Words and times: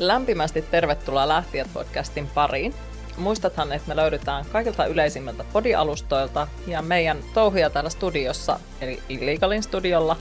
Lämpimästi 0.00 0.62
tervetuloa 0.62 1.28
Lähtijät 1.28 1.68
podcastin 1.74 2.26
pariin. 2.26 2.74
Muistathan, 3.16 3.72
että 3.72 3.88
me 3.88 3.96
löydetään 3.96 4.44
kaikilta 4.52 4.86
yleisimmiltä 4.86 5.44
podialustoilta 5.52 6.48
ja 6.66 6.82
meidän 6.82 7.18
touhuja 7.34 7.70
täällä 7.70 7.90
studiossa, 7.90 8.60
eli 8.80 9.02
Illegalin 9.08 9.62
studiolla, 9.62 10.16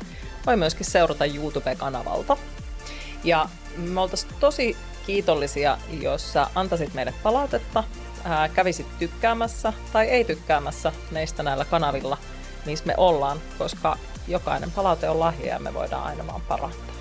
voi 0.46 0.58
myöskin 0.58 0.86
seurata 0.86 1.26
YouTube-kanavalta. 1.26 2.38
Ja 3.24 3.50
me 3.78 4.02
oltaisiin 4.02 4.34
tosi 4.40 4.78
kiitollisia, 5.06 5.78
jos 6.02 6.34
sä 6.34 6.48
antaisit 6.56 6.94
meille 6.94 7.14
palautetta, 7.24 7.84
ää, 8.24 8.50
kävisit 8.50 8.88
tykkäämässä 9.00 9.74
tai 9.94 10.08
ei 10.08 10.26
tykkäämässä 10.26 10.92
meistä 11.12 11.44
näillä 11.44 11.66
kanavilla, 11.66 12.18
missä 12.66 12.86
me 12.86 12.94
ollaan, 12.98 13.38
koska 13.58 13.98
jokainen 14.28 14.72
palaute 14.72 15.10
on 15.10 15.20
lahja 15.20 15.54
ja 15.54 15.60
me 15.60 15.74
voidaan 15.74 16.04
aina 16.04 16.28
vaan 16.28 16.42
parantaa. 16.42 16.96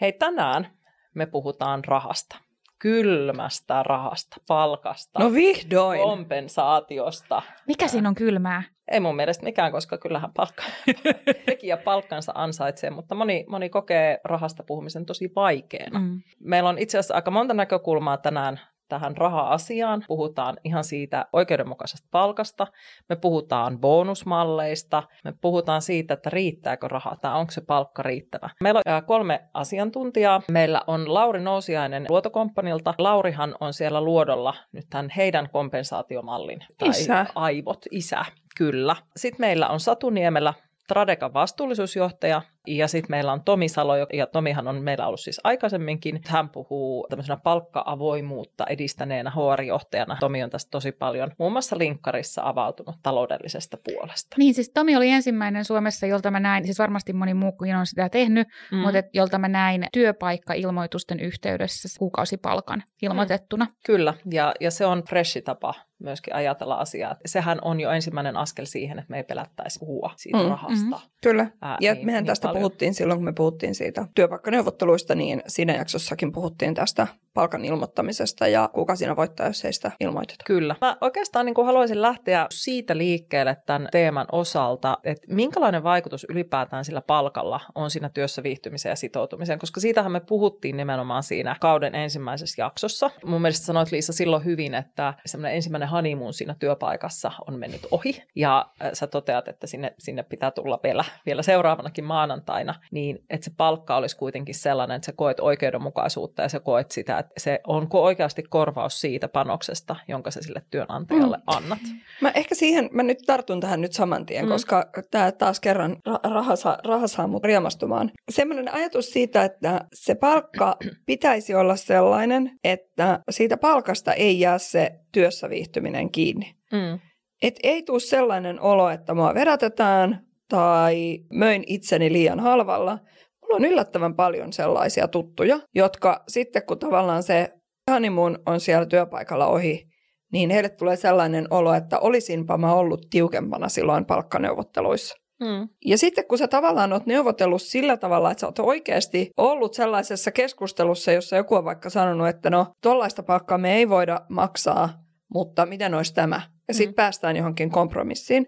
Hei, 0.00 0.12
tänään 0.12 0.81
me 1.14 1.26
puhutaan 1.26 1.84
rahasta. 1.84 2.36
Kylmästä 2.78 3.82
rahasta, 3.82 4.36
palkasta, 4.48 5.18
No 5.18 5.32
vihdoin. 5.32 6.00
kompensaatiosta. 6.00 7.42
Mikä 7.66 7.88
siinä 7.88 8.08
on 8.08 8.14
kylmää? 8.14 8.62
Ei 8.88 9.00
mun 9.00 9.16
mielestä 9.16 9.44
mikään, 9.44 9.72
koska 9.72 9.98
kyllähän 9.98 10.32
palkka, 10.36 10.62
tekijä 11.46 11.76
palkkansa 11.76 12.32
ansaitsee, 12.34 12.90
mutta 12.90 13.14
moni, 13.14 13.44
moni 13.48 13.68
kokee 13.68 14.20
rahasta 14.24 14.62
puhumisen 14.66 15.06
tosi 15.06 15.32
vaikeana. 15.36 15.98
Mm. 15.98 16.22
Meillä 16.40 16.68
on 16.68 16.78
itse 16.78 16.98
asiassa 16.98 17.14
aika 17.14 17.30
monta 17.30 17.54
näkökulmaa 17.54 18.16
tänään 18.16 18.60
tähän 18.92 19.16
raha-asiaan. 19.16 20.04
Puhutaan 20.08 20.56
ihan 20.64 20.84
siitä 20.84 21.26
oikeudenmukaisesta 21.32 22.08
palkasta, 22.10 22.66
me 23.08 23.16
puhutaan 23.16 23.78
bonusmalleista, 23.78 25.02
me 25.24 25.34
puhutaan 25.40 25.82
siitä, 25.82 26.14
että 26.14 26.30
riittääkö 26.30 26.88
raha 26.88 27.16
tai 27.20 27.38
onko 27.38 27.50
se 27.52 27.60
palkka 27.60 28.02
riittävä. 28.02 28.50
Meillä 28.60 28.80
on 28.86 29.04
kolme 29.04 29.40
asiantuntijaa. 29.54 30.42
Meillä 30.50 30.82
on 30.86 31.14
Lauri 31.14 31.40
Nousiainen 31.40 32.06
Luotokomppanilta. 32.08 32.94
Laurihan 32.98 33.54
on 33.60 33.72
siellä 33.72 34.00
luodolla 34.00 34.54
nyt 34.72 34.86
tämän 34.90 35.10
heidän 35.16 35.48
kompensaatiomallin. 35.52 36.60
Tai 36.78 36.88
Isä. 36.88 37.26
Aivot, 37.34 37.84
isä, 37.90 38.24
kyllä. 38.56 38.96
Sitten 39.16 39.40
meillä 39.40 39.68
on 39.68 39.80
Satu 39.80 40.10
Niemelä 40.10 40.54
Tradekan 40.92 41.34
vastuullisuusjohtaja, 41.34 42.42
ja 42.66 42.88
sitten 42.88 43.10
meillä 43.10 43.32
on 43.32 43.44
Tomi 43.44 43.68
Salo, 43.68 43.96
ja 43.96 44.26
Tomihan 44.26 44.68
on 44.68 44.82
meillä 44.82 45.06
ollut 45.06 45.20
siis 45.20 45.40
aikaisemminkin. 45.44 46.20
Hän 46.26 46.48
puhuu 46.48 47.06
tämmöisenä 47.10 47.36
palkka-avoimuutta 47.36 48.66
edistäneenä 48.66 49.30
HR-johtajana. 49.30 50.16
Tomi 50.20 50.42
on 50.42 50.50
tästä 50.50 50.70
tosi 50.70 50.92
paljon 50.92 51.30
muun 51.38 51.52
muassa 51.52 51.78
linkkarissa 51.78 52.42
avautunut 52.44 52.96
taloudellisesta 53.02 53.76
puolesta. 53.84 54.36
Niin, 54.38 54.54
siis 54.54 54.70
Tomi 54.74 54.96
oli 54.96 55.08
ensimmäinen 55.10 55.64
Suomessa, 55.64 56.06
jolta 56.06 56.30
mä 56.30 56.40
näin, 56.40 56.64
siis 56.64 56.78
varmasti 56.78 57.12
moni 57.12 57.34
muukin 57.34 57.76
on 57.76 57.86
sitä 57.86 58.08
tehnyt, 58.08 58.48
Mm. 58.70 58.76
mm. 58.76 58.82
mutta 58.82 58.98
et, 58.98 59.06
jolta 59.12 59.38
mä 59.38 59.48
näin 59.48 59.86
työpaikka-ilmoitusten 59.92 61.20
yhteydessä 61.20 61.98
kuukausipalkan 61.98 62.82
ilmoitettuna. 63.02 63.66
Kyllä, 63.86 64.14
ja, 64.32 64.54
ja 64.60 64.70
se 64.70 64.86
on 64.86 65.02
freshi 65.08 65.42
tapa 65.42 65.74
myöskin 66.02 66.34
ajatella 66.34 66.74
asiaa. 66.74 67.16
Sehän 67.26 67.58
on 67.62 67.80
jo 67.80 67.90
ensimmäinen 67.90 68.36
askel 68.36 68.64
siihen, 68.64 68.98
että 68.98 69.10
me 69.10 69.16
ei 69.16 69.24
pelättäisi 69.24 69.78
puhua 69.78 70.10
siitä 70.16 70.38
Mm, 70.38 70.44
mm, 70.44 70.50
rahasta. 70.50 70.96
mhm. 70.96 71.06
Kyllä. 71.22 71.46
Ää, 71.62 71.76
Ja 71.80 71.94
niin- 71.94 72.06
mehän 72.06 72.22
niin 72.22 72.26
tästä 72.26 72.48
paljon. 72.48 72.60
puhuttiin 72.60 72.94
silloin, 72.94 73.18
kun 73.18 73.24
me 73.24 73.32
puhuttiin 73.32 73.74
siitä 73.74 74.06
työpaikkaneuvotteluista, 74.14 75.14
niin 75.14 75.42
siinä 75.46 75.72
jaksossakin 75.74 76.32
puhuttiin 76.32 76.74
tästä 76.74 77.06
palkan 77.34 77.64
ilmoittamisesta 77.64 78.48
ja 78.48 78.70
kuka 78.74 78.96
siinä 78.96 79.16
voittaa, 79.16 79.46
jos 79.46 79.64
ei 79.64 79.72
sitä 79.72 79.92
ilmoiteta. 80.00 80.44
Kyllä. 80.46 80.76
Mä 80.80 80.96
oikeastaan 81.00 81.46
niin 81.46 81.54
kuin 81.54 81.66
haluaisin 81.66 82.02
lähteä 82.02 82.46
siitä 82.50 82.96
liikkeelle 82.98 83.56
tämän 83.66 83.88
teeman 83.92 84.26
osalta, 84.32 84.98
että 85.04 85.34
minkälainen 85.34 85.82
vaikutus 85.82 86.26
ylipäätään 86.28 86.84
sillä 86.84 87.00
palkalla 87.02 87.60
on 87.74 87.90
siinä 87.90 88.08
työssä 88.08 88.42
viihtymiseen 88.42 88.90
ja 88.90 88.96
sitoutumiseen, 88.96 89.58
koska 89.58 89.80
siitähän 89.80 90.12
me 90.12 90.20
puhuttiin 90.20 90.76
nimenomaan 90.76 91.22
siinä 91.22 91.56
kauden 91.60 91.94
ensimmäisessä 91.94 92.62
jaksossa. 92.62 93.10
Mun 93.24 93.40
mielestä 93.42 93.66
sanoit 93.66 93.92
Liisa 93.92 94.12
silloin 94.12 94.44
hyvin, 94.44 94.74
että 94.74 95.14
semmoinen 95.26 95.56
ensimmäinen 95.56 95.88
honeymoon 95.92 96.32
siinä 96.34 96.54
työpaikassa 96.58 97.32
on 97.48 97.58
mennyt 97.58 97.86
ohi 97.90 98.22
ja 98.36 98.66
äh, 98.84 98.90
sä 98.92 99.06
toteat, 99.06 99.48
että 99.48 99.66
sinne, 99.66 99.94
sinne 99.98 100.22
pitää 100.22 100.50
tulla 100.50 100.80
vielä, 100.82 101.04
vielä 101.26 101.42
seuraavanakin 101.42 102.04
maanantaina, 102.04 102.74
niin 102.90 103.18
että 103.30 103.44
se 103.44 103.50
palkka 103.56 103.96
olisi 103.96 104.16
kuitenkin 104.16 104.54
sellainen, 104.54 104.96
että 104.96 105.06
sä 105.06 105.12
koet 105.16 105.40
oikeudenmukaisuutta 105.40 106.42
ja 106.42 106.48
sä 106.48 106.60
koet 106.60 106.90
sitä, 106.90 107.18
että 107.18 107.32
se 107.38 107.60
onko 107.66 108.02
oikeasti 108.02 108.42
korvaus 108.42 109.00
siitä 109.00 109.28
panoksesta, 109.28 109.96
jonka 110.08 110.30
sä 110.30 110.42
sille 110.42 110.62
työnantajalle 110.70 111.36
Mm. 111.36 111.42
annat. 111.46 111.78
Mä 112.20 112.30
ehkä 112.30 112.54
siihen, 112.54 112.88
mä 112.92 113.02
nyt 113.02 113.18
tartun 113.26 113.60
tähän 113.60 113.80
nyt 113.80 113.92
saman 113.92 114.26
tien, 114.26 114.44
Mm. 114.44 114.48
mm. 114.48 114.52
koska 114.52 114.90
tämä 115.10 115.32
taas 115.32 115.60
kerran 115.60 115.96
ra- 116.08 116.30
raha, 116.30 116.56
saa, 116.56 116.78
raha 116.84 117.06
saa 117.06 117.26
mut 117.26 117.44
riemastumaan. 117.44 118.10
Semmoinen 118.30 118.74
ajatus 118.74 119.10
siitä, 119.10 119.44
että 119.44 119.80
se 119.94 120.14
palkka 120.14 120.76
pitäisi 121.06 121.54
olla 121.54 121.76
sellainen, 121.76 122.50
että 122.64 123.20
siitä 123.30 123.56
palkasta 123.56 124.12
ei 124.14 124.40
jää 124.40 124.58
se 124.58 124.90
työssä 125.12 125.50
viihtyminen 125.50 126.10
kiinni. 126.10 126.54
Mm. 126.72 126.98
Et 127.42 127.54
ei 127.62 127.82
tule 127.82 128.00
sellainen 128.00 128.60
olo, 128.60 128.90
että 128.90 129.14
mua 129.14 129.34
vedätetään 129.34 130.26
tai 130.48 131.18
möin 131.32 131.64
itseni 131.66 132.12
liian 132.12 132.40
halvalla. 132.40 132.98
Mulla 133.42 133.56
on 133.56 133.64
yllättävän 133.64 134.14
paljon 134.14 134.52
sellaisia 134.52 135.08
tuttuja, 135.08 135.60
jotka 135.74 136.24
sitten 136.28 136.62
kun 136.66 136.78
tavallaan 136.78 137.22
se 137.22 137.52
honeymoon 137.90 138.38
on 138.46 138.60
siellä 138.60 138.86
työpaikalla 138.86 139.46
ohi, 139.46 139.86
niin 140.32 140.50
heille 140.50 140.68
tulee 140.68 140.96
sellainen 140.96 141.46
olo, 141.50 141.74
että 141.74 141.98
olisinpa 141.98 142.58
mä 142.58 142.74
ollut 142.74 143.06
tiukempana 143.10 143.68
silloin 143.68 144.04
palkkaneuvotteluissa. 144.04 145.21
Mm. 145.42 145.68
Ja 145.84 145.98
sitten 145.98 146.24
kun 146.28 146.38
sä 146.38 146.48
tavallaan 146.48 146.92
oot 146.92 147.06
neuvotellut 147.06 147.62
sillä 147.62 147.96
tavalla, 147.96 148.30
että 148.30 148.40
sä 148.40 148.46
oot 148.46 148.58
oikeasti 148.58 149.30
ollut 149.36 149.74
sellaisessa 149.74 150.30
keskustelussa, 150.30 151.12
jossa 151.12 151.36
joku 151.36 151.54
on 151.54 151.64
vaikka 151.64 151.90
sanonut, 151.90 152.28
että 152.28 152.50
no 152.50 152.66
tollaista 152.82 153.22
palkkaa 153.22 153.58
me 153.58 153.76
ei 153.76 153.88
voida 153.88 154.20
maksaa, 154.28 154.88
mutta 155.34 155.66
miten 155.66 155.94
olisi 155.94 156.14
tämä? 156.14 156.40
Ja 156.68 156.74
sitten 156.74 156.92
Mm. 156.92 156.96
päästään 156.96 157.36
johonkin 157.36 157.70
kompromissiin. 157.70 158.46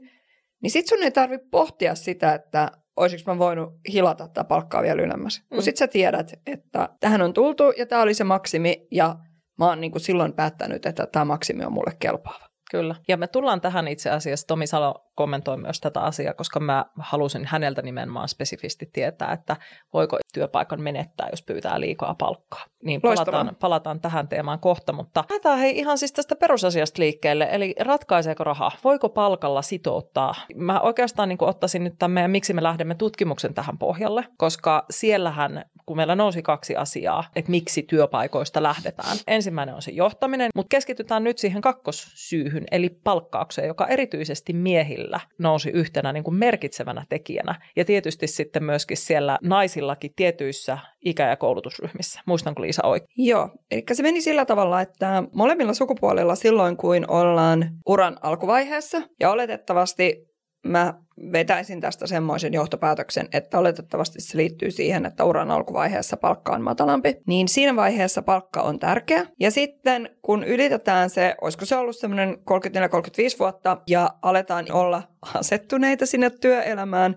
Niin 0.62 0.71
sit 0.71 0.87
sun 0.87 1.03
ei 1.03 1.10
tarvitse 1.10 1.47
pohtia 1.50 1.94
sitä, 1.94 2.34
että 2.34 2.71
olisiko 2.97 3.34
mä 3.34 3.38
voinut 3.38 3.72
hilata 3.93 4.28
tätä 4.28 4.44
palkkaa 4.44 4.82
vielä 4.82 5.03
ylemmäs. 5.03 5.41
Mm. 5.41 5.55
Kun 5.55 5.62
sit 5.62 5.76
sä 5.76 5.87
tiedät, 5.88 6.32
että 6.47 6.88
tähän 7.00 7.22
on 7.22 7.32
tultu 7.32 7.65
ja 7.76 7.87
tämä 7.87 8.03
oli 8.03 8.15
se 8.15 8.25
maksimi 8.25 8.87
ja 8.91 9.16
mä 9.59 9.66
oon 9.69 9.81
niin 9.81 9.91
kuin 9.91 10.03
silloin 10.03 10.32
päättänyt, 10.32 10.87
että 10.87 11.06
tämä 11.06 11.25
maksimi 11.25 11.65
on 11.65 11.72
mulle 11.72 11.93
kelpaava. 11.99 12.49
Kyllä. 12.71 12.94
Ja 13.09 13.16
me 13.16 13.26
tullaan 13.26 13.61
tähän 13.61 13.88
itse 13.88 14.11
asiassa, 14.11 14.47
Tomi 14.47 14.66
Salo 14.66 14.94
kommentoi 15.14 15.56
myös 15.56 15.80
tätä 15.80 16.00
asiaa, 16.00 16.34
koska 16.34 16.60
mä 16.60 16.86
halusin 16.98 17.47
häneltä 17.47 17.82
nimenomaan 17.82 18.28
spesifisti 18.28 18.91
tietää, 18.92 19.32
että 19.32 19.56
voiko 19.92 20.19
työpaikan 20.34 20.80
menettää, 20.80 21.28
jos 21.30 21.42
pyytää 21.42 21.80
liikaa 21.80 22.14
palkkaa. 22.14 22.64
Niin 22.82 23.00
Loistavaa. 23.02 23.32
palataan, 23.32 23.56
palataan 23.56 24.00
tähän 24.00 24.28
teemaan 24.28 24.58
kohta, 24.58 24.92
mutta 24.92 25.25
lähdetään 25.30 25.58
hei 25.58 25.78
ihan 25.78 25.98
siis 25.98 26.12
tästä 26.12 26.36
perusasiasta 26.36 27.02
liikkeelle, 27.02 27.48
eli 27.50 27.75
ratkaiseeko 27.80 28.44
raha, 28.44 28.70
voiko 28.84 29.08
palkalla 29.08 29.62
sitouttaa? 29.62 30.34
Mä 30.54 30.80
oikeastaan 30.80 31.28
niin 31.28 31.38
ottaisin 31.41 31.84
nyt 31.84 31.94
tämän 31.98 32.10
meidän, 32.10 32.31
miksi 32.31 32.52
me 32.52 32.62
lähdemme 32.62 32.94
tutkimuksen 32.94 33.54
tähän 33.54 33.78
pohjalle, 33.78 34.25
koska 34.36 34.86
siellähän, 34.91 35.64
kun 35.86 35.96
meillä 35.96 36.14
nousi 36.14 36.42
kaksi 36.42 36.76
asiaa, 36.76 37.25
että 37.36 37.50
miksi 37.50 37.82
työpaikoista 37.82 38.62
lähdetään. 38.62 39.16
Ensimmäinen 39.26 39.75
on 39.75 39.82
se 39.82 39.91
johtaminen, 39.91 40.50
mutta 40.54 40.69
keskitytään 40.69 41.25
nyt 41.25 41.38
siihen 41.38 41.62
kakkossyyhyn, 41.62 42.64
eli 42.70 42.88
palkkaukseen, 42.88 43.69
joka 43.69 43.86
erityisesti 43.86 44.52
miehillä 44.52 45.03
nousi 45.38 45.70
yhtenä 45.70 46.12
niin 46.12 46.25
kuin 46.25 46.34
merkitsevänä 46.34 47.04
tekijänä. 47.09 47.60
Ja 47.76 47.84
tietysti 47.84 48.26
sitten 48.26 48.65
myöskin 48.65 48.97
siellä 48.97 49.38
naisillakin 49.42 50.10
tietyissä 50.16 50.78
ikä- 51.04 51.28
ja 51.28 51.37
koulutusryhmissä. 51.37 52.20
Muistanko 52.26 52.62
Liisa 52.62 52.82
oikein? 52.87 53.08
Joo, 53.17 53.50
eli 53.70 53.82
se 53.93 54.02
meni 54.02 54.20
sillä 54.20 54.44
tavalla, 54.44 54.81
että 54.81 55.23
molemmilla 55.32 55.75
sukupuolilla 55.75 56.34
silloin, 56.34 56.76
kun 56.76 57.05
ollaan 57.08 57.70
uran 57.87 58.17
alkuvaiheessa, 58.23 59.02
ja 59.20 59.31
oletettavasti 59.31 60.33
mä 60.64 60.94
vetäisin 61.32 61.81
tästä 61.81 62.06
semmoisen 62.06 62.52
johtopäätöksen, 62.52 63.28
että 63.32 63.58
oletettavasti 63.58 64.20
se 64.20 64.37
liittyy 64.38 64.70
siihen, 64.70 65.06
että 65.06 65.25
uran 65.25 65.50
alkuvaiheessa 65.50 66.16
palkka 66.16 66.52
on 66.52 66.62
matalampi, 66.62 67.16
niin 67.26 67.49
siinä 67.49 67.76
vaiheessa 67.76 68.22
palkka 68.22 68.62
on 68.62 68.78
tärkeä. 68.78 69.26
Ja 69.40 69.50
sitten 69.50 70.11
kun 70.22 70.44
ylitetään 70.44 71.11
se, 71.11 71.34
olisiko 71.40 71.64
se 71.64 71.76
ollut 71.76 71.96
semmoinen 71.96 72.34
34-35 72.34 72.38
vuotta, 73.38 73.76
ja 73.88 74.11
aletaan 74.22 74.66
olla 74.72 75.02
asettuneita 75.34 76.06
sinne 76.06 76.31
työelämään, 76.31 77.16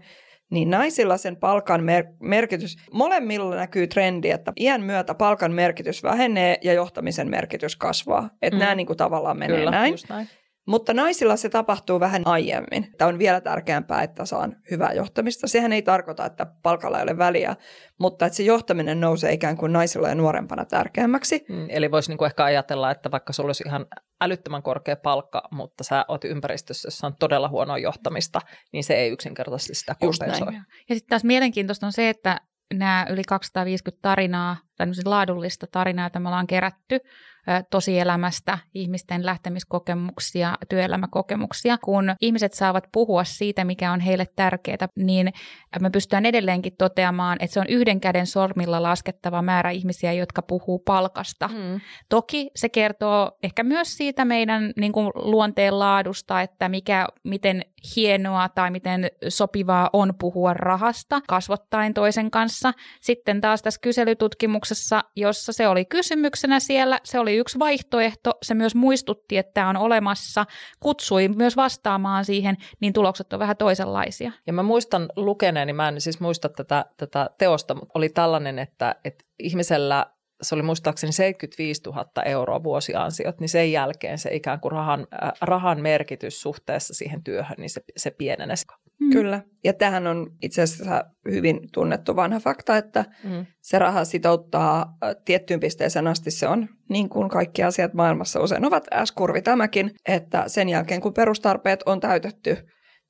niin 0.51 0.69
naisilla 0.69 1.17
sen 1.17 1.35
palkan 1.35 1.83
mer- 1.83 2.05
merkitys, 2.21 2.75
molemmilla 2.93 3.55
näkyy 3.55 3.87
trendi, 3.87 4.29
että 4.29 4.53
iän 4.59 4.81
myötä 4.81 5.13
palkan 5.13 5.51
merkitys 5.51 6.03
vähenee 6.03 6.57
ja 6.63 6.73
johtamisen 6.73 7.29
merkitys 7.29 7.75
kasvaa. 7.75 8.29
Että 8.41 8.55
Mm. 8.55 8.59
nämä 8.59 8.75
niin 8.75 8.87
kuin 8.87 8.97
tavallaan 8.97 9.37
menee 9.37 9.57
Kyllä, 9.57 9.71
näin. 9.71 9.91
just 9.91 10.09
näin. 10.09 10.27
Mutta 10.67 10.93
naisilla 10.93 11.35
se 11.35 11.49
tapahtuu 11.49 11.99
vähän 11.99 12.21
aiemmin. 12.25 12.91
Tämä 12.97 13.09
on 13.09 13.19
vielä 13.19 13.41
tärkeämpää, 13.41 14.03
että 14.03 14.25
saan 14.25 14.55
hyvää 14.71 14.93
johtamista. 14.93 15.47
Sehän 15.47 15.73
ei 15.73 15.81
tarkoita, 15.81 16.25
että 16.25 16.45
palkalla 16.63 16.97
ei 16.97 17.03
ole 17.03 17.17
väliä, 17.17 17.55
mutta 17.99 18.25
että 18.25 18.37
se 18.37 18.43
johtaminen 18.43 18.99
nousee 18.99 19.33
ikään 19.33 19.57
kuin 19.57 19.73
naisilla 19.73 20.09
ja 20.09 20.15
nuorempana 20.15 20.65
tärkeämmäksi. 20.65 21.45
Mm, 21.49 21.65
Eli 21.69 21.91
voisi 21.91 22.11
niinku 22.11 22.25
ehkä 22.25 22.43
ajatella, 22.43 22.91
että 22.91 23.11
vaikka 23.11 23.33
sulla 23.33 23.47
olisi 23.47 23.63
ihan 23.67 23.85
älyttömän 24.21 24.63
korkea 24.63 24.95
palkka, 24.95 25.47
mutta 25.51 25.83
sä 25.83 26.05
oot 26.07 26.23
ympäristössä, 26.23 26.87
jossa 26.87 27.07
on 27.07 27.15
todella 27.19 27.49
huonoa 27.49 27.77
johtamista, 27.77 28.41
niin 28.73 28.83
se 28.83 28.93
ei 28.93 29.09
yksinkertaisesti 29.09 29.75
sitä 29.75 29.95
kompensoi. 29.99 30.53
Ja 30.89 30.95
sitten 30.95 31.09
taas 31.09 31.23
mielenkiintoista 31.23 31.85
on 31.85 31.93
se, 31.93 32.09
että 32.09 32.41
nämä 32.73 33.07
yli 33.09 33.21
250 33.27 34.01
tarinaa 34.01 34.57
laadullista 35.05 35.67
tarinaa, 35.71 36.05
jota 36.05 36.19
me 36.19 36.29
ollaan 36.29 36.47
kerätty 36.47 36.99
tosielämästä, 37.69 38.57
ihmisten 38.73 39.25
lähtemiskokemuksia, 39.25 40.57
työelämäkokemuksia. 40.69 41.77
Kun 41.77 42.15
ihmiset 42.21 42.53
saavat 42.53 42.83
puhua 42.91 43.23
siitä, 43.23 43.63
mikä 43.63 43.91
on 43.91 43.99
heille 43.99 44.25
tärkeää, 44.35 44.87
niin 44.95 45.33
me 45.79 45.89
pystytään 45.89 46.25
edelleenkin 46.25 46.73
toteamaan, 46.77 47.37
että 47.39 47.53
se 47.53 47.59
on 47.59 47.67
yhden 47.69 47.99
käden 47.99 48.27
sormilla 48.27 48.83
laskettava 48.83 49.41
määrä 49.41 49.71
ihmisiä, 49.71 50.13
jotka 50.13 50.41
puhuu 50.41 50.79
palkasta. 50.79 51.47
Mm. 51.47 51.79
Toki 52.09 52.49
se 52.55 52.69
kertoo 52.69 53.31
ehkä 53.43 53.63
myös 53.63 53.97
siitä 53.97 54.25
meidän 54.25 54.73
niin 54.77 54.91
kuin, 54.91 55.11
luonteen 55.15 55.79
laadusta, 55.79 56.41
että 56.41 56.69
mikä, 56.69 57.07
miten 57.23 57.61
hienoa 57.95 58.49
tai 58.49 58.71
miten 58.71 59.07
sopivaa 59.29 59.89
on 59.93 60.13
puhua 60.19 60.53
rahasta 60.53 61.21
kasvottain 61.27 61.93
toisen 61.93 62.31
kanssa. 62.31 62.73
Sitten 63.01 63.41
taas 63.41 63.61
tässä 63.61 63.79
kyselytutkimuksessa, 63.83 65.03
jossa 65.15 65.53
se 65.53 65.67
oli 65.67 65.85
kysymyksenä 65.85 66.59
siellä, 66.59 66.99
se 67.03 67.19
oli 67.19 67.36
yksi 67.37 67.59
vaihtoehto, 67.59 68.37
se 68.41 68.53
myös 68.53 68.75
muistutti, 68.75 69.37
että 69.37 69.53
tämä 69.53 69.69
on 69.69 69.77
olemassa, 69.77 70.45
kutsui 70.79 71.27
myös 71.27 71.55
vastaamaan 71.55 72.25
siihen, 72.25 72.57
niin 72.79 72.93
tulokset 72.93 73.33
on 73.33 73.39
vähän 73.39 73.57
toisenlaisia. 73.57 74.31
Ja 74.47 74.53
mä 74.53 74.63
muistan 74.63 75.09
lukeneeni, 75.15 75.73
mä 75.73 75.87
en 75.87 76.01
siis 76.01 76.19
muista 76.19 76.49
tätä, 76.49 76.85
tätä 76.97 77.29
teosta, 77.37 77.75
mutta 77.75 77.91
oli 77.93 78.09
tällainen, 78.09 78.59
että, 78.59 78.95
että 79.03 79.25
ihmisellä 79.39 80.05
se 80.41 80.55
oli 80.55 80.63
muistaakseni 80.63 81.11
75 81.11 81.81
000 81.85 82.23
euroa 82.25 82.63
vuosiansiot, 82.63 83.39
niin 83.39 83.49
sen 83.49 83.71
jälkeen 83.71 84.17
se 84.17 84.35
ikään 84.35 84.59
kuin 84.59 84.71
rahan, 84.71 85.07
äh, 85.23 85.31
rahan 85.41 85.81
merkitys 85.81 86.41
suhteessa 86.41 86.93
siihen 86.93 87.23
työhön, 87.23 87.55
niin 87.57 87.69
se, 87.69 87.81
se 87.97 88.11
pienenesi. 88.11 88.65
Mm. 88.99 89.09
Kyllä. 89.09 89.41
Ja 89.63 89.73
tähän 89.73 90.07
on 90.07 90.31
itse 90.41 90.61
asiassa 90.61 91.05
hyvin 91.31 91.59
tunnettu 91.73 92.15
vanha 92.15 92.39
fakta, 92.39 92.77
että 92.77 93.05
mm. 93.23 93.45
se 93.61 93.79
raha 93.79 94.05
sitouttaa 94.05 94.97
äh, 95.03 95.15
tiettyyn 95.25 95.59
pisteeseen 95.59 96.07
asti. 96.07 96.31
Se 96.31 96.47
on 96.47 96.67
niin 96.89 97.09
kuin 97.09 97.29
kaikki 97.29 97.63
asiat 97.63 97.93
maailmassa 97.93 98.39
usein 98.39 98.65
ovat 98.65 98.87
S-kurvi 99.05 99.41
tämäkin, 99.41 99.91
että 100.07 100.43
sen 100.47 100.69
jälkeen 100.69 101.01
kun 101.01 101.13
perustarpeet 101.13 101.83
on 101.85 101.99
täytetty 101.99 102.57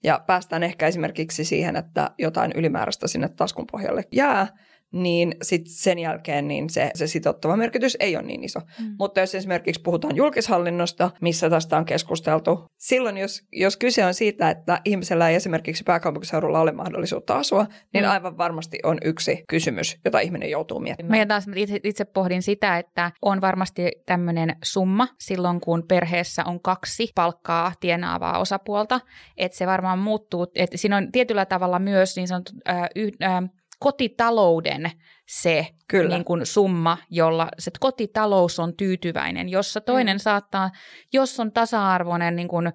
ja 0.03 0.23
päästään 0.27 0.63
ehkä 0.63 0.87
esimerkiksi 0.87 1.45
siihen, 1.45 1.75
että 1.75 2.11
jotain 2.17 2.51
ylimääräistä 2.55 3.07
sinne 3.07 3.29
taskun 3.29 3.67
pohjalle 3.71 4.03
jää, 4.11 4.47
niin 4.93 5.35
sit 5.41 5.61
sen 5.65 5.99
jälkeen 5.99 6.47
niin 6.47 6.69
se, 6.69 6.91
se 6.95 7.07
sitouttava 7.07 7.57
merkitys 7.57 7.97
ei 7.99 8.15
ole 8.15 8.25
niin 8.25 8.43
iso. 8.43 8.59
Mm. 8.59 8.95
Mutta 8.99 9.19
jos 9.19 9.35
esimerkiksi 9.35 9.81
puhutaan 9.81 10.15
julkishallinnosta, 10.15 11.11
missä 11.21 11.49
tästä 11.49 11.77
on 11.77 11.85
keskusteltu, 11.85 12.65
silloin 12.77 13.17
jos, 13.17 13.43
jos 13.51 13.77
kyse 13.77 14.05
on 14.05 14.13
siitä, 14.13 14.49
että 14.49 14.81
ihmisellä 14.85 15.29
ei 15.29 15.35
esimerkiksi 15.35 15.83
pääkaupunkiseudulla 15.83 16.59
ole 16.59 16.71
mahdollisuutta 16.71 17.37
asua, 17.37 17.65
niin 17.93 18.03
mm. 18.03 18.11
aivan 18.11 18.37
varmasti 18.37 18.79
on 18.83 18.97
yksi 19.03 19.43
kysymys, 19.49 19.97
jota 20.05 20.19
ihminen 20.19 20.49
joutuu 20.49 20.79
miettimään. 20.79 21.19
Mä 21.19 21.25
taas 21.25 21.45
itse, 21.55 21.79
itse 21.83 22.05
pohdin 22.05 22.41
sitä, 22.41 22.77
että 22.77 23.11
on 23.21 23.41
varmasti 23.41 23.91
tämmöinen 24.05 24.55
summa 24.63 25.07
silloin, 25.19 25.61
kun 25.61 25.83
perheessä 25.87 26.43
on 26.45 26.61
kaksi 26.61 27.07
palkkaa 27.15 27.73
tienaavaa 27.79 28.39
osapuolta, 28.39 28.99
että 29.37 29.57
se 29.57 29.67
varmaan 29.67 29.99
muuttuu, 29.99 30.47
että 30.55 30.77
siinä 30.77 30.97
on 30.97 31.11
tietyllä 31.11 31.45
tavalla 31.45 31.79
myös 31.79 32.15
niin 32.15 32.27
sanottu 32.27 32.51
äh, 32.69 32.81
yh, 32.95 33.11
äh, 33.23 33.43
kotitalouden 33.79 34.91
se 35.27 35.67
Kyllä. 35.87 36.15
Niin 36.15 36.25
kuin 36.25 36.45
summa, 36.45 36.97
jolla 37.09 37.47
se 37.59 37.71
kotitalous 37.79 38.59
on 38.59 38.73
tyytyväinen, 38.77 39.49
jossa 39.49 39.81
toinen 39.81 40.17
mm. 40.17 40.19
saattaa, 40.19 40.69
jos 41.13 41.39
on 41.39 41.51
tasa-arvoinen 41.51 42.35
niin 42.35 42.47
kuin, 42.47 42.67
ä, 42.67 42.73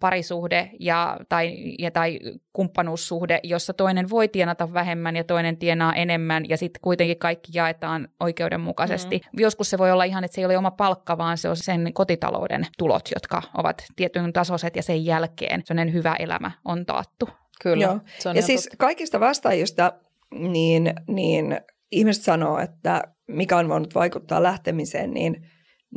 parisuhde 0.00 0.70
ja, 0.80 1.16
tai, 1.28 1.74
ja, 1.78 1.90
tai 1.90 2.18
kumppanuussuhde, 2.52 3.40
jossa 3.42 3.72
toinen 3.72 4.10
voi 4.10 4.28
tienata 4.28 4.72
vähemmän 4.72 5.16
ja 5.16 5.24
toinen 5.24 5.56
tienaa 5.56 5.94
enemmän 5.94 6.48
ja 6.48 6.56
sitten 6.56 6.80
kuitenkin 6.80 7.18
kaikki 7.18 7.52
jaetaan 7.54 8.08
oikeudenmukaisesti. 8.20 9.20
Mm. 9.32 9.40
Joskus 9.40 9.70
se 9.70 9.78
voi 9.78 9.90
olla 9.90 10.04
ihan, 10.04 10.24
että 10.24 10.34
se 10.34 10.40
ei 10.40 10.44
ole 10.44 10.58
oma 10.58 10.70
palkka, 10.70 11.18
vaan 11.18 11.38
se 11.38 11.48
on 11.48 11.56
sen 11.56 11.92
kotitalouden 11.92 12.66
tulot, 12.78 13.08
jotka 13.14 13.42
ovat 13.58 13.84
tietyn 13.96 14.32
tasoiset 14.32 14.76
ja 14.76 14.82
sen 14.82 15.04
jälkeen 15.04 15.62
sellainen 15.64 15.94
hyvä 15.94 16.16
elämä 16.18 16.50
on 16.64 16.86
taattu. 16.86 17.28
Kyllä. 17.62 17.84
Joo. 17.84 18.00
Se 18.18 18.28
on 18.28 18.36
ja 18.36 18.42
siis 18.42 18.62
totta. 18.62 18.76
kaikista 18.76 19.20
vastaajista 19.20 19.92
niin, 20.32 20.94
niin 21.08 21.60
ihmiset 21.92 22.24
sanoo, 22.24 22.58
että 22.58 23.02
mikä 23.28 23.56
on 23.56 23.68
voinut 23.68 23.94
vaikuttaa 23.94 24.42
lähtemiseen, 24.42 25.10
niin, 25.10 25.46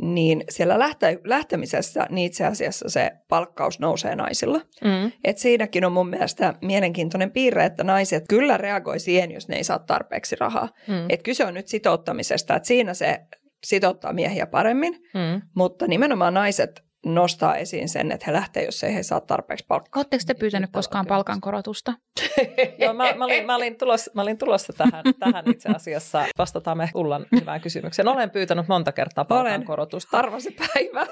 niin 0.02 0.44
siellä 0.50 0.78
lähte, 0.78 1.20
lähtemisessä 1.24 2.06
niin 2.10 2.26
itse 2.26 2.44
asiassa 2.46 2.88
se 2.88 3.10
palkkaus 3.28 3.80
nousee 3.80 4.16
naisilla. 4.16 4.60
Mm. 4.84 5.12
Et 5.24 5.38
siinäkin 5.38 5.84
on 5.84 5.92
mun 5.92 6.10
mielestä 6.10 6.54
mielenkiintoinen 6.62 7.30
piirre, 7.30 7.64
että 7.64 7.84
naiset 7.84 8.24
kyllä 8.28 8.56
reagoi 8.56 9.00
siihen, 9.00 9.32
jos 9.32 9.48
ne 9.48 9.56
ei 9.56 9.64
saa 9.64 9.78
tarpeeksi 9.78 10.36
rahaa. 10.36 10.68
Mm. 10.88 11.06
Et 11.08 11.22
kyse 11.22 11.44
on 11.44 11.54
nyt 11.54 11.68
sitouttamisesta, 11.68 12.56
että 12.56 12.66
siinä 12.66 12.94
se 12.94 13.20
sitouttaa 13.64 14.12
miehiä 14.12 14.46
paremmin, 14.46 14.92
mm. 14.94 15.42
mutta 15.54 15.86
nimenomaan 15.86 16.34
naiset 16.34 16.85
nostaa 17.14 17.56
esiin 17.56 17.88
sen, 17.88 18.12
että 18.12 18.24
he 18.26 18.32
lähtee, 18.32 18.64
jos 18.64 18.84
ei 18.84 18.94
he 18.94 19.02
saa 19.02 19.20
tarpeeksi 19.20 19.64
palkkaa. 19.68 20.00
Oletteko 20.00 20.22
te 20.26 20.34
pyytänyt 20.34 20.70
koskaan 20.72 21.06
palkankorotusta? 21.06 21.94
Joo, 22.78 22.92
mä, 22.92 23.12
mä, 23.12 23.24
olin, 23.24 23.46
mä, 23.46 23.56
olin 23.56 23.78
tulossa, 23.78 24.10
mä 24.14 24.22
olin 24.22 24.38
tulossa 24.38 24.72
tähän, 24.72 25.04
tähän 25.18 25.44
itse 25.50 25.68
asiassa. 25.68 26.26
Vastataan 26.38 26.76
me 26.76 26.90
Ullan 26.94 27.26
hyvään 27.40 27.60
kysymykseen. 27.60 28.08
Olen 28.08 28.30
pyytänyt 28.30 28.68
monta 28.68 28.92
kertaa 28.92 29.24
palkankorotusta. 29.24 30.16
Olen, 30.16 30.24
harva 30.24 30.40
se 30.40 30.50
päivä. 30.50 31.06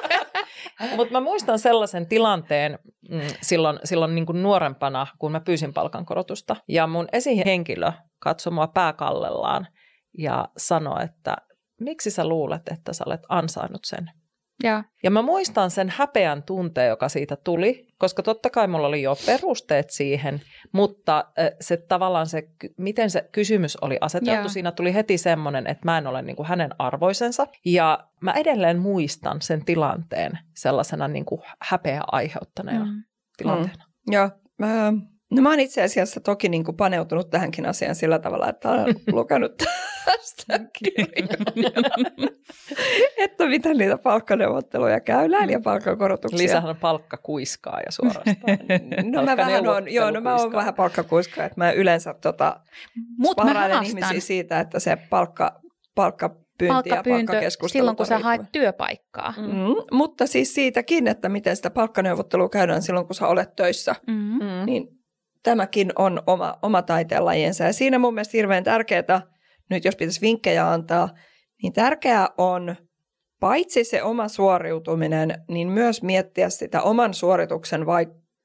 Mutta 0.96 1.12
mä 1.12 1.20
muistan 1.20 1.58
sellaisen 1.58 2.06
tilanteen 2.06 2.78
mm, 3.10 3.20
silloin, 3.42 3.78
silloin 3.84 4.14
niin 4.14 4.26
kuin 4.26 4.42
nuorempana, 4.42 5.06
kun 5.18 5.32
mä 5.32 5.40
pyysin 5.40 5.74
palkankorotusta. 5.74 6.56
Ja 6.68 6.86
mun 6.86 7.08
esihenkilö 7.12 7.92
katsoi 8.18 8.52
mua 8.52 8.66
pääkallellaan 8.66 9.66
ja 10.18 10.48
sanoi, 10.56 11.04
että 11.04 11.36
miksi 11.80 12.10
sä 12.10 12.28
luulet, 12.28 12.62
että 12.68 12.92
sä 12.92 13.04
olet 13.06 13.22
ansainnut 13.28 13.84
sen? 13.84 14.10
Ja. 14.62 14.84
ja 15.02 15.10
mä 15.10 15.22
muistan 15.22 15.70
sen 15.70 15.92
häpeän 15.96 16.42
tunteen, 16.42 16.88
joka 16.88 17.08
siitä 17.08 17.36
tuli, 17.36 17.86
koska 17.98 18.22
totta 18.22 18.50
kai 18.50 18.68
mulla 18.68 18.86
oli 18.86 19.02
jo 19.02 19.16
perusteet 19.26 19.90
siihen, 19.90 20.40
mutta 20.72 21.24
se 21.60 21.76
tavallaan 21.76 22.26
se, 22.26 22.48
miten 22.76 23.10
se 23.10 23.28
kysymys 23.32 23.76
oli 23.76 23.98
aseteltu, 24.00 24.42
ja. 24.42 24.48
siinä 24.48 24.72
tuli 24.72 24.94
heti 24.94 25.18
semmoinen, 25.18 25.66
että 25.66 25.84
mä 25.84 25.98
en 25.98 26.06
ole 26.06 26.22
niin 26.22 26.36
kuin 26.36 26.48
hänen 26.48 26.70
arvoisensa. 26.78 27.46
Ja 27.64 28.08
mä 28.20 28.32
edelleen 28.32 28.78
muistan 28.78 29.42
sen 29.42 29.64
tilanteen 29.64 30.38
sellaisena 30.56 31.08
niin 31.08 31.24
kuin 31.24 31.40
häpeä 31.62 32.02
aiheuttaneena 32.12 32.84
mm. 32.84 33.02
tilanteena. 33.36 33.84
Mm. 34.06 34.12
Joo, 34.12 34.30
mä 34.58 34.92
No 35.30 35.42
mä 35.42 35.50
oon 35.50 35.60
itse 35.60 35.82
asiassa 35.82 36.20
toki 36.20 36.48
niin 36.48 36.64
kuin 36.64 36.76
paneutunut 36.76 37.30
tähänkin 37.30 37.66
asiaan 37.66 37.94
sillä 37.94 38.18
tavalla, 38.18 38.48
että 38.48 38.70
olen 38.70 38.94
lukenut 39.12 39.62
tästä 40.04 40.60
että 43.18 43.46
miten 43.46 43.76
niitä 43.76 43.98
palkkaneuvotteluja 43.98 45.00
käydään 45.00 45.50
ja 45.50 45.60
palkkakorotuksia. 45.60 46.38
Lisähän 46.38 46.76
palkka 46.76 47.16
kuiskaa 47.16 47.80
ja 47.80 47.92
suorastaan. 47.92 48.58
no 49.12 49.24
mä 49.24 49.36
vähän 49.36 49.68
on, 49.68 49.92
joo, 49.92 50.10
no 50.10 50.20
mä 50.20 50.36
oon 50.36 50.52
vähän 50.52 50.74
palkkakuiskaa, 50.74 51.44
että 51.44 51.60
mä 51.60 51.72
yleensä 51.72 52.14
tota, 52.14 52.60
Mut 53.18 53.36
ihmisiä 53.84 54.20
siitä, 54.20 54.60
että 54.60 54.80
se 54.80 54.96
palkka, 55.10 55.60
palkka 55.94 56.28
pyynti 56.58 56.90
Palkkapyyntö 56.90 57.36
ja 57.36 57.50
silloin, 57.66 57.96
kun 57.96 58.06
sä 58.06 58.18
haet 58.18 58.40
työpaikkaa. 58.52 59.34
Mm. 59.36 59.44
Mm. 59.44 59.74
Mutta 59.92 60.26
siis 60.26 60.54
siitäkin, 60.54 61.08
että 61.08 61.28
miten 61.28 61.56
sitä 61.56 61.70
palkkaneuvottelua 61.70 62.48
käydään 62.48 62.82
silloin, 62.82 63.06
kun 63.06 63.14
sä 63.14 63.26
olet 63.26 63.56
töissä, 63.56 63.94
mm. 64.06 64.66
niin 64.66 64.93
tämäkin 65.44 65.92
on 65.96 66.22
oma, 66.26 66.58
oma 66.62 66.82
taiteenlajiensa. 66.82 67.64
Ja 67.64 67.72
siinä 67.72 67.98
mun 67.98 68.14
mielestä 68.14 68.36
hirveän 68.36 68.64
tärkeää, 68.64 69.22
nyt 69.70 69.84
jos 69.84 69.96
pitäisi 69.96 70.20
vinkkejä 70.20 70.70
antaa, 70.70 71.08
niin 71.62 71.72
tärkeää 71.72 72.28
on 72.38 72.76
paitsi 73.40 73.84
se 73.84 74.02
oma 74.02 74.28
suoriutuminen, 74.28 75.44
niin 75.48 75.68
myös 75.68 76.02
miettiä 76.02 76.48
sitä 76.50 76.82
oman 76.82 77.14
suorituksen 77.14 77.86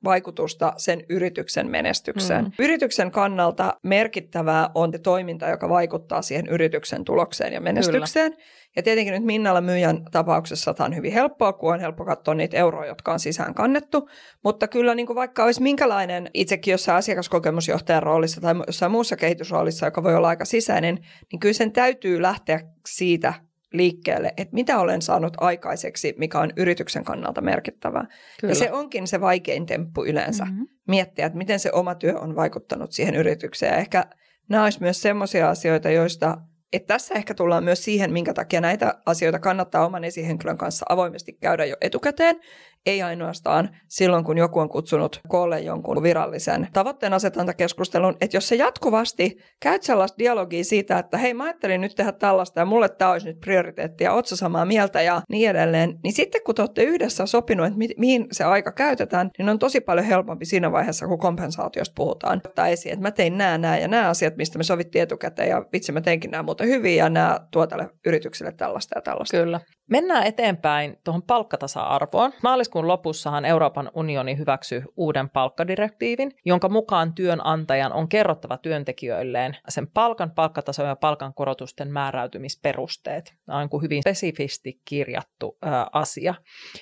vaikutusta 0.03 0.73
sen 0.77 1.03
yrityksen 1.09 1.69
menestykseen. 1.69 2.45
Mm. 2.45 2.51
Yrityksen 2.59 3.11
kannalta 3.11 3.73
merkittävää 3.83 4.69
on 4.75 4.91
se 4.91 4.99
toiminta, 4.99 5.47
joka 5.47 5.69
vaikuttaa 5.69 6.21
siihen 6.21 6.47
yrityksen 6.47 7.05
tulokseen 7.05 7.53
ja 7.53 7.61
menestykseen. 7.61 8.31
Kyllä. 8.31 8.45
Ja 8.75 8.83
tietenkin 8.83 9.13
nyt 9.13 9.23
Minnalla 9.23 9.61
myyjän 9.61 10.05
tapauksessa 10.11 10.73
tämä 10.73 10.85
on 10.85 10.95
hyvin 10.95 11.13
helppoa, 11.13 11.53
kun 11.53 11.73
on 11.73 11.79
helppo 11.79 12.05
katsoa 12.05 12.33
niitä 12.33 12.57
euroja, 12.57 12.87
jotka 12.87 13.13
on 13.13 13.19
sisään 13.19 13.53
kannettu. 13.53 14.09
Mutta 14.43 14.67
kyllä 14.67 14.95
niin 14.95 15.07
kuin 15.07 15.15
vaikka 15.15 15.43
olisi 15.43 15.61
minkälainen 15.61 16.29
itsekin 16.33 16.71
jossain 16.71 16.97
asiakaskokemusjohtajan 16.97 18.03
roolissa 18.03 18.41
tai 18.41 18.55
jossain 18.67 18.91
muussa 18.91 19.15
kehitysroolissa, 19.15 19.85
joka 19.85 20.03
voi 20.03 20.15
olla 20.15 20.27
aika 20.27 20.45
sisäinen, 20.45 20.97
niin 21.31 21.39
kyllä 21.39 21.53
sen 21.53 21.71
täytyy 21.71 22.21
lähteä 22.21 22.61
siitä 22.87 23.33
liikkeelle, 23.73 24.33
että 24.37 24.55
mitä 24.55 24.79
olen 24.79 25.01
saanut 25.01 25.33
aikaiseksi, 25.37 26.13
mikä 26.17 26.39
on 26.39 26.51
yrityksen 26.57 27.03
kannalta 27.03 27.41
merkittävää. 27.41 28.07
Kyllä. 28.39 28.51
Ja 28.51 28.55
se 28.55 28.71
onkin 28.71 29.07
se 29.07 29.21
vaikein 29.21 29.65
temppu 29.65 30.05
yleensä, 30.05 30.45
mm-hmm. 30.45 30.67
miettiä, 30.87 31.25
että 31.25 31.37
miten 31.37 31.59
se 31.59 31.71
oma 31.73 31.95
työ 31.95 32.19
on 32.19 32.35
vaikuttanut 32.35 32.91
siihen 32.91 33.15
yritykseen. 33.15 33.71
Ja 33.71 33.77
ehkä 33.77 34.05
nämä 34.49 34.63
olisi 34.63 34.81
myös 34.81 35.01
sellaisia 35.01 35.49
asioita, 35.49 35.89
joista 35.89 36.37
et 36.73 36.85
tässä 36.85 37.13
ehkä 37.13 37.33
tullaan 37.33 37.63
myös 37.63 37.83
siihen, 37.83 38.13
minkä 38.13 38.33
takia 38.33 38.61
näitä 38.61 38.93
asioita 39.05 39.39
kannattaa 39.39 39.85
oman 39.85 40.03
esihenkilön 40.03 40.57
kanssa 40.57 40.85
avoimesti 40.89 41.33
käydä 41.33 41.65
jo 41.65 41.75
etukäteen. 41.81 42.39
Ei 42.85 43.01
ainoastaan 43.01 43.69
silloin, 43.87 44.23
kun 44.23 44.37
joku 44.37 44.59
on 44.59 44.69
kutsunut 44.69 45.21
koolle 45.27 45.59
jonkun 45.59 46.03
virallisen 46.03 46.67
tavoitteen 46.73 47.13
asetantakeskustelun, 47.13 48.17
että 48.21 48.37
jos 48.37 48.47
se 48.47 48.55
jatkuvasti 48.55 49.37
käyt 49.59 49.83
sellaista 49.83 50.17
dialogia 50.17 50.63
siitä, 50.63 50.99
että 50.99 51.17
hei 51.17 51.33
mä 51.33 51.43
ajattelin 51.43 51.81
nyt 51.81 51.95
tehdä 51.95 52.11
tällaista 52.11 52.59
ja 52.59 52.65
mulle 52.65 52.89
tämä 52.89 53.11
olisi 53.11 53.27
nyt 53.27 53.39
prioriteetti 53.39 54.03
ja 54.03 54.13
ootko 54.13 54.35
samaa 54.35 54.65
mieltä 54.65 55.01
ja 55.01 55.21
niin 55.29 55.49
edelleen, 55.49 55.99
niin 56.03 56.13
sitten 56.13 56.41
kun 56.45 56.55
te 56.55 56.61
olette 56.61 56.83
yhdessä 56.83 57.25
sopinut, 57.25 57.65
että 57.65 57.77
mi- 57.77 57.95
mihin 57.97 58.27
se 58.31 58.43
aika 58.43 58.71
käytetään, 58.71 59.29
niin 59.37 59.49
on 59.49 59.59
tosi 59.59 59.81
paljon 59.81 60.07
helpompi 60.07 60.45
siinä 60.45 60.71
vaiheessa, 60.71 61.07
kun 61.07 61.19
kompensaatiosta 61.19 61.93
puhutaan. 61.95 62.41
Ottaa 62.45 62.67
esiin, 62.67 62.93
että 62.93 63.03
mä 63.03 63.11
tein 63.11 63.37
nämä, 63.37 63.57
nämä 63.57 63.77
ja 63.77 63.87
nämä 63.87 64.09
asiat, 64.09 64.37
mistä 64.37 64.57
me 64.57 64.63
sovittiin 64.63 65.03
etukäteen 65.03 65.49
ja 65.49 65.65
vitsi 65.73 65.91
mä 65.91 66.01
teinkin 66.01 66.31
nämä 66.31 66.43
muuten 66.43 66.67
hyvin 66.67 66.95
ja 66.95 67.09
nämä 67.09 67.39
tuo 67.51 67.67
tälle 67.67 67.89
yritykselle 68.05 68.51
tällaista 68.51 68.97
ja 68.97 69.01
tällaista. 69.01 69.37
Kyllä. 69.37 69.59
Mennään 69.89 70.23
eteenpäin 70.23 70.97
tuohon 71.03 71.23
palkkatasa-arvoon. 71.23 72.33
Maaliskuun 72.43 72.87
lopussahan 72.87 73.45
Euroopan 73.45 73.91
unioni 73.93 74.37
hyväksyi 74.37 74.83
uuden 74.97 75.29
palkkadirektiivin, 75.29 76.31
jonka 76.45 76.69
mukaan 76.69 77.13
työnantajan 77.13 77.93
on 77.93 78.09
kerrottava 78.09 78.57
työntekijöilleen 78.57 79.57
sen 79.69 79.87
palkan, 79.87 80.31
palkkatason 80.31 80.87
ja 80.87 80.95
palkankorotusten 80.95 81.91
määräytymisperusteet. 81.91 83.33
Tämä 83.45 83.57
on 83.57 83.81
hyvin 83.81 84.01
spesifisti 84.01 84.81
kirjattu 84.85 85.57
ä, 85.65 85.87
asia. 85.93 86.33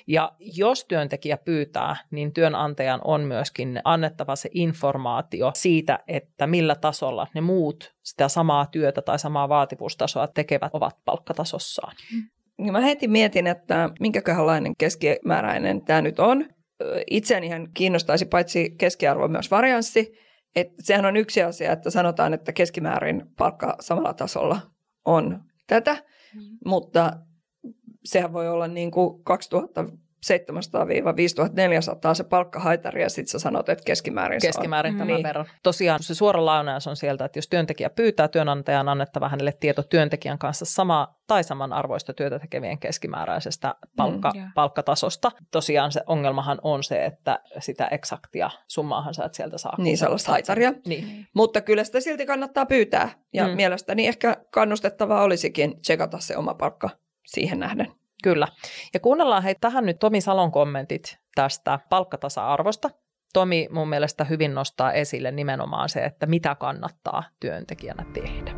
Ja 0.06 0.32
jos 0.38 0.84
työntekijä 0.84 1.36
pyytää, 1.36 1.96
niin 2.10 2.32
työnantajan 2.32 3.00
on 3.04 3.20
myöskin 3.20 3.80
annettava 3.84 4.36
se 4.36 4.48
informaatio 4.52 5.50
siitä, 5.54 5.98
että 6.08 6.46
millä 6.46 6.74
tasolla 6.74 7.26
ne 7.34 7.40
muut 7.40 7.94
sitä 8.02 8.28
samaa 8.28 8.66
työtä 8.66 9.02
tai 9.02 9.18
samaa 9.18 9.48
vaativuustasoa 9.48 10.26
tekevät 10.26 10.74
ovat 10.74 10.96
palkkatasossaan. 11.04 11.94
Niin 12.58 12.72
mä 12.72 12.80
heti 12.80 13.08
mietin, 13.08 13.46
että 13.46 13.90
minkäköhänlainen 14.00 14.72
keskimääräinen 14.78 15.84
tämä 15.84 16.02
nyt 16.02 16.18
on. 16.18 16.44
Itseänihän 17.10 17.68
kiinnostaisi 17.74 18.26
paitsi 18.26 18.74
keskiarvo 18.78 19.28
myös 19.28 19.50
varianssi. 19.50 20.12
Että 20.56 20.74
sehän 20.82 21.06
on 21.06 21.16
yksi 21.16 21.42
asia, 21.42 21.72
että 21.72 21.90
sanotaan, 21.90 22.34
että 22.34 22.52
keskimäärin 22.52 23.22
palkka 23.38 23.76
samalla 23.80 24.14
tasolla 24.14 24.60
on 25.04 25.40
tätä, 25.66 25.92
mm. 26.34 26.40
mutta 26.64 27.12
sehän 28.04 28.32
voi 28.32 28.48
olla 28.48 28.68
niin 28.68 28.90
kuin 28.90 29.24
2000 29.24 29.84
700-5400 30.26 32.14
se 32.14 32.24
palkkahaitari 32.24 33.02
ja 33.02 33.08
sitten 33.08 33.30
sä 33.32 33.38
sanot, 33.38 33.68
että 33.68 33.84
keskimäärin 33.84 34.40
Keskimäärin 34.40 34.92
se 34.92 34.94
on. 34.94 34.98
tämän 34.98 35.14
niin. 35.14 35.22
verran. 35.22 35.46
Tosiaan 35.62 36.02
se 36.02 36.14
suora 36.14 36.44
lainaus 36.44 36.86
on 36.86 36.96
sieltä, 36.96 37.24
että 37.24 37.38
jos 37.38 37.48
työntekijä 37.48 37.90
pyytää 37.90 38.28
työnantajan 38.28 38.88
annettava 38.88 39.28
hänelle 39.28 39.52
tieto 39.52 39.82
työntekijän 39.82 40.38
kanssa 40.38 40.64
sama 40.64 41.18
tai 41.26 41.44
samanarvoista 41.44 42.12
työtä 42.12 42.38
tekevien 42.38 42.78
keskimääräisestä 42.78 43.74
palkka, 43.96 44.30
mm, 44.30 44.38
yeah. 44.38 44.50
palkkatasosta. 44.54 45.32
Tosiaan 45.50 45.92
se 45.92 46.00
ongelmahan 46.06 46.58
on 46.62 46.82
se, 46.82 47.04
että 47.04 47.40
sitä 47.58 47.88
eksaktia 47.90 48.50
summaahan 48.68 49.14
sä 49.14 49.24
et 49.24 49.34
sieltä 49.34 49.58
saa. 49.58 49.74
Niin 49.78 49.98
sellaista 49.98 50.32
haitaria. 50.32 50.72
Niin. 50.86 51.26
Mutta 51.34 51.60
kyllä 51.60 51.84
sitä 51.84 52.00
silti 52.00 52.26
kannattaa 52.26 52.66
pyytää 52.66 53.10
ja 53.32 53.48
mm. 53.48 53.54
mielestäni 53.54 54.06
ehkä 54.06 54.36
kannustettavaa 54.50 55.22
olisikin 55.22 55.80
tsekata 55.80 56.18
se 56.18 56.36
oma 56.36 56.54
palkka 56.54 56.90
siihen 57.26 57.58
nähden. 57.58 57.97
Kyllä. 58.22 58.46
Ja 58.94 59.00
kuunnellaan 59.00 59.42
hei 59.42 59.54
tähän 59.60 59.86
nyt 59.86 59.98
Tomi 59.98 60.20
Salon 60.20 60.52
kommentit 60.52 61.18
tästä 61.34 61.78
palkkatasa-arvosta. 61.90 62.90
Tomi 63.32 63.68
mun 63.70 63.88
mielestä 63.88 64.24
hyvin 64.24 64.54
nostaa 64.54 64.92
esille 64.92 65.30
nimenomaan 65.30 65.88
se, 65.88 66.04
että 66.04 66.26
mitä 66.26 66.54
kannattaa 66.54 67.22
työntekijänä 67.40 68.04
tehdä. 68.12 68.54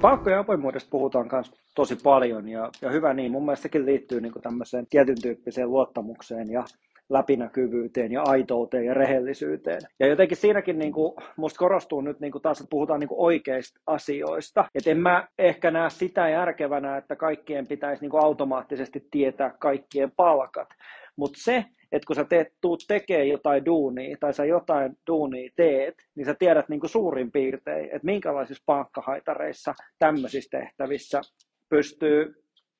Palkkojen 0.00 0.38
avoimuudesta 0.38 0.90
puhutaan 0.90 1.28
myös 1.32 1.52
tosi 1.74 1.96
paljon 1.96 2.48
ja, 2.48 2.70
ja 2.82 2.90
hyvä 2.90 3.14
niin. 3.14 3.32
Mun 3.32 3.44
mielestä 3.44 3.62
sekin 3.62 3.86
liittyy 3.86 4.20
niin 4.20 4.32
tämmöiseen 4.42 4.86
tietyn 4.86 5.22
tyyppiseen 5.22 5.70
luottamukseen 5.70 6.50
ja 6.50 6.64
läpinäkyvyyteen 7.10 8.12
ja 8.12 8.22
aitouteen 8.22 8.84
ja 8.84 8.94
rehellisyyteen. 8.94 9.80
Ja 10.00 10.06
jotenkin 10.06 10.36
siinäkin 10.36 10.78
niin 10.78 10.92
kuin, 10.92 11.12
musta 11.36 11.58
korostuu 11.58 12.00
nyt 12.00 12.20
niin 12.20 12.32
kuin 12.32 12.42
taas, 12.42 12.60
että 12.60 12.70
puhutaan 12.70 13.00
niin 13.00 13.08
kuin 13.08 13.20
oikeista 13.20 13.80
asioista. 13.86 14.64
Että 14.74 14.90
en 14.90 14.98
mä 14.98 15.28
ehkä 15.38 15.70
näe 15.70 15.90
sitä 15.90 16.28
järkevänä, 16.28 16.96
että 16.96 17.16
kaikkien 17.16 17.66
pitäisi 17.66 18.02
niin 18.02 18.10
kuin 18.10 18.24
automaattisesti 18.24 19.08
tietää 19.10 19.54
kaikkien 19.58 20.12
palkat. 20.16 20.68
Mutta 21.16 21.38
se, 21.42 21.64
että 21.92 22.06
kun 22.06 22.16
sä 22.16 22.24
teet, 22.24 22.48
tuut 22.60 22.84
tekee 22.88 23.24
jotain 23.24 23.64
duunia 23.64 24.16
tai 24.20 24.34
sä 24.34 24.44
jotain 24.44 24.96
duunia 25.06 25.50
teet, 25.56 25.94
niin 26.16 26.26
sä 26.26 26.34
tiedät 26.38 26.68
niin 26.68 26.80
kuin 26.80 26.90
suurin 26.90 27.32
piirtein, 27.32 27.84
että 27.84 28.04
minkälaisissa 28.04 28.62
palkkahaitareissa 28.66 29.74
tämmöisissä 29.98 30.58
tehtävissä 30.58 31.20
pystyy 31.68 32.34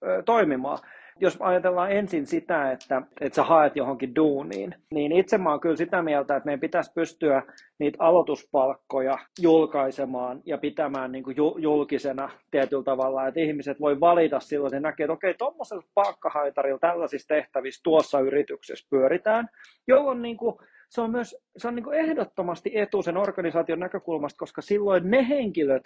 ö, 0.06 0.22
toimimaan 0.22 0.78
jos 1.20 1.36
ajatellaan 1.40 1.92
ensin 1.92 2.26
sitä, 2.26 2.72
että, 2.72 3.02
että 3.20 3.36
sä 3.36 3.42
haet 3.42 3.76
johonkin 3.76 4.14
duuniin, 4.14 4.74
niin 4.90 5.12
itse 5.12 5.38
mä 5.38 5.50
oon 5.50 5.60
kyllä 5.60 5.76
sitä 5.76 6.02
mieltä, 6.02 6.36
että 6.36 6.44
meidän 6.44 6.60
pitäisi 6.60 6.92
pystyä 6.94 7.42
niitä 7.78 7.96
aloituspalkkoja 8.00 9.18
julkaisemaan 9.40 10.40
ja 10.46 10.58
pitämään 10.58 11.12
niin 11.12 11.24
kuin 11.24 11.36
julkisena 11.58 12.30
tietyllä 12.50 12.84
tavalla, 12.84 13.26
että 13.26 13.40
ihmiset 13.40 13.80
voi 13.80 14.00
valita 14.00 14.40
silloin, 14.40 14.74
että 14.74 14.88
näkee, 14.88 15.04
että 15.04 15.12
okei, 15.12 15.34
tuommoisella 15.34 15.84
palkkahaitarilla 15.94 16.78
tällaisissa 16.78 17.28
tehtävissä 17.28 17.80
tuossa 17.84 18.20
yrityksessä 18.20 18.86
pyöritään, 18.90 19.48
jolloin 19.86 20.22
niin 20.22 20.36
kuin 20.36 20.56
se 20.88 21.00
on 21.00 21.10
myös 21.10 21.36
se 21.56 21.68
on 21.68 21.74
niin 21.74 21.94
ehdottomasti 21.94 22.70
etu 22.74 23.02
sen 23.02 23.16
organisaation 23.16 23.80
näkökulmasta, 23.80 24.38
koska 24.38 24.62
silloin 24.62 25.10
ne 25.10 25.28
henkilöt, 25.28 25.82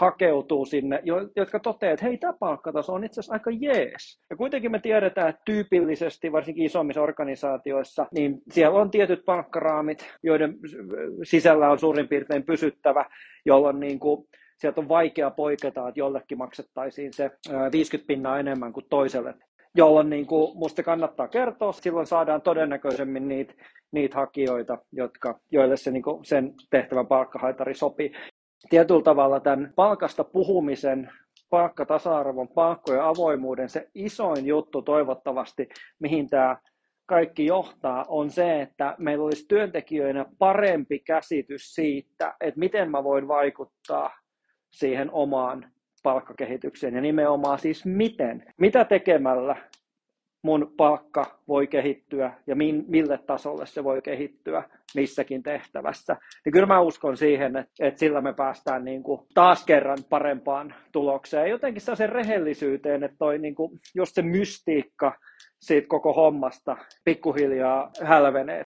hakeutuu 0.00 0.64
sinne, 0.64 1.02
jotka 1.36 1.60
toteavat, 1.60 1.94
että 1.94 2.06
hei, 2.06 2.18
tämä 2.18 2.32
palkkataso 2.32 2.92
on 2.92 3.04
itse 3.04 3.20
asiassa 3.20 3.32
aika 3.32 3.50
jees. 3.50 4.20
Ja 4.30 4.36
kuitenkin 4.36 4.70
me 4.70 4.78
tiedetään, 4.78 5.28
että 5.28 5.42
tyypillisesti, 5.44 6.32
varsinkin 6.32 6.64
isommissa 6.64 7.02
organisaatioissa, 7.02 8.06
niin 8.14 8.42
siellä 8.50 8.80
on 8.80 8.90
tietyt 8.90 9.24
palkkaraamit, 9.24 10.08
joiden 10.22 10.56
sisällä 11.22 11.70
on 11.70 11.78
suurin 11.78 12.08
piirtein 12.08 12.42
pysyttävä, 12.42 13.04
jolloin 13.44 13.80
niin 13.80 13.98
kuin, 13.98 14.28
sieltä 14.58 14.80
on 14.80 14.88
vaikea 14.88 15.30
poiketa, 15.30 15.88
että 15.88 16.00
jollekin 16.00 16.38
maksettaisiin 16.38 17.12
se 17.12 17.30
50 17.72 18.06
pinnaa 18.06 18.38
enemmän 18.38 18.72
kuin 18.72 18.86
toiselle 18.90 19.34
jolloin 19.76 20.10
niin 20.10 20.26
kuin 20.26 20.58
musta 20.58 20.82
kannattaa 20.82 21.28
kertoa, 21.28 21.72
silloin 21.72 22.06
saadaan 22.06 22.42
todennäköisemmin 22.42 23.28
niitä, 23.28 23.54
niitä 23.92 24.16
hakijoita, 24.16 24.78
jotka, 24.92 25.40
joille 25.50 25.76
se 25.76 25.90
niin 25.90 26.02
kuin 26.02 26.24
sen 26.24 26.54
tehtävän 26.70 27.06
palkkahaitari 27.06 27.74
sopii 27.74 28.12
tietyllä 28.70 29.02
tavalla 29.02 29.40
tämän 29.40 29.72
palkasta 29.76 30.24
puhumisen, 30.24 31.10
palkkatasa-arvon, 31.50 32.48
palkkojen 32.48 33.02
avoimuuden, 33.02 33.68
se 33.68 33.88
isoin 33.94 34.46
juttu 34.46 34.82
toivottavasti, 34.82 35.68
mihin 35.98 36.28
tämä 36.30 36.56
kaikki 37.06 37.46
johtaa, 37.46 38.04
on 38.08 38.30
se, 38.30 38.62
että 38.62 38.94
meillä 38.98 39.24
olisi 39.24 39.46
työntekijöinä 39.48 40.26
parempi 40.38 40.98
käsitys 40.98 41.74
siitä, 41.74 42.34
että 42.40 42.60
miten 42.60 42.90
mä 42.90 43.04
voin 43.04 43.28
vaikuttaa 43.28 44.10
siihen 44.72 45.10
omaan 45.10 45.72
palkkakehitykseen 46.02 46.94
ja 46.94 47.00
nimenomaan 47.00 47.58
siis 47.58 47.84
miten, 47.84 48.52
mitä 48.58 48.84
tekemällä 48.84 49.56
mun 50.46 50.72
palkka 50.76 51.24
voi 51.48 51.66
kehittyä 51.66 52.32
ja 52.46 52.56
min, 52.56 52.84
mille 52.88 53.18
tasolle 53.18 53.66
se 53.66 53.84
voi 53.84 54.02
kehittyä 54.02 54.62
missäkin 54.94 55.42
tehtävässä. 55.42 56.16
Niin 56.44 56.52
kyllä 56.52 56.66
mä 56.66 56.80
uskon 56.80 57.16
siihen, 57.16 57.56
että, 57.56 57.72
että 57.80 58.00
sillä 58.00 58.20
me 58.20 58.32
päästään 58.32 58.84
niin 58.84 59.02
kuin 59.02 59.20
taas 59.34 59.64
kerran 59.64 59.98
parempaan 60.08 60.74
tulokseen. 60.92 61.40
Ja 61.40 61.48
jotenkin 61.48 61.82
sen 61.82 62.08
rehellisyyteen, 62.08 63.02
että 63.04 63.16
toi 63.18 63.38
niin 63.38 63.54
kuin, 63.54 63.80
just 63.94 64.14
se 64.14 64.22
mystiikka 64.22 65.12
siitä 65.60 65.88
koko 65.88 66.12
hommasta 66.12 66.76
pikkuhiljaa 67.04 67.90
hälvenee. 68.02 68.62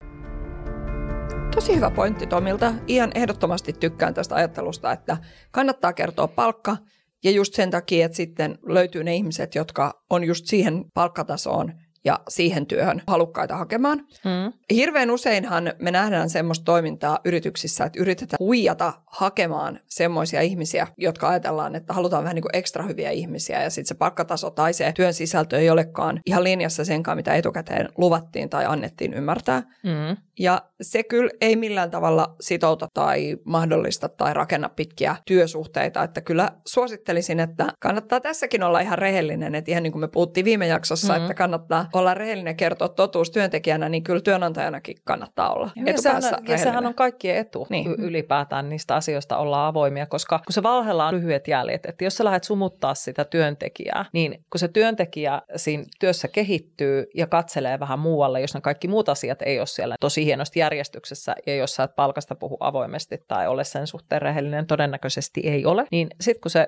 Tosi 1.55 1.75
hyvä 1.75 1.91
pointti 1.91 2.27
Tomilta. 2.27 2.73
Ihan 2.87 3.11
ehdottomasti 3.15 3.73
tykkään 3.73 4.13
tästä 4.13 4.35
ajattelusta, 4.35 4.91
että 4.91 5.17
kannattaa 5.51 5.93
kertoa 5.93 6.27
palkka, 6.27 6.77
ja 7.23 7.31
just 7.31 7.53
sen 7.53 7.71
takia, 7.71 8.05
että 8.05 8.15
sitten 8.15 8.57
löytyy 8.65 9.03
ne 9.03 9.15
ihmiset, 9.15 9.55
jotka 9.55 10.03
on 10.09 10.23
just 10.23 10.45
siihen 10.45 10.85
palkkatasoon 10.93 11.73
ja 12.05 12.19
siihen 12.29 12.65
työhön 12.65 13.01
halukkaita 13.07 13.57
hakemaan. 13.57 13.97
Mm. 13.97 14.53
Hirveän 14.73 15.11
useinhan 15.11 15.73
me 15.79 15.91
nähdään 15.91 16.29
semmoista 16.29 16.65
toimintaa 16.65 17.19
yrityksissä, 17.25 17.85
että 17.85 17.99
yritetään 17.99 18.37
huijata 18.39 18.93
hakemaan 19.05 19.79
semmoisia 19.89 20.41
ihmisiä, 20.41 20.87
jotka 20.97 21.29
ajatellaan, 21.29 21.75
että 21.75 21.93
halutaan 21.93 22.23
vähän 22.23 22.35
niin 22.35 22.43
kuin 22.43 22.55
ekstra 22.55 22.83
hyviä 22.83 23.11
ihmisiä 23.11 23.63
ja 23.63 23.69
sitten 23.69 23.87
se 23.87 23.95
palkkataso 23.95 24.49
tai 24.49 24.73
se 24.73 24.91
työn 24.95 25.13
sisältö 25.13 25.59
ei 25.59 25.69
olekaan 25.69 26.21
ihan 26.25 26.43
linjassa 26.43 26.85
senkaan, 26.85 27.17
mitä 27.17 27.35
etukäteen 27.35 27.89
luvattiin 27.97 28.49
tai 28.49 28.65
annettiin 28.65 29.13
ymmärtää. 29.13 29.63
Mm. 29.83 30.17
Ja 30.39 30.61
se 30.81 31.03
kyllä 31.03 31.29
ei 31.41 31.55
millään 31.55 31.91
tavalla 31.91 32.35
sitouta 32.41 32.87
tai 32.93 33.37
mahdollista 33.43 34.09
tai 34.09 34.33
rakenna 34.33 34.69
pitkiä 34.69 35.15
työsuhteita, 35.25 36.03
että 36.03 36.21
kyllä 36.21 36.51
suosittelisin, 36.67 37.39
että 37.39 37.67
kannattaa 37.79 38.19
tässäkin 38.19 38.63
olla 38.63 38.79
ihan 38.79 38.97
rehellinen, 38.97 39.55
että 39.55 39.71
ihan 39.71 39.83
niin 39.83 39.91
kuin 39.91 40.01
me 40.01 40.07
puhuttiin 40.07 40.45
viime 40.45 40.67
jaksossa, 40.67 41.13
mm-hmm. 41.13 41.25
että 41.25 41.33
kannattaa 41.33 41.86
olla 41.93 42.13
rehellinen 42.13 42.55
kertoa 42.55 42.89
totuus 42.89 43.31
työntekijänä, 43.31 43.89
niin 43.89 44.03
kyllä 44.03 44.21
työnantajanakin 44.21 44.97
kannattaa 45.03 45.53
olla 45.53 45.69
ja 45.85 45.97
sehän, 45.97 46.23
ja 46.47 46.57
sehän 46.57 46.85
on 46.85 46.95
kaikkien 46.95 47.37
etu 47.37 47.67
niin. 47.69 47.95
ylipäätään 47.97 48.69
niistä 48.69 48.95
asioista 48.95 49.37
olla 49.37 49.67
avoimia, 49.67 50.05
koska 50.05 50.39
kun 50.39 50.53
se 50.53 50.63
valhella 50.63 51.07
on 51.07 51.15
lyhyet 51.15 51.47
jäljet, 51.47 51.85
että 51.85 52.03
jos 52.03 52.17
sä 52.17 52.23
lähdet 52.23 52.43
sumuttaa 52.43 52.95
sitä 52.95 53.25
työntekijää, 53.25 54.05
niin 54.13 54.31
kun 54.31 54.59
se 54.59 54.67
työntekijä 54.67 55.41
siinä 55.55 55.83
työssä 55.99 56.27
kehittyy 56.27 57.07
ja 57.15 57.27
katselee 57.27 57.79
vähän 57.79 57.99
muualle, 57.99 58.41
jos 58.41 58.53
ne 58.53 58.61
kaikki 58.61 58.87
muut 58.87 59.09
asiat 59.09 59.41
ei 59.41 59.59
ole 59.59 59.67
siellä 59.67 59.95
tosi 59.99 60.25
hienosti 60.25 60.59
järjestyksessä 60.59 61.35
ja 61.45 61.55
jos 61.55 61.75
sä 61.75 61.83
et 61.83 61.95
palkasta 61.95 62.35
puhu 62.35 62.57
avoimesti 62.59 63.23
tai 63.27 63.47
ole 63.47 63.63
sen 63.63 63.87
suhteen 63.87 64.21
rehellinen, 64.21 64.67
todennäköisesti 64.67 65.41
ei 65.43 65.65
ole, 65.65 65.85
niin 65.91 66.07
sitten 66.21 66.41
kun 66.41 66.51
se 66.51 66.67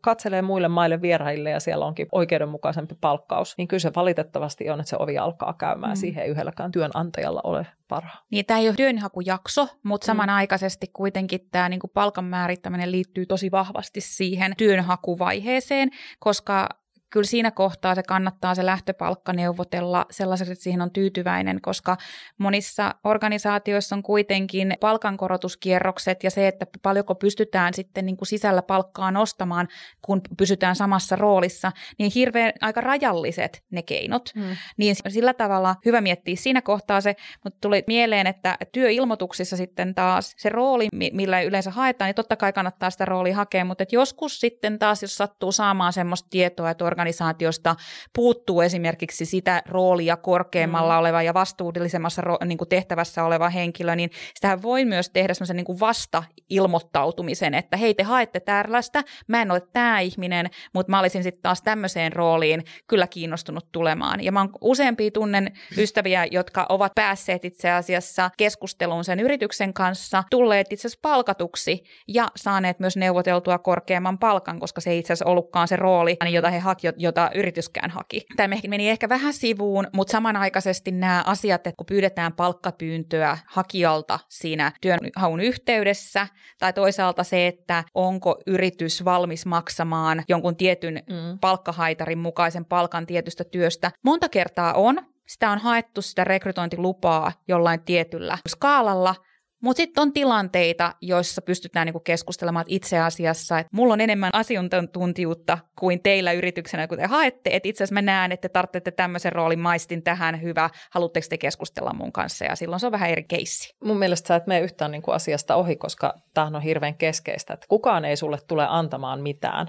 katselee 0.00 0.42
muille 0.42 0.68
maille 0.68 1.02
vieraille 1.02 1.50
ja 1.50 1.60
siellä 1.60 1.86
onkin 1.86 2.06
oikeudenmukaisempi 2.12 2.94
palkkaus, 3.00 3.54
niin 3.58 3.68
kyllä 3.68 3.80
se 3.80 3.90
valitettavasti 3.96 4.37
on, 4.72 4.80
että 4.80 4.90
se 4.90 4.96
ovi 4.98 5.18
alkaa 5.18 5.52
käymään. 5.52 5.92
Mm. 5.92 5.96
Siihen 5.96 6.24
ei 6.24 6.30
yhdelläkään 6.30 6.72
työnantajalla 6.72 7.40
ole 7.44 7.66
varaa. 7.90 8.26
Niin 8.30 8.46
tämä 8.46 8.60
ei 8.60 8.68
ole 8.68 8.76
työnhakujakso, 8.76 9.68
mutta 9.82 10.04
mm. 10.04 10.06
samanaikaisesti 10.06 10.86
kuitenkin 10.92 11.48
tämä 11.50 11.68
niinku 11.68 11.88
palkan 11.88 12.24
määrittäminen 12.24 12.92
liittyy 12.92 13.26
tosi 13.26 13.50
vahvasti 13.50 14.00
siihen 14.00 14.52
työnhakuvaiheeseen, 14.58 15.90
koska 16.18 16.68
kyllä 17.10 17.26
siinä 17.26 17.50
kohtaa 17.50 17.94
se 17.94 18.02
kannattaa 18.02 18.54
se 18.54 18.66
lähtöpalkka 18.66 19.32
neuvotella 19.32 20.06
sellaiseksi, 20.10 20.52
että 20.52 20.62
siihen 20.62 20.82
on 20.82 20.90
tyytyväinen, 20.90 21.60
koska 21.60 21.96
monissa 22.38 22.94
organisaatioissa 23.04 23.96
on 23.96 24.02
kuitenkin 24.02 24.74
palkankorotuskierrokset 24.80 26.24
ja 26.24 26.30
se, 26.30 26.48
että 26.48 26.66
paljonko 26.82 27.14
pystytään 27.14 27.74
sitten 27.74 28.06
niin 28.06 28.16
kuin 28.16 28.28
sisällä 28.28 28.62
palkkaa 28.62 29.10
nostamaan, 29.10 29.68
kun 30.02 30.20
pysytään 30.38 30.76
samassa 30.76 31.16
roolissa, 31.16 31.72
niin 31.98 32.12
hirveän 32.14 32.52
aika 32.60 32.80
rajalliset 32.80 33.64
ne 33.70 33.82
keinot. 33.82 34.30
Hmm. 34.34 34.56
Niin 34.76 34.96
sillä 35.08 35.34
tavalla 35.34 35.76
hyvä 35.84 36.00
miettiä 36.00 36.36
siinä 36.36 36.62
kohtaa 36.62 37.00
se, 37.00 37.16
mutta 37.44 37.58
tuli 37.60 37.84
mieleen, 37.86 38.26
että 38.26 38.56
työilmoituksissa 38.72 39.56
sitten 39.56 39.94
taas 39.94 40.34
se 40.36 40.48
rooli, 40.48 40.88
millä 41.12 41.40
yleensä 41.40 41.70
haetaan, 41.70 42.08
niin 42.08 42.14
totta 42.14 42.36
kai 42.36 42.52
kannattaa 42.52 42.90
sitä 42.90 43.04
roolia 43.04 43.36
hakea, 43.36 43.64
mutta 43.64 43.84
joskus 43.92 44.40
sitten 44.40 44.78
taas, 44.78 45.02
jos 45.02 45.16
sattuu 45.16 45.52
saamaan 45.52 45.92
semmoista 45.92 46.28
tietoa, 46.30 46.70
että 46.70 46.84
organisaatiosta 46.98 47.76
puuttuu 48.14 48.60
esimerkiksi 48.60 49.24
sitä 49.24 49.62
roolia 49.66 50.16
korkeammalla 50.16 50.94
mm. 50.94 51.00
oleva 51.00 51.22
ja 51.22 51.34
vastuullisemmassa 51.34 52.22
ro- 52.22 52.44
niin 52.44 52.58
kuin 52.58 52.68
tehtävässä 52.68 53.24
oleva 53.24 53.48
henkilö, 53.48 53.96
niin 53.96 54.10
sitä 54.34 54.62
voi 54.62 54.84
myös 54.84 55.10
tehdä 55.10 55.34
semmoisen 55.34 55.56
niin 55.56 55.64
kuin 55.64 55.80
vasta-ilmoittautumisen, 55.80 57.54
että 57.54 57.76
hei 57.76 57.94
te 57.94 58.02
haette 58.02 58.40
tällaista, 58.40 59.02
mä 59.28 59.42
en 59.42 59.50
ole 59.50 59.62
tämä 59.72 60.00
ihminen, 60.00 60.46
mutta 60.74 60.90
mä 60.90 61.00
olisin 61.00 61.22
sitten 61.22 61.42
taas 61.42 61.62
tämmöiseen 61.62 62.12
rooliin 62.12 62.64
kyllä 62.86 63.06
kiinnostunut 63.06 63.72
tulemaan. 63.72 64.24
Ja 64.24 64.32
mä 64.32 64.40
oon 64.40 64.50
useampia 64.60 65.10
tunnen 65.10 65.52
ystäviä, 65.76 66.26
jotka 66.30 66.66
ovat 66.68 66.92
päässeet 66.94 67.44
itse 67.44 67.70
asiassa 67.70 68.30
keskusteluun 68.36 69.04
sen 69.04 69.20
yrityksen 69.20 69.74
kanssa, 69.74 70.24
tulleet 70.30 70.72
itse 70.72 70.88
asiassa 70.88 71.00
palkatuksi 71.02 71.82
ja 72.08 72.28
saaneet 72.36 72.80
myös 72.80 72.96
neuvoteltua 72.96 73.58
korkeamman 73.58 74.18
palkan, 74.18 74.60
koska 74.60 74.80
se 74.80 74.90
ei 74.90 74.98
itse 74.98 75.12
asiassa 75.12 75.30
ollutkaan 75.30 75.68
se 75.68 75.76
rooli, 75.76 76.16
jota 76.30 76.50
he 76.50 76.58
hakivat 76.58 76.87
jota 76.96 77.30
yrityskään 77.34 77.90
haki. 77.90 78.26
Tämä 78.36 78.56
meni 78.68 78.90
ehkä 78.90 79.08
vähän 79.08 79.32
sivuun, 79.32 79.86
mutta 79.92 80.12
samanaikaisesti 80.12 80.90
nämä 80.90 81.22
asiat, 81.26 81.66
että 81.66 81.76
kun 81.76 81.86
pyydetään 81.86 82.32
palkkapyyntöä 82.32 83.38
hakijalta 83.46 84.18
siinä 84.28 84.72
työnhaun 84.80 85.40
yhteydessä, 85.40 86.26
tai 86.58 86.72
toisaalta 86.72 87.24
se, 87.24 87.46
että 87.46 87.84
onko 87.94 88.36
yritys 88.46 89.04
valmis 89.04 89.46
maksamaan 89.46 90.22
jonkun 90.28 90.56
tietyn 90.56 90.94
mm. 90.94 91.38
palkkahaitarin 91.40 92.18
mukaisen 92.18 92.64
palkan 92.64 93.06
tietystä 93.06 93.44
työstä, 93.44 93.90
monta 94.04 94.28
kertaa 94.28 94.74
on, 94.74 94.98
sitä 95.28 95.50
on 95.50 95.58
haettu 95.58 96.02
sitä 96.02 96.24
rekrytointilupaa 96.24 97.32
jollain 97.48 97.80
tietyllä 97.80 98.38
skaalalla, 98.48 99.14
mutta 99.62 99.76
sitten 99.76 100.02
on 100.02 100.12
tilanteita, 100.12 100.94
joissa 101.00 101.42
pystytään 101.42 101.86
niinku 101.86 102.00
keskustelemaan 102.00 102.62
että 102.62 102.74
itse 102.74 102.98
asiassa, 102.98 103.58
että 103.58 103.70
mulla 103.72 103.92
on 103.92 104.00
enemmän 104.00 104.30
asiantuntijuutta 104.32 105.58
kuin 105.78 106.02
teillä 106.02 106.32
yrityksenä, 106.32 106.86
kun 106.86 106.98
te 106.98 107.06
haette, 107.06 107.50
että 107.52 107.68
itse 107.68 107.84
asiassa 107.84 107.94
mä 107.94 108.02
näen, 108.02 108.32
että 108.32 108.48
te 108.48 108.52
tarvitsette 108.52 108.90
tämmöisen 108.90 109.32
roolin. 109.32 109.58
Maistin 109.58 110.02
tähän, 110.02 110.42
hyvä, 110.42 110.70
haluatteko 110.90 111.26
te 111.30 111.38
keskustella 111.38 111.92
mun 111.92 112.12
kanssa, 112.12 112.44
ja 112.44 112.56
silloin 112.56 112.80
se 112.80 112.86
on 112.86 112.92
vähän 112.92 113.10
eri 113.10 113.24
keissi. 113.24 113.74
Mun 113.84 113.98
mielestä 113.98 114.28
sä 114.28 114.36
et 114.36 114.46
mene 114.46 114.60
yhtään 114.60 114.90
niinku 114.90 115.10
asiasta 115.10 115.54
ohi, 115.54 115.76
koska 115.76 116.14
tämähän 116.34 116.56
on 116.56 116.62
hirveän 116.62 116.94
keskeistä, 116.94 117.54
että 117.54 117.66
kukaan 117.68 118.04
ei 118.04 118.16
sulle 118.16 118.38
tule 118.48 118.66
antamaan 118.68 119.20
mitään, 119.20 119.66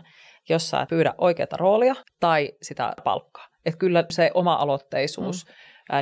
jos 0.49 0.69
sä 0.69 0.81
et 0.81 0.89
pyydä 0.89 1.13
oikeaa 1.17 1.57
roolia 1.57 1.95
tai 2.19 2.51
sitä 2.61 2.93
palkkaa. 3.03 3.47
Että 3.65 3.77
kyllä 3.77 4.03
se 4.09 4.31
oma 4.33 4.53
aloitteisuus 4.53 5.45
mm 5.45 5.53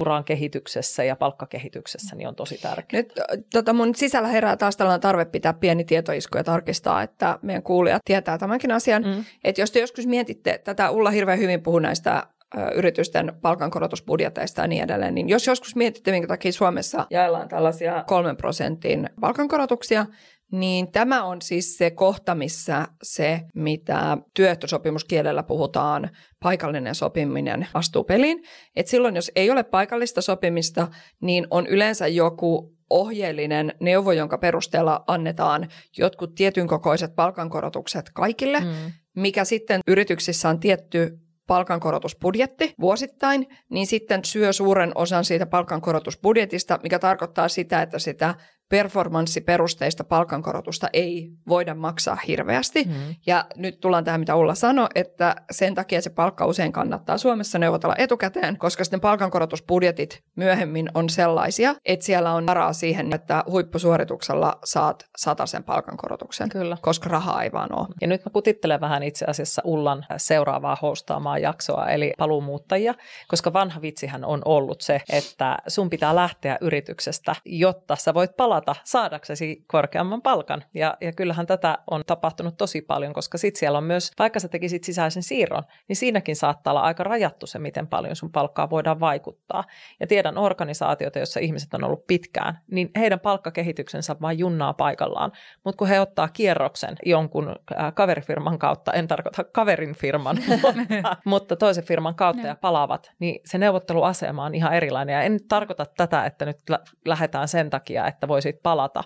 uran 0.01 0.23
kehityksessä 0.23 1.03
ja 1.03 1.15
palkkakehityksessä 1.15 2.15
niin 2.15 2.27
on 2.27 2.35
tosi 2.35 2.57
tärkeää. 2.57 3.01
Nyt 3.01 3.13
tota 3.53 3.73
mun 3.73 3.95
sisällä 3.95 4.27
herää 4.27 4.57
taas 4.57 4.77
tällainen 4.77 5.01
tarve 5.01 5.25
pitää 5.25 5.53
pieni 5.53 5.83
tietoisku 5.83 6.37
ja 6.37 6.43
tarkistaa, 6.43 7.03
että 7.03 7.39
meidän 7.41 7.63
kuulijat 7.63 8.01
tietää 8.05 8.37
tämänkin 8.37 8.71
asian. 8.71 9.03
Mm. 9.03 9.23
Että 9.43 9.61
jos 9.61 9.71
te 9.71 9.79
joskus 9.79 10.07
mietitte, 10.07 10.61
tätä 10.63 10.89
Ulla 10.89 11.11
hirveän 11.11 11.39
hyvin 11.39 11.61
puhuu 11.63 11.79
näistä 11.79 12.27
yritysten 12.75 13.33
palkankorotusbudjeteista 13.41 14.61
ja 14.61 14.67
niin 14.67 14.83
edelleen, 14.83 15.15
niin 15.15 15.29
jos 15.29 15.47
joskus 15.47 15.75
mietitte, 15.75 16.11
minkä 16.11 16.27
takia 16.27 16.51
Suomessa 16.51 17.07
jaellaan 17.09 17.47
tällaisia 17.47 18.03
kolmen 18.07 18.37
prosentin 18.37 19.09
palkankorotuksia, 19.21 20.05
niin 20.51 20.91
tämä 20.91 21.23
on 21.23 21.41
siis 21.41 21.77
se 21.77 21.91
kohta, 21.91 22.35
missä 22.35 22.87
se, 23.03 23.41
mitä 23.53 24.17
työehtosopimuskielellä 24.33 25.43
puhutaan, 25.43 26.09
paikallinen 26.43 26.95
sopiminen 26.95 27.67
astuu 27.73 28.03
peliin. 28.03 28.43
Et 28.75 28.87
silloin, 28.87 29.15
jos 29.15 29.31
ei 29.35 29.51
ole 29.51 29.63
paikallista 29.63 30.21
sopimista, 30.21 30.87
niin 31.21 31.47
on 31.51 31.67
yleensä 31.67 32.07
joku 32.07 32.77
ohjeellinen 32.89 33.73
neuvo, 33.79 34.11
jonka 34.11 34.37
perusteella 34.37 35.03
annetaan 35.07 35.67
jotkut 35.97 36.35
tietyn 36.35 36.67
kokoiset 36.67 37.15
palkankorotukset 37.15 38.09
kaikille, 38.13 38.59
mm. 38.59 38.91
mikä 39.15 39.45
sitten 39.45 39.81
yrityksissä 39.87 40.49
on 40.49 40.59
tietty 40.59 41.19
palkankorotusbudjetti 41.47 42.73
vuosittain, 42.79 43.47
niin 43.69 43.87
sitten 43.87 44.25
syö 44.25 44.53
suuren 44.53 44.91
osan 44.95 45.25
siitä 45.25 45.45
palkankorotusbudjetista, 45.45 46.79
mikä 46.83 46.99
tarkoittaa 46.99 47.49
sitä, 47.49 47.81
että 47.81 47.99
sitä 47.99 48.35
performanssiperusteista 48.69 50.03
palkankorotusta 50.03 50.87
ei 50.93 51.31
voida 51.47 51.75
maksaa 51.75 52.17
hirveästi. 52.27 52.83
Mm. 52.83 52.93
Ja 53.25 53.45
nyt 53.55 53.79
tullaan 53.79 54.03
tähän, 54.03 54.19
mitä 54.19 54.35
Ulla 54.35 54.55
sanoi, 54.55 54.87
että 54.95 55.35
sen 55.51 55.75
takia 55.75 56.01
se 56.01 56.09
palkka 56.09 56.45
usein 56.45 56.71
kannattaa 56.71 57.17
Suomessa 57.17 57.59
neuvotella 57.59 57.95
etukäteen, 57.97 58.57
koska 58.57 58.83
sitten 58.83 59.01
palkankorotusbudjetit 59.01 60.23
myöhemmin 60.35 60.89
on 60.93 61.09
sellaisia, 61.09 61.75
että 61.85 62.05
siellä 62.05 62.33
on 62.33 62.45
varaa 62.45 62.73
siihen, 62.73 63.13
että 63.13 63.43
huippusuorituksella 63.49 64.59
saat 64.65 65.05
sen 65.45 65.63
palkankorotuksen, 65.63 66.49
Kyllä. 66.49 66.77
koska 66.81 67.09
rahaa 67.09 67.43
ei 67.43 67.51
vaan 67.51 67.79
ole. 67.79 67.87
Ja 68.01 68.07
nyt 68.07 68.25
mä 68.25 68.31
kutittelen 68.31 68.81
vähän 68.81 69.03
itse 69.03 69.25
asiassa 69.25 69.61
Ullan 69.65 70.05
seuraavaa 70.17 70.77
hostaamaa 70.81 71.37
jaksoa, 71.37 71.89
eli 71.89 72.13
paluumuuttajia, 72.17 72.93
koska 73.27 73.53
vanha 73.53 73.81
vitsihän 73.81 74.25
on 74.25 74.41
ollut 74.45 74.81
se, 74.81 75.01
että 75.09 75.57
sun 75.67 75.89
pitää 75.89 76.15
lähteä 76.15 76.57
yrityksestä, 76.61 77.35
jotta 77.45 77.95
sä 77.95 78.13
voit 78.13 78.37
palata 78.37 78.56
palata 78.61 78.81
saadaksesi 78.83 79.63
korkeamman 79.67 80.21
palkan. 80.21 80.63
Ja, 80.73 80.97
ja 81.01 81.11
kyllähän 81.11 81.47
tätä 81.47 81.77
on 81.91 82.03
tapahtunut 82.07 82.57
tosi 82.57 82.81
paljon, 82.81 83.13
koska 83.13 83.37
sitten 83.37 83.59
siellä 83.59 83.77
on 83.77 83.83
myös, 83.83 84.11
vaikka 84.19 84.39
sä 84.39 84.47
tekisit 84.47 84.83
sisäisen 84.83 85.23
siirron, 85.23 85.63
niin 85.87 85.95
siinäkin 85.95 86.35
saattaa 86.35 86.71
olla 86.71 86.81
aika 86.81 87.03
rajattu 87.03 87.47
se, 87.47 87.59
miten 87.59 87.87
paljon 87.87 88.15
sun 88.15 88.31
palkkaa 88.31 88.69
voidaan 88.69 88.99
vaikuttaa. 88.99 89.63
Ja 89.99 90.07
tiedän 90.07 90.37
organisaatioita, 90.37 91.19
joissa 91.19 91.39
ihmiset 91.39 91.73
on 91.73 91.83
ollut 91.83 92.07
pitkään, 92.07 92.59
niin 92.71 92.89
heidän 92.97 93.19
palkkakehityksensä 93.19 94.15
vain 94.21 94.39
junnaa 94.39 94.73
paikallaan. 94.73 95.31
Mutta 95.63 95.77
kun 95.77 95.87
he 95.87 95.99
ottaa 95.99 96.27
kierroksen 96.27 96.95
jonkun 97.05 97.55
äh, 97.79 97.93
kaverifirman 97.93 98.59
kautta, 98.59 98.93
en 98.93 99.07
tarkoita 99.07 99.43
kaverin 99.43 99.95
firman, 99.95 100.37
mutta, 100.47 100.73
mutta 101.25 101.55
toisen 101.55 101.83
firman 101.83 102.15
kautta 102.15 102.41
no. 102.41 102.47
ja 102.47 102.55
palaavat, 102.55 103.11
niin 103.19 103.41
se 103.45 103.57
neuvotteluasema 103.57 104.45
on 104.45 104.55
ihan 104.55 104.73
erilainen. 104.73 105.13
Ja 105.13 105.21
en 105.21 105.39
tarkoita 105.47 105.85
tätä, 105.97 106.25
että 106.25 106.45
nyt 106.45 106.57
lähdetään 107.05 107.47
sen 107.47 107.69
takia, 107.69 108.07
että 108.07 108.27
voisi 108.27 108.46
siitä 108.47 108.63
palata. 108.63 109.03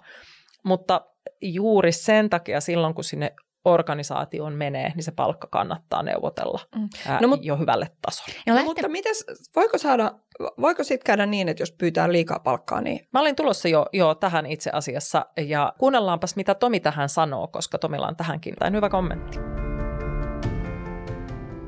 Mutta 0.63 1.01
juuri 1.41 1.91
sen 1.91 2.29
takia 2.29 2.61
silloin, 2.61 2.93
kun 2.93 3.03
sinne 3.03 3.35
organisaatioon 3.65 4.53
menee, 4.53 4.91
niin 4.95 5.03
se 5.03 5.11
palkka 5.11 5.47
kannattaa 5.47 6.03
neuvotella 6.03 6.59
mm. 6.75 6.89
ää, 7.07 7.19
no, 7.21 7.27
mut, 7.27 7.45
jo 7.45 7.57
hyvälle 7.57 7.87
tasolle. 8.01 8.33
No, 8.47 8.55
no, 8.55 8.63
mutta 8.63 8.87
mites, 8.87 9.25
voiko, 9.55 9.77
saada, 9.77 10.11
voiko 10.61 10.83
sitten 10.83 11.05
käydä 11.05 11.25
niin, 11.25 11.49
että 11.49 11.61
jos 11.61 11.71
pyytää 11.71 12.11
liikaa 12.11 12.39
palkkaa, 12.39 12.81
niin... 12.81 13.07
Mä 13.13 13.19
olin 13.19 13.35
tulossa 13.35 13.67
jo, 13.67 13.85
jo 13.93 14.15
tähän 14.15 14.45
itse 14.45 14.69
asiassa, 14.73 15.25
ja 15.37 15.73
kuunnellaanpas, 15.79 16.35
mitä 16.35 16.55
Tomi 16.55 16.79
tähän 16.79 17.09
sanoo, 17.09 17.47
koska 17.47 17.77
Tomilla 17.77 18.07
on 18.07 18.15
tähänkin 18.15 18.55
tai 18.55 18.71
hyvä 18.71 18.89
kommentti. 18.89 19.60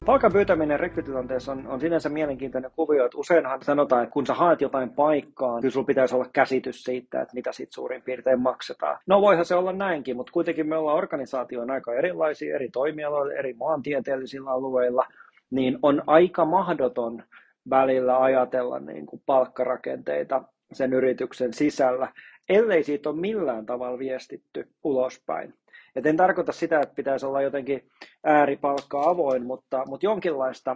Palkan 0.06 0.32
pyytäminen 0.32 0.80
rekrytilanteessa 0.80 1.52
on, 1.52 1.68
on 1.68 1.80
sinänsä 1.80 2.10
mielenkiintoinen 2.10 2.72
kuvio, 2.76 3.06
että 3.06 3.18
useinhan 3.18 3.64
sanotaan, 3.64 4.04
että 4.04 4.14
kun 4.14 4.26
sä 4.26 4.34
haet 4.34 4.62
jotain 4.62 4.90
paikkaa, 4.90 5.62
kyllä 5.62 5.72
sulla 5.72 5.86
pitäisi 5.86 6.16
olla 6.16 6.30
käsitys 6.34 6.84
siitä, 6.84 7.22
että 7.22 7.34
mitä 7.34 7.52
sit 7.52 7.72
suurin 7.72 8.02
piirtein 8.02 8.40
maksetaan. 8.40 8.98
No 9.08 9.22
voihan 9.22 9.46
se 9.46 9.56
olla 9.56 9.74
näinkin, 9.74 10.16
mutta 10.16 10.32
kuitenkin 10.32 10.68
me 10.68 10.78
ollaan 10.78 10.98
organisaatioon 10.98 11.72
aika 11.72 11.94
erilaisia 11.94 12.56
eri 12.56 12.70
toimialoilla, 12.70 13.34
eri 13.34 13.54
maantieteellisillä 13.54 14.52
alueilla, 14.52 15.06
niin 15.52 15.80
on 15.82 16.04
aika 16.08 16.46
mahdoton 16.46 17.24
välillä 17.70 18.22
ajatella 18.22 18.80
niin 18.80 19.06
kuin 19.06 19.22
palkkarakenteita 19.26 20.44
sen 20.74 20.94
yrityksen 20.94 21.54
sisällä, 21.54 22.08
ellei 22.50 22.84
siitä 22.84 23.10
ole 23.10 23.20
millään 23.20 23.66
tavalla 23.66 24.00
viestitty 24.00 24.68
ulospäin. 24.84 25.54
Et 25.96 26.06
en 26.06 26.18
tarkoita 26.18 26.52
sitä, 26.52 26.80
että 26.80 26.96
pitäisi 26.96 27.26
olla 27.26 27.42
jotenkin 27.42 27.90
ääripalkka 28.24 29.04
avoin, 29.04 29.46
mutta, 29.46 29.84
mutta 29.86 30.06
jonkinlaista 30.06 30.76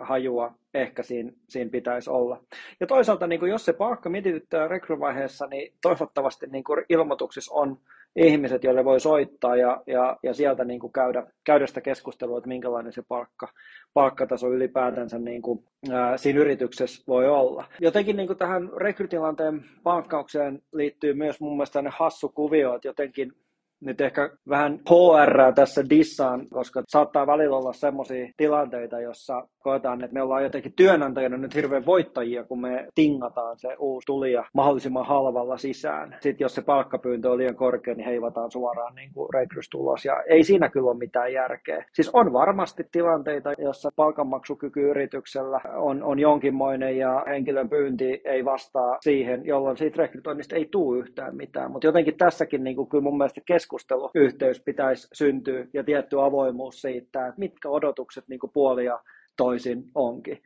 hajua 0.00 0.54
ehkä 0.74 1.02
siinä, 1.02 1.32
siinä 1.48 1.70
pitäisi 1.70 2.10
olla. 2.10 2.40
Ja 2.80 2.86
toisaalta, 2.86 3.26
niin 3.26 3.40
kuin 3.40 3.50
jos 3.50 3.64
se 3.64 3.72
palkka 3.72 4.10
mietityttää 4.10 4.68
rekryvaiheessa, 4.68 5.46
niin 5.46 5.72
toivottavasti 5.82 6.46
niin 6.46 6.64
kuin 6.64 6.84
ilmoituksissa 6.88 7.54
on 7.54 7.78
ihmiset, 8.16 8.64
joille 8.64 8.84
voi 8.84 9.00
soittaa 9.00 9.56
ja, 9.56 9.82
ja, 9.86 10.16
ja 10.22 10.34
sieltä 10.34 10.64
niin 10.64 10.80
kuin 10.80 10.92
käydä, 10.92 11.26
käydä 11.44 11.66
sitä 11.66 11.80
keskustelua, 11.80 12.38
että 12.38 12.48
minkälainen 12.48 12.92
se 12.92 13.02
palkka, 13.08 13.48
palkkataso 13.94 14.48
ylipäätänsä 14.48 15.18
niin 15.18 15.42
kuin, 15.42 15.64
ää, 15.92 16.16
siinä 16.16 16.40
yrityksessä 16.40 17.04
voi 17.08 17.28
olla. 17.28 17.64
Jotenkin 17.80 18.16
niin 18.16 18.26
kuin 18.26 18.38
tähän 18.38 18.70
rekrytilanteen 18.76 19.64
palkkaukseen 19.82 20.62
liittyy 20.72 21.14
myös 21.14 21.40
mun 21.40 21.56
mielestä 21.56 21.82
hassu 21.90 22.28
kuvio, 22.28 22.74
että 22.74 22.88
jotenkin 22.88 23.32
nyt 23.80 24.00
ehkä 24.00 24.30
vähän 24.48 24.80
HR 24.90 25.52
tässä 25.54 25.84
dissaan, 25.90 26.48
koska 26.48 26.82
saattaa 26.88 27.26
välillä 27.26 27.56
olla 27.56 27.72
sellaisia 27.72 28.32
tilanteita, 28.36 29.00
jossa 29.00 29.48
koetaan, 29.58 30.04
että 30.04 30.14
me 30.14 30.22
ollaan 30.22 30.42
jotenkin 30.42 30.72
työnantajana 30.76 31.36
nyt 31.36 31.54
hirveän 31.54 31.86
voittajia, 31.86 32.44
kun 32.44 32.60
me 32.60 32.86
tingataan 32.94 33.58
se 33.58 33.68
uusi 33.78 34.06
tulija 34.06 34.44
mahdollisimman 34.54 35.06
halvalla 35.06 35.56
sisään. 35.56 36.16
Sitten 36.20 36.44
jos 36.44 36.54
se 36.54 36.62
palkkapyyntö 36.62 37.30
on 37.30 37.38
liian 37.38 37.56
korkea, 37.56 37.94
niin 37.94 38.06
heivataan 38.06 38.50
suoraan 38.50 38.94
niin 38.94 39.10
kuin 39.14 39.28
rekrystulos. 39.34 40.04
Ja 40.04 40.22
ei 40.28 40.44
siinä 40.44 40.68
kyllä 40.68 40.90
ole 40.90 40.98
mitään 40.98 41.32
järkeä. 41.32 41.84
Siis 41.92 42.10
on 42.12 42.32
varmasti 42.32 42.84
tilanteita, 42.92 43.52
jossa 43.58 43.90
palkanmaksukyky 43.96 44.90
yrityksellä 44.90 45.60
on, 45.76 46.02
on 46.02 46.18
jonkinmoinen 46.18 46.96
ja 46.96 47.24
henkilön 47.28 47.68
pyynti 47.68 48.20
ei 48.24 48.44
vastaa 48.44 48.98
siihen, 49.00 49.46
jolloin 49.46 49.76
siitä 49.76 50.02
rekrytoinnista 50.02 50.56
ei 50.56 50.68
tule 50.70 50.98
yhtään 50.98 51.36
mitään. 51.36 51.70
Mutta 51.70 51.86
jotenkin 51.86 52.16
tässäkin 52.16 52.64
niin 52.64 52.76
kuin 52.76 52.88
kyllä 52.88 53.04
mun 53.04 53.18
mielestä 53.18 53.40
keskusteluyhteys 53.74 54.60
pitäisi 54.60 55.08
syntyä 55.12 55.66
ja 55.72 55.84
tietty 55.84 56.22
avoimuus 56.22 56.80
siitä, 56.80 57.26
että 57.26 57.38
mitkä 57.40 57.68
odotukset 57.68 58.24
niin 58.28 58.40
puolia 58.52 58.98
toisin 59.36 59.84
onkin. 59.94 60.42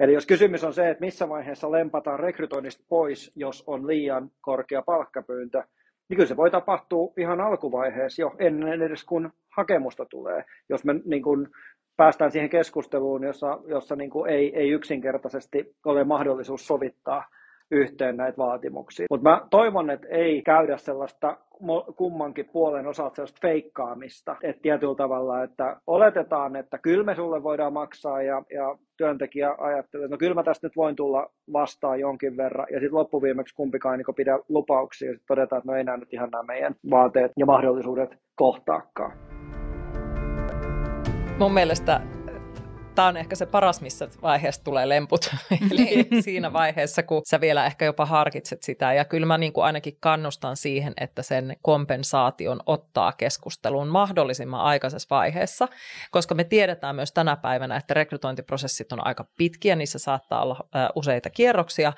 Eli 0.00 0.12
jos 0.12 0.26
kysymys 0.26 0.64
on 0.64 0.74
se, 0.74 0.90
että 0.90 1.04
missä 1.04 1.28
vaiheessa 1.28 1.70
lempataan 1.70 2.20
rekrytoinnista 2.20 2.84
pois, 2.88 3.32
jos 3.36 3.64
on 3.66 3.86
liian 3.86 4.30
korkea 4.40 4.82
palkkapyyntö, 4.82 5.62
niin 6.08 6.16
kyllä 6.16 6.28
se 6.28 6.36
voi 6.36 6.50
tapahtua 6.50 7.12
ihan 7.18 7.40
alkuvaiheessa 7.40 8.22
jo 8.22 8.34
ennen 8.38 8.82
edes 8.82 9.04
kun 9.04 9.30
hakemusta 9.56 10.04
tulee. 10.04 10.44
Jos 10.68 10.84
me 10.84 10.94
niin 11.04 11.22
kuin 11.22 11.48
päästään 11.96 12.30
siihen 12.30 12.50
keskusteluun, 12.50 13.24
jossa, 13.24 13.58
jossa 13.66 13.96
niin 13.96 14.10
kuin 14.10 14.30
ei, 14.30 14.56
ei 14.56 14.70
yksinkertaisesti 14.70 15.76
ole 15.84 16.04
mahdollisuus 16.04 16.66
sovittaa 16.66 17.24
yhteen 17.72 18.16
näitä 18.16 18.38
vaatimuksia. 18.38 19.06
Mutta 19.10 19.30
mä 19.30 19.46
toivon, 19.50 19.90
että 19.90 20.08
ei 20.08 20.42
käydä 20.42 20.76
sellaista 20.76 21.36
kummankin 21.96 22.48
puolen 22.52 22.86
osalta 22.86 23.14
sellaista 23.14 23.38
feikkaamista, 23.42 24.36
että 24.42 24.62
tietyllä 24.62 24.94
tavalla, 24.94 25.42
että 25.42 25.76
oletetaan, 25.86 26.56
että 26.56 26.78
kyllä 26.78 27.04
me 27.04 27.14
sulle 27.14 27.42
voidaan 27.42 27.72
maksaa 27.72 28.22
ja, 28.22 28.42
ja 28.54 28.78
työntekijä 28.96 29.54
ajattelee, 29.58 30.04
että 30.04 30.14
no 30.14 30.18
kyllä 30.18 30.34
mä 30.34 30.42
tästä 30.42 30.66
nyt 30.66 30.76
voin 30.76 30.96
tulla 30.96 31.30
vastaan 31.52 32.00
jonkin 32.00 32.36
verran 32.36 32.66
ja 32.70 32.80
sitten 32.80 32.94
loppuviimeksi 32.94 33.54
kumpikaan 33.54 33.98
niin 33.98 34.14
pidä 34.16 34.38
lupauksia 34.48 35.08
ja 35.08 35.14
sitten 35.14 35.36
todetaan, 35.36 35.58
että 35.58 35.72
no 35.72 35.78
ei 35.78 35.84
nämä 35.84 35.96
nyt 35.96 36.12
ihan 36.12 36.30
nämä 36.30 36.42
meidän 36.42 36.74
vaateet 36.90 37.32
ja 37.38 37.46
mahdollisuudet 37.46 38.16
kohtaakaan. 38.34 39.12
Mun 41.38 41.54
mielestä 41.54 42.00
tämä 42.94 43.08
on 43.08 43.16
ehkä 43.16 43.36
se 43.36 43.46
paras, 43.46 43.80
missä 43.80 44.08
vaiheessa 44.22 44.64
tulee 44.64 44.88
lemput. 44.88 45.34
Eli 45.70 45.84
niin. 45.84 46.22
siinä 46.22 46.52
vaiheessa, 46.52 47.02
kun 47.02 47.22
sä 47.30 47.40
vielä 47.40 47.66
ehkä 47.66 47.84
jopa 47.84 48.06
harkitset 48.06 48.62
sitä. 48.62 48.92
Ja 48.92 49.04
kyllä 49.04 49.26
mä 49.26 49.38
niin 49.38 49.52
kuin 49.52 49.64
ainakin 49.64 49.96
kannustan 50.00 50.56
siihen, 50.56 50.92
että 51.00 51.22
sen 51.22 51.56
kompensaation 51.62 52.60
ottaa 52.66 53.12
keskusteluun 53.12 53.88
mahdollisimman 53.88 54.60
aikaisessa 54.60 55.06
vaiheessa, 55.10 55.68
koska 56.10 56.34
me 56.34 56.44
tiedetään 56.44 56.96
myös 56.96 57.12
tänä 57.12 57.36
päivänä, 57.36 57.76
että 57.76 57.94
rekrytointiprosessit 57.94 58.92
on 58.92 59.06
aika 59.06 59.24
pitkiä, 59.38 59.76
niissä 59.76 59.98
saattaa 59.98 60.42
olla 60.42 60.56
useita 60.94 61.30
kierroksia, 61.30 61.92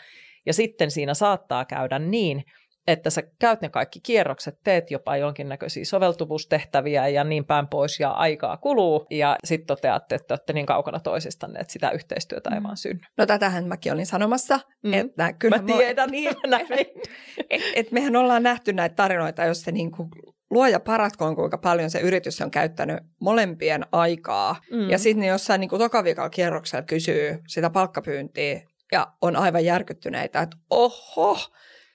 ja 0.47 0.55
sitten 0.55 0.91
siinä 0.91 1.15
saattaa 1.15 1.65
käydä 1.65 1.99
niin, 1.99 2.45
että 2.87 3.11
sä 3.11 3.23
käyt 3.39 3.61
ne 3.61 3.69
kaikki 3.69 4.01
kierrokset, 4.01 4.55
teet 4.65 4.91
jopa 4.91 5.17
jonkinnäköisiä 5.17 5.85
soveltuvuustehtäviä 5.85 7.09
ja 7.09 7.25
niin 7.25 7.45
päin 7.45 7.69
pois 7.69 8.01
ja 8.01 8.11
aikaa 8.11 8.57
kuluu 8.57 9.07
ja 9.11 9.37
sitten 9.45 9.67
toteatte, 9.67 10.15
että 10.15 10.35
olette 10.35 10.53
niin 10.53 10.67
kaukana 10.67 11.01
toisistanne, 11.01 11.61
että 11.61 11.73
sitä 11.73 11.91
yhteistyötä 11.91 12.51
ei 12.51 12.61
mm. 12.61 12.65
vaan 12.65 12.77
synny. 12.77 13.01
No 13.19 13.27
tätähän 13.27 13.69
mäkin 13.69 13.93
olin 13.93 14.07
sanomassa, 14.07 14.61
mm. 14.83 14.93
että 14.93 15.33
kyllä 15.33 15.59
Mä 15.59 15.77
tiedän, 15.77 16.11
niin 16.11 16.35
näin. 16.47 16.67
et, 17.51 17.63
et 17.75 17.93
mehän 17.93 18.17
ollaan 18.17 18.43
nähty 18.43 18.73
näitä 18.73 18.95
tarinoita, 18.95 19.45
jos 19.45 19.61
se 19.61 19.73
niin 19.73 19.91
kuin 19.91 20.09
luoja 20.51 20.81
paratkoon, 20.81 21.37
kuinka 21.37 21.59
paljon 21.59 21.91
se 21.91 22.01
yritys 22.01 22.41
on 22.41 22.51
käyttänyt 22.51 22.99
molempien 23.21 23.85
aikaa. 23.93 24.57
Mm. 24.71 24.91
Ja 24.91 24.99
sitten 24.99 25.29
jossain 25.29 25.61
niin 25.61 25.71
tokaviikalla 25.71 26.31
kierroksella 26.31 26.83
kysyy 26.83 27.39
sitä 27.49 27.71
palkkapyyntiä 27.71 28.61
ja 28.93 29.07
on 29.23 29.37
aivan 29.37 29.65
järkyttyneitä, 29.65 30.41
että 30.41 30.57
oho, 30.71 31.39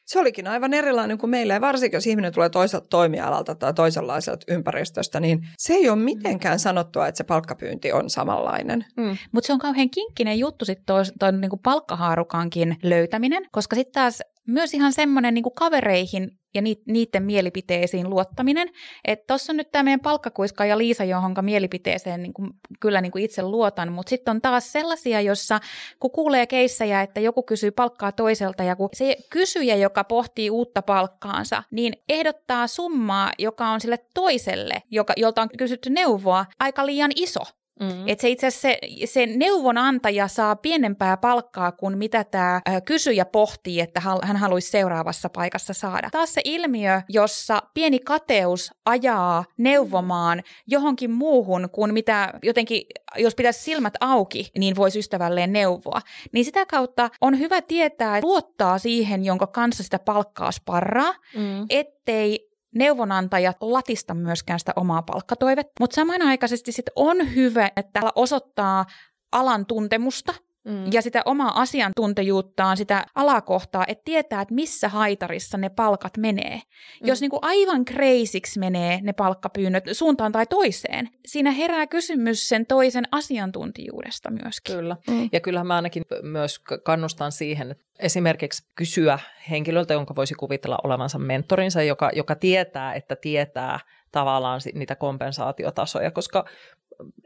se 0.09 0.19
olikin 0.19 0.47
aivan 0.47 0.73
erilainen 0.73 1.17
kuin 1.17 1.29
meillä. 1.29 1.53
Ja 1.53 1.61
varsinkin, 1.61 1.97
jos 1.97 2.07
ihminen 2.07 2.33
tulee 2.33 2.49
toiselta 2.49 2.87
toimialalta 2.89 3.55
tai 3.55 3.73
toisenlaiselta 3.73 4.45
ympäristöstä, 4.53 5.19
niin 5.19 5.47
se 5.57 5.73
ei 5.73 5.89
ole 5.89 5.99
mitenkään 5.99 6.59
sanottua, 6.59 7.07
että 7.07 7.17
se 7.17 7.23
palkkapyynti 7.23 7.91
on 7.91 8.09
samanlainen. 8.09 8.85
Mm. 8.97 9.17
Mutta 9.31 9.47
se 9.47 9.53
on 9.53 9.59
kauhean 9.59 9.89
kinkkinen 9.89 10.39
juttu 10.39 10.65
sitten 10.65 10.95
tuon 11.19 11.41
niinku 11.41 11.57
palkkahaarukankin 11.57 12.77
löytäminen, 12.83 13.43
koska 13.51 13.75
sitten 13.75 13.93
taas 13.93 14.21
myös 14.47 14.73
ihan 14.73 14.93
semmoinen 14.93 15.33
niin 15.33 15.43
kavereihin 15.55 16.38
ja 16.53 16.61
niiden 16.85 17.23
mielipiteisiin 17.23 18.09
luottaminen. 18.09 18.69
Että 19.05 19.23
tuossa 19.27 19.53
on 19.53 19.57
nyt 19.57 19.71
tämä 19.71 19.83
meidän 19.83 19.99
palkkakuiska 19.99 20.65
ja 20.65 20.77
Liisa, 20.77 21.03
johon 21.03 21.33
mielipiteeseen 21.41 22.23
niin 22.23 22.33
kuin, 22.33 22.49
kyllä 22.79 23.01
niin 23.01 23.11
kuin 23.11 23.23
itse 23.23 23.41
luotan, 23.41 23.91
mutta 23.91 24.09
sitten 24.09 24.31
on 24.31 24.41
taas 24.41 24.71
sellaisia, 24.71 25.21
jossa 25.21 25.59
kun 25.99 26.11
kuulee 26.11 26.47
keissejä, 26.47 27.01
että 27.01 27.19
joku 27.19 27.43
kysyy 27.43 27.71
palkkaa 27.71 28.11
toiselta 28.11 28.63
ja 28.63 28.75
kun 28.75 28.89
se 28.93 29.17
kysyjä, 29.29 29.75
joka 29.75 30.03
pohtii 30.03 30.49
uutta 30.49 30.81
palkkaansa, 30.81 31.63
niin 31.71 31.93
ehdottaa 32.09 32.67
summaa, 32.67 33.31
joka 33.37 33.67
on 33.67 33.81
sille 33.81 33.99
toiselle, 34.13 34.83
joka, 34.91 35.13
jolta 35.17 35.41
on 35.41 35.49
kysytty 35.57 35.89
neuvoa, 35.89 36.45
aika 36.59 36.85
liian 36.85 37.11
iso. 37.15 37.58
Mm. 37.79 38.07
Että 38.07 38.21
se 38.21 38.29
itse 38.29 38.47
asiassa 38.47 38.67
se, 38.67 38.79
se 39.05 39.25
neuvonantaja 39.25 40.27
saa 40.27 40.55
pienempää 40.55 41.17
palkkaa 41.17 41.71
kuin 41.71 41.97
mitä 41.97 42.23
tämä 42.23 42.61
kysyjä 42.85 43.25
pohtii, 43.25 43.79
että 43.79 44.01
hän 44.23 44.37
haluaisi 44.37 44.69
seuraavassa 44.69 45.29
paikassa 45.29 45.73
saada. 45.73 46.09
Taas 46.11 46.33
se 46.33 46.41
ilmiö, 46.45 47.01
jossa 47.09 47.61
pieni 47.73 47.99
kateus 47.99 48.71
ajaa 48.85 49.45
neuvomaan 49.57 50.43
johonkin 50.67 51.11
muuhun 51.11 51.69
kuin 51.71 51.93
mitä 51.93 52.33
jotenkin, 52.43 52.81
jos 53.17 53.35
pitäisi 53.35 53.63
silmät 53.63 53.93
auki, 53.99 54.51
niin 54.57 54.75
voisi 54.75 54.99
ystävälleen 54.99 55.53
neuvoa. 55.53 56.01
Niin 56.33 56.45
sitä 56.45 56.65
kautta 56.65 57.09
on 57.21 57.39
hyvä 57.39 57.61
tietää, 57.61 58.17
että 58.17 58.27
luottaa 58.27 58.77
siihen, 58.77 59.25
jonka 59.25 59.47
kanssa 59.47 59.83
sitä 59.83 59.99
palkkaa 59.99 60.51
sparraa, 60.51 61.13
mm. 61.35 61.65
ettei 61.69 62.48
neuvonantajat 62.75 63.57
latista 63.61 64.13
myöskään 64.13 64.59
sitä 64.59 64.73
omaa 64.75 65.01
palkkatoivetta, 65.01 65.73
mutta 65.79 65.95
samanaikaisesti 65.95 66.71
sit 66.71 66.85
on 66.95 67.35
hyvä, 67.35 67.69
että 67.75 68.01
osoittaa 68.15 68.85
alan 69.31 69.65
tuntemusta 69.65 70.33
mm. 70.65 70.91
ja 70.93 71.01
sitä 71.01 71.21
omaa 71.25 71.61
asiantuntijuuttaan, 71.61 72.77
sitä 72.77 73.05
alakohtaa, 73.15 73.83
että 73.87 74.01
tietää, 74.05 74.41
että 74.41 74.53
missä 74.53 74.89
haitarissa 74.89 75.57
ne 75.57 75.69
palkat 75.69 76.17
menee. 76.17 76.55
Mm. 76.55 77.07
Jos 77.07 77.21
niin 77.21 77.31
kuin 77.31 77.39
aivan 77.43 77.85
kreisiksi 77.85 78.59
menee 78.59 78.99
ne 79.01 79.13
palkkapyynnöt 79.13 79.83
suuntaan 79.91 80.31
tai 80.31 80.45
toiseen, 80.45 81.09
siinä 81.25 81.51
herää 81.51 81.87
kysymys 81.87 82.49
sen 82.49 82.65
toisen 82.65 83.05
asiantuntijuudesta 83.11 84.31
myöskin. 84.31 84.75
Kyllä. 84.75 84.97
Mm. 85.07 85.29
Ja 85.31 85.39
kyllähän 85.39 85.67
mä 85.67 85.75
ainakin 85.75 86.03
myös 86.21 86.59
kannustan 86.83 87.31
siihen, 87.31 87.71
että 87.71 87.83
esimerkiksi 87.99 88.63
kysyä 88.75 89.19
henkilöltä, 89.49 89.93
jonka 89.93 90.15
voisi 90.15 90.33
kuvitella 90.33 90.77
olevansa 90.83 91.19
mentorinsa, 91.19 91.83
joka, 91.83 92.09
joka 92.13 92.35
tietää, 92.35 92.93
että 92.93 93.15
tietää 93.15 93.79
tavallaan 94.11 94.61
niitä 94.73 94.95
kompensaatiotasoja, 94.95 96.11
koska 96.11 96.45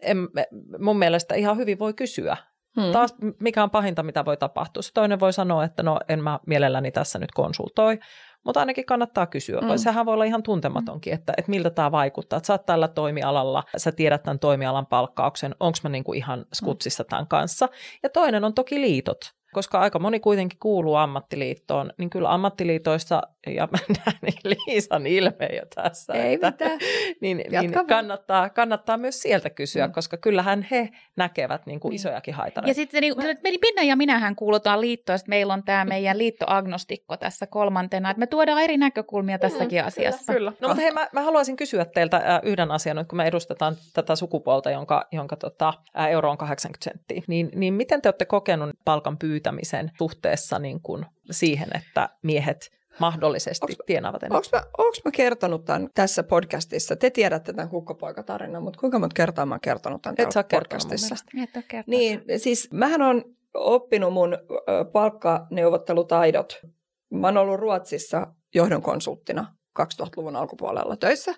en, 0.02 0.18
mun 0.80 1.00
mielestä 1.00 1.36
ihan 1.36 1.58
hyvin 1.58 1.80
voi 1.80 1.94
kysyä. 1.94 2.38
Hmm. 2.82 2.92
Taas 2.92 3.16
mikä 3.40 3.64
on 3.64 3.70
pahinta, 3.70 4.04
mitä 4.04 4.26
voi 4.26 4.38
tapahtua. 4.38 4.84
Se 4.84 4.94
toinen 4.94 5.20
voi 5.20 5.34
sanoa, 5.34 5.64
että 5.64 5.84
no 5.84 6.00
en 6.10 6.24
mä 6.24 6.40
mielelläni 6.48 6.92
tässä 6.92 7.20
nyt 7.20 7.32
konsultoi, 7.32 8.00
mutta 8.46 8.60
ainakin 8.60 8.86
kannattaa 8.86 9.28
kysyä. 9.28 9.62
Mm. 9.62 9.78
Sehän 9.78 10.06
voi 10.06 10.14
olla 10.14 10.24
ihan 10.24 10.44
tuntematonkin, 10.44 11.14
että, 11.14 11.34
että 11.38 11.50
miltä 11.52 11.70
tämä 11.70 11.92
vaikuttaa. 11.92 12.38
Että 12.38 12.48
sä 12.48 12.54
oot 12.54 12.66
tällä 12.66 12.88
toimialalla, 12.88 13.64
sä 13.78 13.92
tiedät 13.92 14.24
tämän 14.24 14.40
toimialan 14.40 14.86
palkkauksen, 14.86 15.56
onko 15.60 15.78
mä 15.84 15.90
niinku 15.90 16.14
ihan 16.14 16.46
skutsissa 16.54 17.04
tämän 17.04 17.28
kanssa. 17.28 17.70
Ja 18.04 18.10
toinen 18.10 18.44
on 18.44 18.54
toki 18.54 18.82
liitot 18.82 19.34
koska 19.54 19.80
aika 19.80 20.00
moni 20.00 20.20
kuitenkin 20.20 20.60
kuuluu 20.60 20.96
ammattiliittoon, 20.96 21.94
niin 21.98 22.10
kyllä 22.10 22.34
ammattiliitoissa, 22.34 23.22
ja 23.48 23.68
mä 23.72 23.78
näen 24.06 24.34
Liisan 24.44 25.08
ilme 25.08 25.46
jo 25.56 25.62
tässä, 25.76 26.14
Ei 26.14 26.34
että, 26.34 26.52
mitään. 26.52 26.80
niin, 27.22 27.38
Jatka 27.40 27.60
niin 27.62 27.74
vaan. 27.74 27.88
kannattaa, 27.88 28.50
kannattaa 28.50 28.98
myös 28.98 29.22
sieltä 29.22 29.50
kysyä, 29.50 29.88
Mm. 29.88 29.94
koska 29.94 30.18
kyllähän 30.18 30.68
he 30.72 30.90
näkevät 31.16 31.66
niin 31.66 31.80
kuin 31.80 31.90
Niin. 31.90 31.96
isojakin 31.96 32.34
haitareita. 32.34 32.70
Ja 32.70 32.74
sitten 32.74 33.02
niin, 33.02 33.60
Minna 33.62 33.84
ja 33.84 33.96
minähän 33.96 34.36
kuulutaan 34.36 34.82
liittoon, 34.82 35.16
että 35.16 35.30
meillä 35.30 35.54
on 35.54 35.64
tämä 35.64 35.86
meidän 35.86 36.18
liittoagnostikko 36.18 37.18
tässä 37.18 37.48
kolmantena, 37.48 38.10
että 38.10 38.20
me 38.20 38.28
tuodaan 38.28 38.62
eri 38.64 38.78
näkökulmia 38.78 39.40
tässäkin 39.40 39.82
Mm, 39.82 39.88
asiassa. 39.88 40.34
Kyllä. 40.34 40.52
No, 40.62 40.68
mutta 40.68 40.82
hei, 40.82 40.92
mä, 40.92 41.08
mä 41.14 41.22
haluaisin 41.22 41.56
kysyä 41.56 41.86
teiltä 41.86 42.18
äh, 42.18 42.40
yhden 42.44 42.72
asian, 42.72 42.98
nyt 42.98 43.08
kun 43.08 43.18
me 43.18 43.26
edustetaan 43.28 43.76
tätä 43.94 44.16
sukupuolta, 44.16 44.72
jonka, 44.72 45.08
jonka 45.12 45.36
tota, 45.36 45.74
äh, 46.00 46.08
euro 46.12 46.32
on 46.32 46.38
80 46.38 46.84
senttiä. 46.84 47.22
Niin, 47.28 47.50
niin 47.56 47.74
miten 47.74 48.02
te 48.02 48.08
olette 48.10 48.26
kokenut 48.26 48.70
palkan 48.86 49.18
pyytämisen 49.44 49.92
suhteessa 49.98 50.60
niin 50.60 50.82
kuin 50.82 51.06
siihen, 51.32 51.70
että 51.76 52.10
miehet 52.24 52.72
mahdollisesti 53.00 53.74
Onks- 53.74 53.84
tienaavat 53.86 54.24
enemmän? 54.24 54.38
Onko 54.38 54.48
mä, 54.58 54.64
onks 54.78 55.02
mä 55.06 55.12
kertonut 55.12 55.66
tämän 55.66 55.90
tässä 55.94 56.24
podcastissa? 56.24 56.96
Te 56.96 57.10
tiedätte 57.10 57.54
tämän 57.54 57.70
kukkopoikatarinan, 57.70 58.64
mutta 58.64 58.80
kuinka 58.80 59.00
monta 59.00 59.14
kertaa 59.14 59.46
mä 59.46 59.54
oon 59.54 59.62
kertonut 59.62 60.02
tämän 60.02 60.16
Et 60.18 60.32
sä 60.32 60.44
podcastissa? 60.52 61.16
mielestä. 61.36 61.44
Et 61.44 61.56
ole 61.58 61.64
kertonut. 61.68 62.00
Niin, 62.00 62.24
siis 62.38 62.70
mähän 62.74 63.02
on 63.02 63.24
oppinut 63.54 64.14
mun 64.14 64.38
palkkaneuvottelutaidot. 64.94 66.62
Mä 67.12 67.28
oon 67.28 67.38
ollut 67.38 67.60
Ruotsissa 67.60 68.28
johdon 68.56 68.82
konsulttina 68.82 69.56
2000-luvun 69.80 70.36
alkupuolella 70.36 70.96
töissä. 70.96 71.34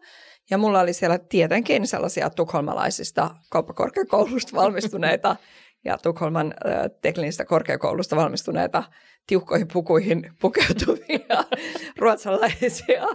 Ja 0.49 0.57
mulla 0.57 0.79
oli 0.79 0.93
siellä 0.93 1.19
tietenkin 1.19 1.87
sellaisia 1.87 2.29
tukholmalaisista 2.29 3.35
kauppakorkeakoulusta 3.49 4.55
valmistuneita 4.55 5.35
ja 5.85 5.97
Tukholman 5.97 6.53
ö, 6.65 6.89
teknisestä 7.01 7.45
korkeakoulusta 7.45 8.15
valmistuneita 8.15 8.83
tiukkoihin 9.27 9.67
pukuihin 9.73 10.31
pukeutuvia 10.41 11.43
ruotsalaisia 11.99 13.07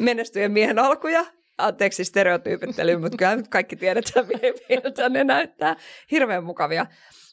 menestyjen 0.00 0.52
miehen 0.52 0.78
alkuja. 0.78 1.24
Anteeksi 1.58 2.04
stereotyypittely, 2.04 2.96
mutta 2.96 3.16
kyllä 3.16 3.36
nyt 3.36 3.48
kaikki 3.48 3.76
tiedetään, 3.76 4.26
miltä 4.68 5.08
ne 5.08 5.24
näyttää. 5.24 5.76
Hirveän 6.10 6.44
mukavia. 6.44 6.86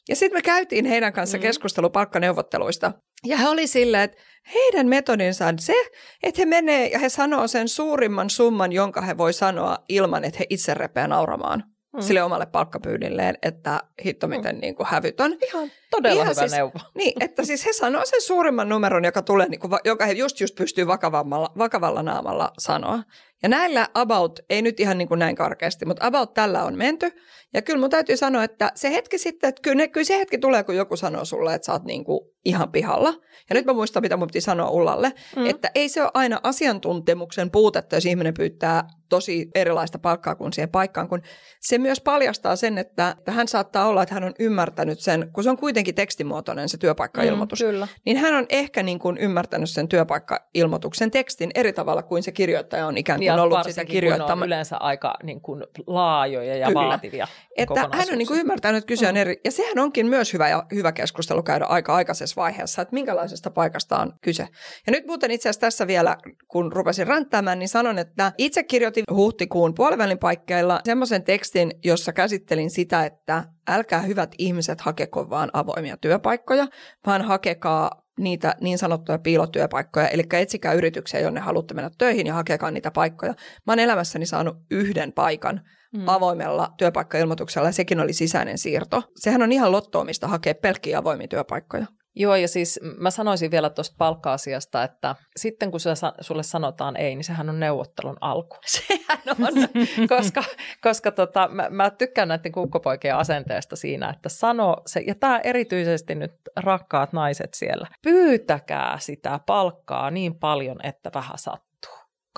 Ja 0.08 0.16
sitten 0.16 0.38
me 0.38 0.42
käytiin 0.42 0.84
heidän 0.84 1.12
kanssa 1.12 1.38
Mm. 1.38 1.42
keskustelu 1.42 1.90
palkkaneuvotteluista. 1.90 2.92
Ja 3.24 3.36
he 3.36 3.48
oli 3.48 3.66
silleen, 3.66 4.02
että 4.02 4.18
heidän 4.54 4.86
metodinsa 4.88 5.46
on 5.46 5.58
se, 5.58 5.74
että 6.22 6.40
he 6.40 6.46
menee 6.46 6.88
ja 6.88 6.98
he 6.98 7.08
sanoo 7.08 7.48
sen 7.48 7.68
suurimman 7.68 8.30
summan, 8.30 8.72
jonka 8.72 9.00
he 9.00 9.16
voi 9.18 9.32
sanoa 9.32 9.78
ilman, 9.88 10.24
että 10.24 10.38
he 10.38 10.46
itse 10.50 10.74
repeää 10.74 11.08
nauramaan 11.08 11.64
Mm. 11.98 12.02
sille 12.02 12.22
omalle 12.22 12.46
palkkapyydilleen, 12.46 13.38
että 13.42 13.82
hitto 14.04 14.28
miten 14.28 14.58
niin 14.58 14.74
kuin 14.74 14.86
hävytön. 14.86 15.38
Ihan 15.48 15.70
todella 15.90 16.22
Ihan 16.22 16.34
hyvä 16.36 16.40
siis- 16.40 16.52
neuvo. 16.52 16.78
Niin, 16.94 17.12
että 17.24 17.44
siis 17.44 17.66
he 17.66 17.72
sanoo 17.72 18.02
sen 18.04 18.22
suurimman 18.22 18.68
numeron, 18.68 19.04
joka 19.04 19.22
tulee, 19.22 19.48
niin 19.48 19.60
kuin, 19.60 19.72
joka 19.84 20.06
he 20.06 20.12
just 20.12 20.40
just 20.40 20.54
pystyy 20.54 20.86
vakavalla, 20.86 21.52
vakavalla 21.58 22.02
naamalla 22.02 22.52
sanoa. 22.58 23.02
Ja 23.42 23.48
näillä 23.48 23.88
about, 23.94 24.40
ei 24.50 24.62
nyt 24.62 24.80
ihan 24.80 24.98
niin 24.98 25.08
kuin 25.08 25.18
näin 25.18 25.36
karkeasti, 25.36 25.86
mutta 25.86 26.06
about 26.06 26.34
tällä 26.34 26.64
on 26.64 26.76
menty. 26.76 27.10
Ja 27.54 27.62
kyllä 27.62 27.80
mun 27.80 27.90
täytyy 27.90 28.16
sanoa, 28.16 28.44
että 28.44 28.72
se 28.74 28.92
hetki 28.92 29.18
sitten, 29.18 29.48
että 29.48 29.62
kyllä, 29.62 29.74
ne, 29.76 29.88
kyllä 29.88 30.04
se 30.04 30.18
hetki 30.18 30.38
tulee, 30.38 30.64
kun 30.64 30.76
joku 30.76 30.96
sanoo 30.96 31.24
sulle, 31.24 31.54
että 31.54 31.66
sä 31.66 31.72
oot 31.72 31.84
niin 31.84 32.04
kuin 32.04 32.20
ihan 32.44 32.72
pihalla. 32.72 33.14
Ja 33.50 33.54
nyt 33.54 33.64
mä 33.64 33.72
muistan, 33.72 34.02
mitä 34.02 34.16
mun 34.16 34.26
piti 34.26 34.40
sanoa 34.40 34.70
Ullalle, 34.70 35.12
Mm. 35.36 35.46
että 35.46 35.70
ei 35.74 35.88
se 35.88 36.02
ole 36.02 36.10
aina 36.14 36.40
asiantuntemuksen 36.42 37.50
puutetta, 37.50 37.96
jos 37.96 38.06
ihminen 38.06 38.34
pyytää 38.34 38.84
tosi 39.08 39.48
erilaista 39.54 39.98
palkkaa 39.98 40.34
kuin 40.34 40.52
siihen 40.52 40.68
paikkaan, 40.70 41.08
kun 41.08 41.22
se 41.60 41.78
myös 41.78 42.00
paljastaa 42.00 42.56
sen, 42.56 42.78
että, 42.78 43.14
että 43.18 43.32
hän 43.32 43.48
saattaa 43.48 43.86
olla, 43.86 44.02
että 44.02 44.14
hän 44.14 44.24
on 44.24 44.34
ymmärtänyt 44.38 45.00
sen, 45.00 45.30
kun 45.32 45.44
se 45.44 45.50
on 45.50 45.56
kuitenkin 45.56 45.77
tekstimuotoinen 45.84 46.68
se 46.68 46.78
työpaikkailmoitus, 46.78 47.60
Mm, 47.60 47.66
kyllä. 47.66 47.88
niin 48.04 48.16
hän 48.16 48.34
on 48.34 48.46
ehkä 48.48 48.82
niin 48.82 48.98
kuin 48.98 49.18
ymmärtänyt 49.18 49.70
sen 49.70 49.88
työpaikkailmoituksen 49.88 51.10
tekstin 51.10 51.50
eri 51.54 51.72
tavalla 51.72 52.02
kuin 52.02 52.22
se 52.22 52.32
kirjoittaja 52.32 52.86
on 52.86 52.96
ikään 52.98 53.18
kuin 53.18 53.26
Ja 53.26 53.42
ollut 53.42 53.58
sitä 53.64 53.74
kun 53.74 53.76
ne 53.76 53.82
on 53.82 53.86
kirjoittamaan. 53.92 54.46
yleensä 54.46 54.76
aika 54.76 55.14
niin 55.22 55.40
kuin, 55.40 55.64
laajoja 55.86 56.56
ja 56.56 56.66
Kyllä. 56.66 56.80
vaativia 56.80 57.26
Että 57.56 57.88
hän 57.92 58.08
on 58.12 58.18
niin 58.18 58.28
kuin 58.28 58.40
ymmärtänyt, 58.40 58.78
että 58.78 58.88
kyse 58.88 59.08
on 59.08 59.14
Mm. 59.14 59.20
eri, 59.20 59.40
ja 59.44 59.50
sehän 59.50 59.78
onkin 59.78 60.06
myös 60.06 60.32
hyvä, 60.32 60.48
ja, 60.48 60.66
hyvä 60.74 60.92
keskustelu 60.92 61.42
käydä 61.42 61.64
aika 61.64 61.94
aikaisessa 61.94 62.40
vaiheessa, 62.40 62.82
että 62.82 62.94
minkälaisesta 62.94 63.50
paikasta 63.50 63.98
on 63.98 64.12
kyse. 64.20 64.42
Ja 64.86 64.90
nyt 64.92 65.06
muuten 65.06 65.30
itse 65.30 65.48
asiassa 65.48 65.60
tässä 65.60 65.86
vielä, 65.86 66.16
kun 66.48 66.72
rupesin 66.72 67.06
ränttäämään, 67.06 67.58
niin 67.58 67.68
sanon, 67.68 67.98
että 67.98 68.32
itse 68.38 68.62
kirjoitin 68.62 69.04
huhtikuun 69.14 69.74
puolivälin 69.74 70.18
paikkeilla 70.18 70.80
semmoisen 70.84 71.22
tekstin, 71.24 71.72
jossa 71.84 72.12
käsittelin 72.12 72.70
sitä, 72.70 73.04
että 73.04 73.44
älkää 73.68 74.00
hyvät 74.00 74.34
ihmiset 74.38 74.80
hakeko 74.80 75.30
vaan 75.30 75.50
avoimia 75.52 75.96
työpaikkoja, 75.96 76.66
vaan 77.06 77.22
hakekaa 77.22 78.02
niitä 78.18 78.54
niin 78.60 78.78
sanottuja 78.78 79.18
piilotyöpaikkoja, 79.18 80.08
eli 80.08 80.22
etsikää 80.32 80.72
yrityksiä, 80.72 81.20
jonne 81.20 81.40
haluatte 81.40 81.74
mennä 81.74 81.90
töihin 81.98 82.26
ja 82.26 82.34
hakekaa 82.34 82.70
niitä 82.70 82.90
paikkoja. 82.90 83.34
Mä 83.66 83.72
oon 83.72 83.78
elämässäni 83.78 84.26
saanut 84.26 84.56
yhden 84.70 85.12
paikan 85.12 85.60
mm. 85.92 86.08
avoimella 86.08 86.74
työpaikkailmoituksella 86.78 87.68
ja 87.68 87.72
sekin 87.72 88.00
oli 88.00 88.12
sisäinen 88.12 88.58
siirto. 88.58 89.02
Sehän 89.16 89.42
on 89.42 89.52
ihan 89.52 89.72
lottoomista 89.72 90.28
hakea 90.28 90.54
pelkkiä 90.54 90.98
avoimia 90.98 91.28
työpaikkoja. 91.28 91.86
Joo, 92.16 92.36
ja 92.36 92.48
siis 92.48 92.80
mä 92.98 93.10
sanoisin 93.10 93.50
vielä 93.50 93.70
tuosta 93.70 93.94
palkka-asiasta, 93.98 94.82
että 94.84 95.16
sitten 95.36 95.70
kun 95.70 95.80
sulle, 95.80 95.96
sulle 96.20 96.42
sanotaan 96.42 96.96
ei, 96.96 97.14
niin 97.14 97.24
sehän 97.24 97.48
on 97.48 97.60
neuvottelun 97.60 98.16
alku. 98.20 98.56
Sehän 98.66 99.18
on. 99.28 99.68
koska 100.16 100.44
koska 100.82 101.10
tota, 101.10 101.48
mä, 101.52 101.66
mä 101.70 101.90
tykkään 101.90 102.28
näiden 102.28 102.52
kukkopoikien 102.52 103.16
asenteesta 103.16 103.76
siinä, 103.76 104.10
että 104.10 104.28
sano 104.28 104.76
se, 104.86 105.00
ja 105.00 105.14
tämä 105.14 105.40
erityisesti 105.44 106.14
nyt 106.14 106.32
rakkaat 106.56 107.12
naiset 107.12 107.54
siellä, 107.54 107.86
pyytäkää 108.02 108.98
sitä 109.00 109.40
palkkaa 109.46 110.10
niin 110.10 110.34
paljon, 110.34 110.76
että 110.82 111.10
vähän 111.14 111.38
sattuu. 111.38 111.67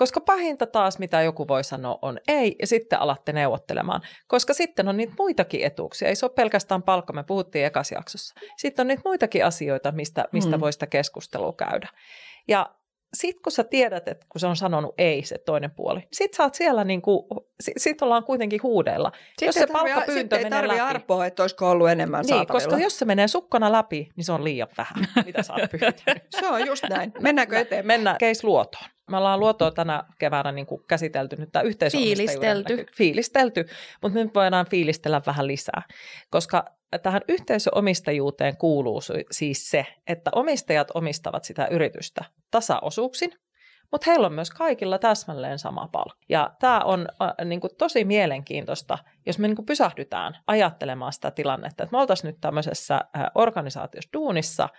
Koska 0.01 0.21
pahinta 0.21 0.65
taas, 0.67 0.99
mitä 0.99 1.21
joku 1.21 1.47
voi 1.47 1.63
sanoa, 1.63 1.99
on 2.01 2.19
ei, 2.27 2.55
ja 2.61 2.67
sitten 2.67 2.99
alatte 2.99 3.33
neuvottelemaan. 3.33 4.01
Koska 4.27 4.53
sitten 4.53 4.87
on 4.87 4.97
niitä 4.97 5.13
muitakin 5.19 5.63
etuuksia. 5.63 6.07
Ei 6.07 6.15
se 6.15 6.25
ole 6.25 6.33
pelkästään 6.35 6.83
palkka, 6.83 7.13
me 7.13 7.23
puhuttiin 7.23 7.65
ekas 7.65 7.91
jaksossa. 7.91 8.33
Sitten 8.57 8.83
on 8.83 8.87
niitä 8.87 9.01
muitakin 9.05 9.45
asioita, 9.45 9.91
mistä, 9.91 10.25
mistä 10.31 10.57
Mm. 10.57 10.61
voi 10.61 10.73
sitä 10.73 10.87
keskustelua 10.87 11.53
käydä. 11.53 11.87
Ja 12.47 12.69
sitten 13.13 13.41
kun 13.43 13.51
sä 13.51 13.63
tiedät, 13.63 14.07
että 14.07 14.25
kun 14.29 14.39
se 14.41 14.47
on 14.47 14.55
sanonut 14.55 14.95
ei 14.97 15.23
se 15.25 15.37
toinen 15.37 15.71
puoli, 15.71 15.99
niin 15.99 16.07
sit 16.13 16.33
sä 16.33 16.43
oot 16.43 16.55
siellä 16.55 16.83
niinku, 16.83 17.27
sit, 17.59 17.73
sit 17.77 18.01
ollaan 18.01 18.23
kuitenkin 18.23 18.63
huudeilla. 18.63 19.11
jos 19.41 19.55
se 19.55 19.67
palkkapyyntö 19.67 20.35
ei 20.37 20.43
menee 20.43 20.59
tarvi 20.59 20.67
läpi. 20.77 20.79
arpoa, 20.79 21.25
että 21.25 21.43
olisiko 21.43 21.69
ollut 21.69 21.89
enemmän 21.89 22.21
Niin, 22.21 22.27
saatavilla. 22.27 22.53
koska 22.53 22.77
jos 22.83 22.99
se 22.99 23.05
menee 23.05 23.27
sukkana 23.27 23.71
läpi, 23.71 24.09
niin 24.15 24.25
se 24.25 24.31
on 24.31 24.43
liian 24.43 24.67
vähän, 24.77 25.07
mitä 25.25 25.43
sä 25.43 25.53
oot 25.53 25.71
pyytänyt. 25.71 26.23
Se 26.39 26.47
on 26.47 26.67
just 26.67 26.83
näin. 26.89 27.13
Mennäänkö 27.19 27.59
eteenpäin? 27.59 27.87
Mennään 27.99 28.17
case 28.17 28.47
luotoon. 28.47 28.83
Me 29.11 29.17
ollaan 29.17 29.39
luotoa 29.39 29.71
tänä 29.71 30.03
keväänä 30.19 30.51
niin 30.51 30.65
kuin 30.65 30.83
käsitelty 30.87 31.35
nyt 31.35 31.51
tämä 31.51 31.63
Fiilistelty. 31.91 32.85
Fiilistelty, 32.95 33.65
mutta 34.01 34.19
nyt 34.19 34.35
voidaan 34.35 34.65
fiilistellä 34.65 35.21
vähän 35.25 35.47
lisää, 35.47 35.81
koska 36.29 36.65
tähän 37.03 37.21
yhteisöomistajuuteen 37.27 38.57
kuuluu 38.57 39.01
siis 39.31 39.69
se, 39.69 39.85
että 40.07 40.31
omistajat 40.35 40.87
omistavat 40.93 41.43
sitä 41.43 41.67
yritystä 41.67 42.25
tasaosuuksin, 42.51 43.31
mutta 43.91 44.11
heillä 44.11 44.27
on 44.27 44.33
myös 44.33 44.49
kaikilla 44.49 44.99
täsmälleen 44.99 45.59
sama 45.59 45.89
palkka. 45.91 46.25
Ja 46.29 46.51
tämä 46.59 46.79
on 46.79 47.07
äh, 47.21 47.45
niin 47.45 47.61
kuin 47.61 47.75
tosi 47.77 48.03
mielenkiintoista, 48.05 48.97
jos 49.25 49.39
me 49.39 49.47
niin 49.47 49.55
kuin 49.55 49.65
pysähdytään 49.65 50.37
ajattelemaan 50.47 51.13
sitä 51.13 51.31
tilannetta, 51.31 51.83
että 51.83 51.95
me 51.95 52.01
oltaisiin 52.01 52.29
nyt 52.29 52.41
tämmöisessä 52.41 52.95
äh, 52.95 53.25
organisaatiossa 53.35 54.09
duunissa, 54.13 54.69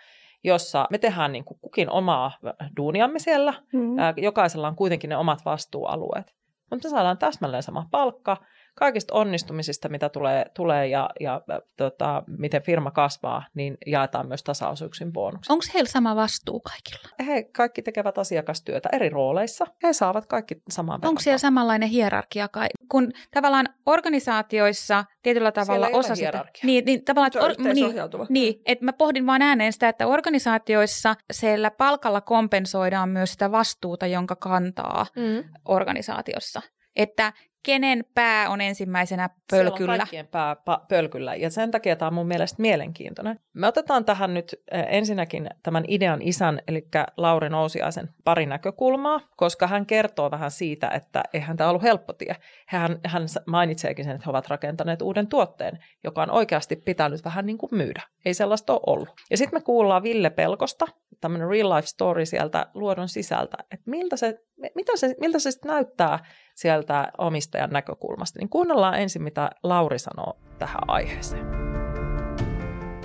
jossa 0.45 0.87
me 0.91 0.99
tehdään 0.99 1.33
niin 1.33 1.45
kuin 1.45 1.59
kukin 1.61 1.91
omaa 1.91 2.33
duuniamme 2.77 3.19
siellä, 3.19 3.55
Mm. 3.73 3.97
Jokaisella 4.17 4.69
on 4.69 4.77
kuitenkin 4.77 5.11
ne 5.11 5.17
omat 5.17 5.45
vastuualueet. 5.45 6.35
Mutta 6.71 6.89
me 6.89 6.91
saadaan 6.91 7.19
täsmälleen 7.19 7.63
sama 7.63 7.87
palkka 7.91 8.37
kaikista 8.75 9.15
onnistumisista, 9.15 9.89
mitä 9.89 10.09
tulee, 10.09 10.45
tulee 10.55 10.87
ja, 10.87 11.11
ja 11.21 11.41
ä, 11.51 11.61
tota, 11.77 12.23
miten 12.39 12.63
firma 12.63 12.91
kasvaa, 12.91 13.47
niin 13.55 13.77
jaetaan 13.87 14.29
myös 14.29 14.43
tasaosuuksin 14.43 15.13
bonukset. 15.13 15.51
Onko 15.51 15.65
heillä 15.75 15.91
sama 15.91 16.17
vastuu 16.17 16.61
kaikilla? 16.61 17.09
He 17.27 17.43
kaikki 17.57 17.83
tekevät 17.83 18.19
asiakastyötä 18.19 18.89
eri 18.93 19.09
rooleissa. 19.09 19.67
He 19.83 19.93
saavat 19.93 20.27
kaikki 20.27 20.63
saman 20.71 21.01
verran 21.01 21.09
Onko 21.09 21.21
siellä 21.21 21.39
samanlainen 21.39 21.89
hierarkia 21.89 22.49
kai? 22.49 22.67
Kun 22.89 23.13
tavallaan 23.35 23.69
organisaatioissa 23.87 25.05
tietyllä 25.23 25.53
tavalla 25.53 25.89
osa 25.93 26.15
sitä... 26.15 26.45
Niin, 26.63 26.85
niin, 26.85 27.05
tavallaan, 27.05 27.33
Se 27.33 27.41
on 27.41 27.51
että 27.51 27.63
or, 27.63 27.75
niin, 27.75 27.95
niin, 28.29 28.63
että 28.67 28.85
mä 28.85 28.93
pohdin 28.93 29.27
vaan 29.27 29.43
ääneen 29.43 29.73
sitä, 29.73 29.89
että 29.89 30.07
organisaatioissa 30.07 31.15
siellä 31.33 31.71
palkalla 31.71 32.21
kompensoidaan 32.21 33.09
myös 33.09 33.33
sitä 33.33 33.53
vastuuta, 33.53 34.07
jonka 34.07 34.37
kantaa 34.37 35.07
Mm. 35.17 35.45
organisaatiossa. 35.65 36.63
Että 36.97 37.33
kenen 37.63 38.05
pää 38.15 38.51
on 38.51 38.61
ensimmäisenä 38.61 39.31
pölkyllä. 39.51 40.07
Siellä 40.07 40.27
on 40.27 40.31
pää 40.31 40.55
pa- 40.55 40.87
pölkyllä 40.89 41.35
ja 41.35 41.51
sen 41.51 41.71
takia 41.71 41.97
tämä 41.97 42.07
on 42.07 42.15
mun 42.15 42.27
mielestä 42.27 42.63
mielenkiintoinen. 42.63 43.41
Me 43.53 43.67
otetaan 43.67 44.05
tähän 44.05 44.35
nyt 44.35 44.63
ensinnäkin 44.89 45.51
tämän 45.63 45.85
idean 45.89 46.23
isän, 46.23 46.61
eli 46.69 46.89
Lauri 47.17 47.49
Nousiaisen 47.49 48.09
pari 48.25 48.47
näkökulmaa, 48.47 49.21
koska 49.37 49.67
hän 49.67 49.87
kertoo 49.87 50.31
vähän 50.31 50.51
siitä, 50.51 50.89
että 50.89 51.23
eihän 51.33 51.57
tämä 51.57 51.71
ollut 51.71 51.83
helppo 51.83 52.13
tie. 52.13 52.37
Hän, 52.69 53.01
hän 53.07 53.23
mainitseekin 53.47 54.05
sen, 54.05 54.15
että 54.15 54.25
he 54.27 54.31
ovat 54.31 54.49
rakentaneet 54.49 55.03
uuden 55.03 55.27
tuotteen, 55.27 55.79
joka 56.05 56.23
on 56.23 56.31
oikeasti 56.31 56.77
pitänyt 56.77 57.25
vähän 57.25 57.47
niin 57.47 57.59
kuin 57.59 57.75
myydä. 57.75 58.03
Ei 58.25 58.35
sellaista 58.35 58.73
ole 58.73 58.81
ollut. 58.87 59.09
Ja 59.31 59.37
sitten 59.37 59.57
me 59.57 59.63
kuullaan 59.63 60.03
Ville 60.03 60.31
Pelkosta, 60.31 60.87
tämmöinen 61.21 61.49
real 61.49 61.71
life 61.71 61.87
story 61.87 62.27
sieltä 62.27 62.67
luodon 62.75 63.09
sisältä, 63.09 63.57
että 63.71 63.91
miltä 63.91 64.17
se, 64.17 64.39
mitä 64.75 64.97
se, 64.97 65.15
miltä 65.21 65.39
se 65.39 65.51
sitten 65.51 65.69
näyttää 65.71 66.19
sieltä 66.63 67.09
omistajan 67.19 67.71
näkökulmasta. 67.71 68.39
Niin 68.39 68.49
kuunnellaan 68.49 69.01
ensin, 69.01 69.23
mitä 69.23 69.51
Lauri 69.63 69.99
sanoo 69.99 70.37
tähän 70.59 70.83
aiheeseen. 70.89 71.47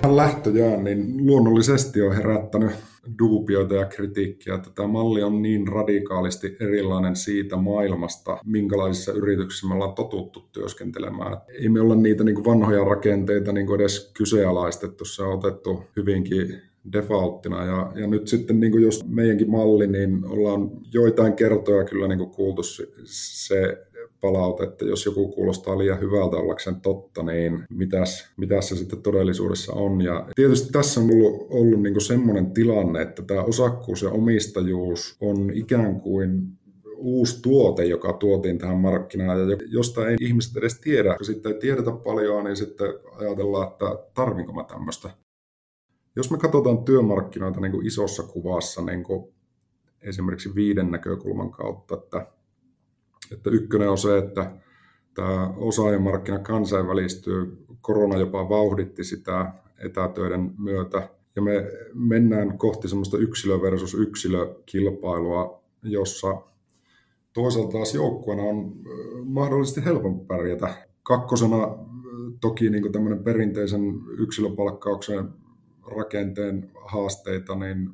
Lähtöjään 0.06 0.84
niin 0.84 1.26
luonnollisesti 1.26 2.02
on 2.02 2.16
herättänyt 2.16 2.70
duubioita 3.18 3.74
ja 3.74 3.84
kritiikkiä, 3.84 4.54
että 4.54 4.70
tämä 4.74 4.88
malli 4.88 5.22
on 5.22 5.42
niin 5.42 5.68
radikaalisti 5.68 6.56
erilainen 6.60 7.16
siitä 7.16 7.56
maailmasta, 7.56 8.38
minkälaisissa 8.44 9.12
yrityksissä 9.12 9.66
me 9.66 9.74
ollaan 9.74 9.94
totuttu 9.94 10.48
työskentelemään. 10.52 11.36
Ei 11.48 11.68
me 11.68 11.80
olla 11.80 11.94
niitä 11.94 12.24
niin 12.24 12.44
vanhoja 12.44 12.84
rakenteita 12.84 13.52
niin 13.52 13.74
edes 13.74 14.12
kyseenalaistettu, 14.16 15.04
se 15.04 15.22
on 15.22 15.38
otettu 15.38 15.84
hyvinkin 15.96 16.62
defaulttina. 16.92 17.64
Ja, 17.64 17.92
ja 17.94 18.06
nyt 18.06 18.28
sitten 18.28 18.60
niin 18.60 18.72
kuin 18.72 18.84
jos 18.84 19.04
meidänkin 19.08 19.50
malli, 19.50 19.86
niin 19.86 20.24
ollaan 20.24 20.70
joitain 20.92 21.32
kertoja 21.32 21.84
kyllä 21.84 22.08
niin 22.08 22.18
kuin 22.18 22.30
kuultu 22.30 22.62
se 23.04 23.88
palaute, 24.20 24.64
että 24.64 24.84
jos 24.84 25.06
joku 25.06 25.28
kuulostaa 25.28 25.78
liian 25.78 26.00
hyvältä 26.00 26.36
ollakseen 26.36 26.80
totta, 26.80 27.22
niin 27.22 27.64
mitäs, 27.70 28.32
mitäs 28.36 28.68
se 28.68 28.76
sitten 28.76 29.02
todellisuudessa 29.02 29.72
on. 29.72 30.00
Ja 30.00 30.28
tietysti 30.34 30.72
tässä 30.72 31.00
on 31.00 31.10
ollut, 31.10 31.46
ollut 31.50 31.82
niin 31.82 32.00
semmoinen 32.00 32.50
tilanne, 32.50 33.02
että 33.02 33.22
tämä 33.22 33.42
osakkuus 33.42 34.02
ja 34.02 34.10
omistajuus 34.10 35.16
on 35.20 35.50
ikään 35.54 36.00
kuin 36.00 36.58
uusi 36.96 37.42
tuote, 37.42 37.84
joka 37.84 38.12
tuotiin 38.12 38.58
tähän 38.58 38.78
markkinaan, 38.78 39.50
ja 39.50 39.56
josta 39.66 40.08
ei 40.08 40.16
ihmiset 40.20 40.56
edes 40.56 40.80
tiedä. 40.80 41.14
Kun 41.16 41.26
sitten 41.26 41.52
ei 41.52 41.58
tiedetä 41.58 41.90
paljon, 41.90 42.44
niin 42.44 42.56
sitten 42.56 42.88
ajatellaan, 43.16 43.68
että 43.68 43.98
tarvinko 44.14 44.52
mä 44.52 44.64
tämmöistä 44.64 45.10
jos 46.18 46.30
me 46.30 46.38
katsotaan 46.38 46.84
työmarkkinoita 46.84 47.60
niin 47.60 47.72
kuin 47.72 47.86
isossa 47.86 48.22
kuvassa 48.22 48.82
niin 48.82 49.04
kuin 49.04 49.32
esimerkiksi 50.02 50.54
viiden 50.54 50.90
näkökulman 50.90 51.50
kautta, 51.50 51.94
että, 51.94 52.26
että 53.32 53.50
ykkönen 53.50 53.90
on 53.90 53.98
se, 53.98 54.18
että 54.18 54.52
tämä 55.14 55.54
osaajamarkkina 55.56 56.38
kansainvälistyy, 56.38 57.64
korona 57.80 58.18
jopa 58.18 58.48
vauhditti 58.48 59.04
sitä 59.04 59.52
etätöiden 59.84 60.54
myötä, 60.58 61.08
ja 61.36 61.42
me 61.42 61.52
mennään 61.94 62.58
kohti 62.58 62.88
semmoista 62.88 63.18
yksilö 63.18 63.60
versus 63.62 63.94
yksilökilpailua, 63.94 65.62
jossa 65.82 66.42
toisaalta 67.32 67.72
taas 67.72 67.94
joukkueena 67.94 68.42
on 68.42 68.72
mahdollisesti 69.24 69.84
helpompi 69.84 70.24
pärjätä. 70.26 70.86
Kakkosena 71.02 71.78
toki 72.40 72.70
niin 72.70 72.92
tämmöinen 72.92 73.24
perinteisen 73.24 74.00
yksilöpalkkauksen 74.18 75.28
rakenteen 75.96 76.70
haasteita, 76.84 77.54
niin, 77.54 77.90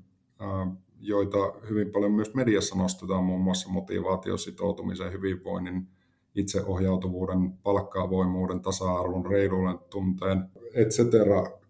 joita 1.00 1.52
hyvin 1.68 1.90
paljon 1.90 2.12
myös 2.12 2.34
mediassa 2.34 2.76
nostetaan, 2.78 3.24
muun 3.24 3.40
muassa 3.40 3.68
motivaatio, 3.68 4.36
sitoutumisen, 4.36 5.12
hyvinvoinnin, 5.12 5.88
itseohjautuvuuden, 6.34 7.52
palkkaavoimuuden, 7.62 8.60
tasa-arvon, 8.60 9.26
reiluuden 9.26 9.78
tunteen, 9.90 10.44
etc. 10.74 11.00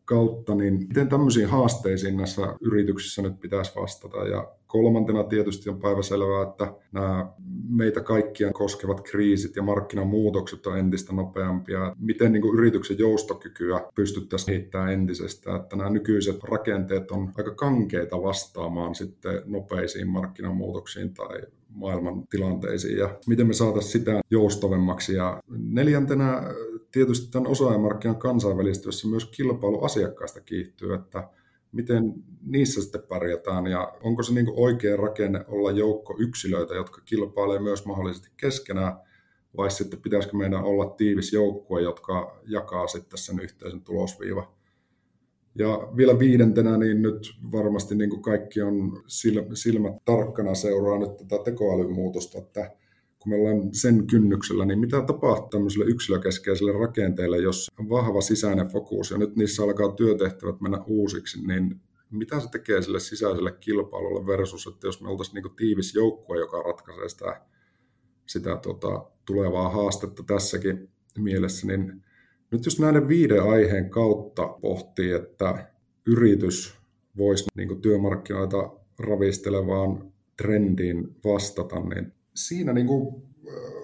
kautta, 0.04 0.54
niin 0.54 0.78
miten 0.88 1.08
tämmöisiin 1.08 1.48
haasteisiin 1.48 2.16
näissä 2.16 2.56
yrityksissä 2.60 3.22
nyt 3.22 3.40
pitäisi 3.40 3.72
vastata. 3.76 4.16
Ja 4.16 4.48
Kolmantena 4.74 5.24
tietysti 5.24 5.70
on 5.70 5.80
päiväselvää, 5.80 6.42
että 6.42 6.74
nämä 6.92 7.32
meitä 7.68 8.00
kaikkia 8.00 8.52
koskevat 8.52 9.00
kriisit 9.00 9.56
ja 9.56 9.62
markkinamuutokset 9.62 10.66
on 10.66 10.78
entistä 10.78 11.12
nopeampia. 11.12 11.94
Miten 11.98 12.32
niin 12.32 12.42
kuin 12.42 12.58
yrityksen 12.58 12.98
joustokykyä 12.98 13.80
pystyttäisiin 13.94 14.46
kehittämään 14.46 14.92
entisestä, 14.92 15.56
että 15.56 15.76
nämä 15.76 15.90
nykyiset 15.90 16.44
rakenteet 16.44 17.10
on 17.10 17.32
aika 17.36 17.54
kankeita 17.54 18.22
vastaamaan 18.22 18.94
sitten 18.94 19.42
nopeisiin 19.44 20.08
markkinamuutoksiin 20.08 21.14
tai 21.14 21.40
maailman 21.68 22.26
tilanteisiin 22.30 22.98
ja 22.98 23.18
miten 23.26 23.46
me 23.46 23.52
saataisiin 23.52 23.92
sitä 23.92 24.20
joustavemmaksi. 24.30 25.14
Ja 25.14 25.40
neljäntenä 25.48 26.42
tietysti 26.94 27.30
tämän 27.30 27.50
osaajamarkkinan 27.50 28.16
kansainvälistyessä 28.16 29.08
myös 29.08 29.24
kilpailu 29.24 29.84
asiakkaista 29.84 30.40
kiihtyy, 30.40 30.94
että 30.94 31.28
miten 31.72 32.14
niissä 32.46 32.82
sitten 32.82 33.02
pärjätään 33.08 33.66
ja 33.66 33.92
onko 34.02 34.22
se 34.22 34.34
niin 34.34 34.46
oikea 34.56 34.96
rakenne 34.96 35.44
olla 35.48 35.70
joukko 35.70 36.16
yksilöitä, 36.18 36.74
jotka 36.74 37.00
kilpailee 37.04 37.58
myös 37.58 37.86
mahdollisesti 37.86 38.30
keskenään, 38.36 38.92
vai 39.56 39.70
sitten 39.70 40.02
pitäisikö 40.02 40.36
meidän 40.36 40.64
olla 40.64 40.86
tiivis 40.86 41.32
joukkue, 41.32 41.82
jotka 41.82 42.40
jakaa 42.46 42.86
sitten 42.86 43.18
sen 43.18 43.40
yhteisen 43.40 43.82
tulosviiva. 43.82 44.54
Ja 45.54 45.88
vielä 45.96 46.18
viidentenä, 46.18 46.76
niin 46.76 47.02
nyt 47.02 47.32
varmasti 47.52 47.94
niin 47.94 48.10
kuin 48.10 48.22
kaikki 48.22 48.62
on 48.62 49.02
silmät 49.54 50.04
tarkkana 50.04 50.54
seuraa 50.54 50.98
nyt 50.98 51.16
tätä 51.16 51.44
tekoälymuutosta, 51.44 52.38
että 52.38 52.70
kun 53.24 53.32
me 53.32 53.36
ollaan 53.36 53.74
sen 53.74 54.06
kynnyksellä, 54.06 54.64
niin 54.64 54.78
mitä 54.78 55.02
tapahtuu 55.02 55.48
tämmöiselle 55.48 55.84
yksilökeskeiselle 55.84 56.72
rakenteelle, 56.72 57.38
jos 57.38 57.70
on 57.78 57.88
vahva 57.88 58.20
sisäinen 58.20 58.68
fokus 58.68 59.10
ja 59.10 59.18
nyt 59.18 59.36
niissä 59.36 59.62
alkaa 59.62 59.92
työtehtävät 59.92 60.60
mennä 60.60 60.82
uusiksi, 60.86 61.46
niin 61.46 61.80
mitä 62.10 62.40
se 62.40 62.50
tekee 62.50 62.82
sille 62.82 63.00
sisäiselle 63.00 63.52
kilpailulle 63.52 64.26
versus, 64.26 64.66
että 64.66 64.86
jos 64.86 65.00
me 65.00 65.08
oltaisiin 65.08 65.34
niin 65.34 65.56
tiivis 65.56 65.94
joukkue, 65.94 66.38
joka 66.38 66.62
ratkaisee 66.62 67.08
sitä, 67.08 67.40
sitä 68.26 68.56
tota, 68.56 69.04
tulevaa 69.24 69.68
haastetta 69.68 70.22
tässäkin 70.22 70.88
mielessä, 71.18 71.66
niin 71.66 72.04
nyt 72.50 72.64
jos 72.64 72.80
näiden 72.80 73.08
viiden 73.08 73.42
aiheen 73.42 73.90
kautta 73.90 74.48
pohtii, 74.48 75.12
että 75.12 75.70
yritys 76.06 76.78
voisi 77.16 77.44
niin 77.56 77.80
työmarkkinoita 77.80 78.70
ravistelevaan 78.98 80.12
trendiin 80.36 81.16
vastata, 81.24 81.80
niin 81.80 82.12
siinä 82.34 82.72
niin 82.72 82.86
kuin 82.86 83.22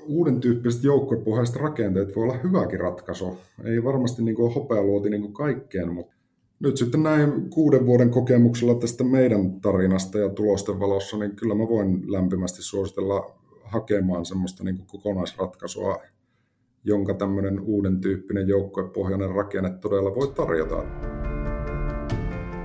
uuden 0.07 0.41
tyyppiset 0.41 0.85
joukkuepohjaiset 0.85 1.57
rakenteet 1.57 2.17
voi 2.17 2.25
olla 2.25 2.39
hyväkin 2.43 2.81
ratkaisu. 2.81 3.39
Ei 3.65 3.85
varmasti 3.85 4.23
niin 4.23 4.37
kuin 4.37 4.55
hopealuoti 4.55 5.11
niin 5.11 5.23
kuin 5.23 5.33
kaikkeen, 5.33 5.93
mutta 5.93 6.17
nyt 6.61 6.77
sitten 6.77 7.03
näin 7.03 7.51
kuuden 7.51 7.87
vuoden 7.87 8.11
kokemuksella 8.11 8.75
tästä 8.75 9.05
meidän 9.05 9.61
tarinasta 9.61 10.19
ja 10.19 10.29
tulosten 10.29 10.81
valossa, 10.81 11.19
niin 11.19 11.37
kyllä 11.37 11.55
mä 11.55 11.69
voin 11.69 12.13
lämpimästi 12.13 12.63
suositella 12.63 13.35
hakemaan 13.65 14.25
semmoista 14.25 14.65
niin 14.65 14.77
kuin 14.77 14.87
kokonaisratkaisua, 14.87 16.03
jonka 16.85 17.15
tämmöinen 17.15 17.61
uuden 17.61 18.01
tyyppinen 18.01 18.49
joukkuepohjainen 18.49 19.31
rakenne 19.31 19.71
todella 19.71 20.15
voi 20.15 20.29
tarjota. 20.29 20.85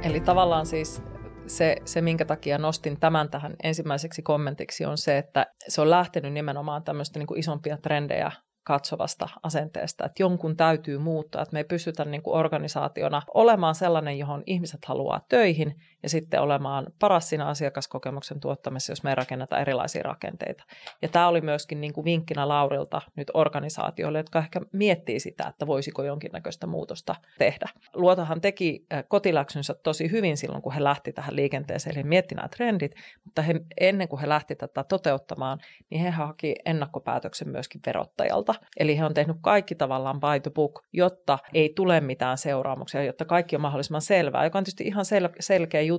Eli 0.04 0.20
tavallaan 0.20 0.66
siis 0.66 1.02
se, 1.48 1.78
se, 1.86 2.02
minkä 2.02 2.26
takia 2.26 2.58
nostin 2.58 3.00
tämän 3.00 3.30
tähän 3.30 3.56
ensimmäiseksi 3.64 4.22
kommentiksi, 4.22 4.86
on 4.86 4.98
se, 4.98 5.18
että 5.18 5.46
se 5.68 5.82
on 5.82 5.90
lähtenyt 5.90 6.34
nimenomaan 6.34 6.84
tämmöistä 6.84 7.20
niin 7.20 7.28
kuin 7.28 7.40
isompia 7.40 7.78
trendejä 7.78 8.32
katsovasta 8.64 9.30
asenteesta, 9.44 10.06
että 10.06 10.24
jonkun 10.24 10.58
täytyy 10.58 10.98
muuttaa, 10.98 11.42
että 11.42 11.54
me 11.54 11.60
ei 11.60 11.64
pystytä 11.64 12.06
niin 12.06 12.24
kuin 12.24 12.38
organisaationa 12.38 13.22
olemaan 13.34 13.76
sellainen, 13.76 14.20
johon 14.20 14.44
ihmiset 14.46 14.86
haluaa 14.86 15.26
töihin 15.30 15.76
ja 16.06 16.10
sitten 16.10 16.42
olemaan 16.42 16.88
paras 17.00 17.30
siinä 17.30 17.46
asiakaskokemuksen 17.46 18.40
tuottamisessa, 18.40 18.92
jos 18.92 19.04
me 19.04 19.16
rakennetaan 19.16 19.62
erilaisia 19.62 20.04
rakenteita. 20.04 20.64
Ja 21.02 21.08
tämä 21.08 21.28
oli 21.28 21.42
myöskin 21.42 21.82
niin 21.82 21.94
kuin 21.94 22.06
vinkkinä 22.06 22.48
Laurilta 22.48 23.02
nyt 23.16 23.32
organisaatioille, 23.34 24.20
jotka 24.20 24.40
ehkä 24.40 24.62
miettii 24.72 25.20
sitä, 25.20 25.48
että 25.48 25.68
voisiko 25.68 26.04
jonkinnäköistä 26.04 26.68
muutosta 26.68 27.16
tehdä. 27.38 27.70
Luotahan 27.94 28.42
teki 28.42 28.86
äh, 28.94 29.04
kotiläksynsä 29.08 29.74
tosi 29.74 30.12
hyvin 30.12 30.38
silloin, 30.38 30.62
kun 30.62 30.74
he 30.74 30.84
lähti 30.84 31.14
tähän 31.14 31.36
liikenteeseen, 31.36 31.96
eli 31.96 32.04
mietti 32.04 32.36
nämä 32.36 32.48
trendit, 32.48 32.96
mutta 33.24 33.42
he, 33.42 33.54
ennen 33.80 34.08
kuin 34.08 34.20
he 34.20 34.30
lähti 34.30 34.56
tätä 34.56 34.84
toteuttamaan, 34.84 35.60
niin 35.90 36.02
he 36.02 36.10
haki 36.10 36.56
ennakkopäätöksen 36.66 37.50
myöskin 37.50 37.82
verottajalta. 37.86 38.56
Eli 38.80 38.98
he 38.98 39.06
on 39.06 39.14
tehnyt 39.14 39.38
kaikki 39.42 39.76
tavallaan 39.76 40.20
by 40.20 40.40
the 40.44 40.52
book, 40.52 40.84
jotta 40.94 41.40
ei 41.54 41.74
tule 41.76 42.02
mitään 42.02 42.38
seuraamuksia, 42.38 43.04
jotta 43.04 43.26
kaikki 43.26 43.56
on 43.56 43.62
mahdollisimman 43.62 44.02
selvää, 44.02 44.44
joka 44.44 44.58
on 44.58 44.64
tietysti 44.64 44.84
ihan 44.84 45.06
sel- 45.06 45.36
selkeä 45.40 45.82
juttu, 45.82 45.95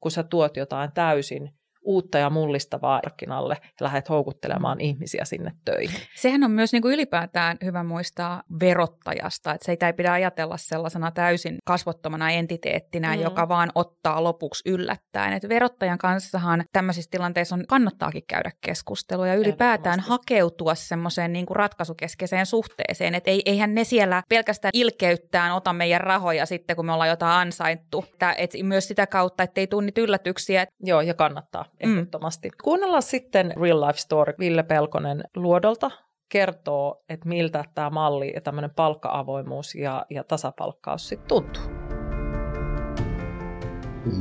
kun 0.00 0.10
sä 0.10 0.22
tuot 0.22 0.56
jotain 0.56 0.92
täysin 0.92 1.50
uutta 1.82 2.18
ja 2.18 2.30
mullistavaa 2.30 3.00
markkinalle 3.04 3.56
ja 3.62 3.84
lähdet 3.84 4.08
houkuttelemaan 4.08 4.80
ihmisiä 4.80 5.24
sinne 5.24 5.52
töihin. 5.64 6.00
Sehän 6.16 6.44
on 6.44 6.50
myös 6.50 6.72
niin 6.72 6.82
kuin 6.82 6.94
ylipäätään 6.94 7.56
hyvä 7.64 7.82
muistaa 7.82 8.42
verottajasta, 8.60 9.54
että 9.54 9.64
se 9.66 9.86
ei 9.86 9.92
pidä 9.92 10.12
ajatella 10.12 10.56
sellaisena 10.56 11.10
täysin 11.10 11.56
kasvottomana 11.64 12.30
entiteettinä, 12.30 13.16
mm. 13.16 13.22
joka 13.22 13.48
vaan 13.48 13.70
ottaa 13.74 14.24
lopuksi 14.24 14.70
yllättäen. 14.70 15.32
Et 15.32 15.48
verottajan 15.48 15.98
kanssahan 15.98 16.64
tämmöisissä 16.72 17.10
tilanteissa 17.10 17.54
on, 17.54 17.64
kannattaakin 17.68 18.22
käydä 18.28 18.50
keskustelua 18.60 19.26
ja 19.26 19.34
ylipäätään 19.34 20.00
hakeutua 20.00 20.74
semmoiseen 20.74 21.32
niin 21.32 21.46
kuin 21.46 21.56
ratkaisukeskeiseen 21.56 22.46
suhteeseen, 22.46 23.14
että 23.14 23.30
ei, 23.30 23.42
eihän 23.46 23.74
ne 23.74 23.84
siellä 23.84 24.22
pelkästään 24.28 24.70
ilkeyttään 24.74 25.52
ota 25.52 25.72
meidän 25.72 26.00
rahoja 26.00 26.46
sitten, 26.46 26.76
kun 26.76 26.86
me 26.86 26.92
ollaan 26.92 27.08
jotain 27.08 27.46
ansaittu. 27.46 28.04
Että, 28.12 28.32
et 28.38 28.50
myös 28.62 28.88
sitä 28.88 29.06
kautta, 29.06 29.42
ettei 29.42 29.66
tunnit 29.66 29.98
yllätyksiä. 29.98 30.66
Joo, 30.82 31.00
ja 31.00 31.14
kannattaa. 31.14 31.69
Ehdottomasti. 31.80 32.48
Mm. 32.48 32.54
Kuunnellaan 32.64 33.02
sitten 33.02 33.52
Real 33.60 33.80
Life 33.80 33.98
Story 33.98 34.34
Ville 34.38 34.62
Pelkonen 34.62 35.24
Luodolta 35.36 35.90
kertoo, 36.28 37.04
että 37.08 37.28
miltä 37.28 37.64
tämä 37.74 37.90
malli 37.90 38.32
ja 38.34 38.40
tämmöinen 38.40 38.70
palkka-avoimuus 38.70 39.74
ja, 39.74 40.06
ja 40.10 40.24
tasapalkkaus 40.24 41.08
sitten 41.08 41.28
tuntuu. 41.28 41.62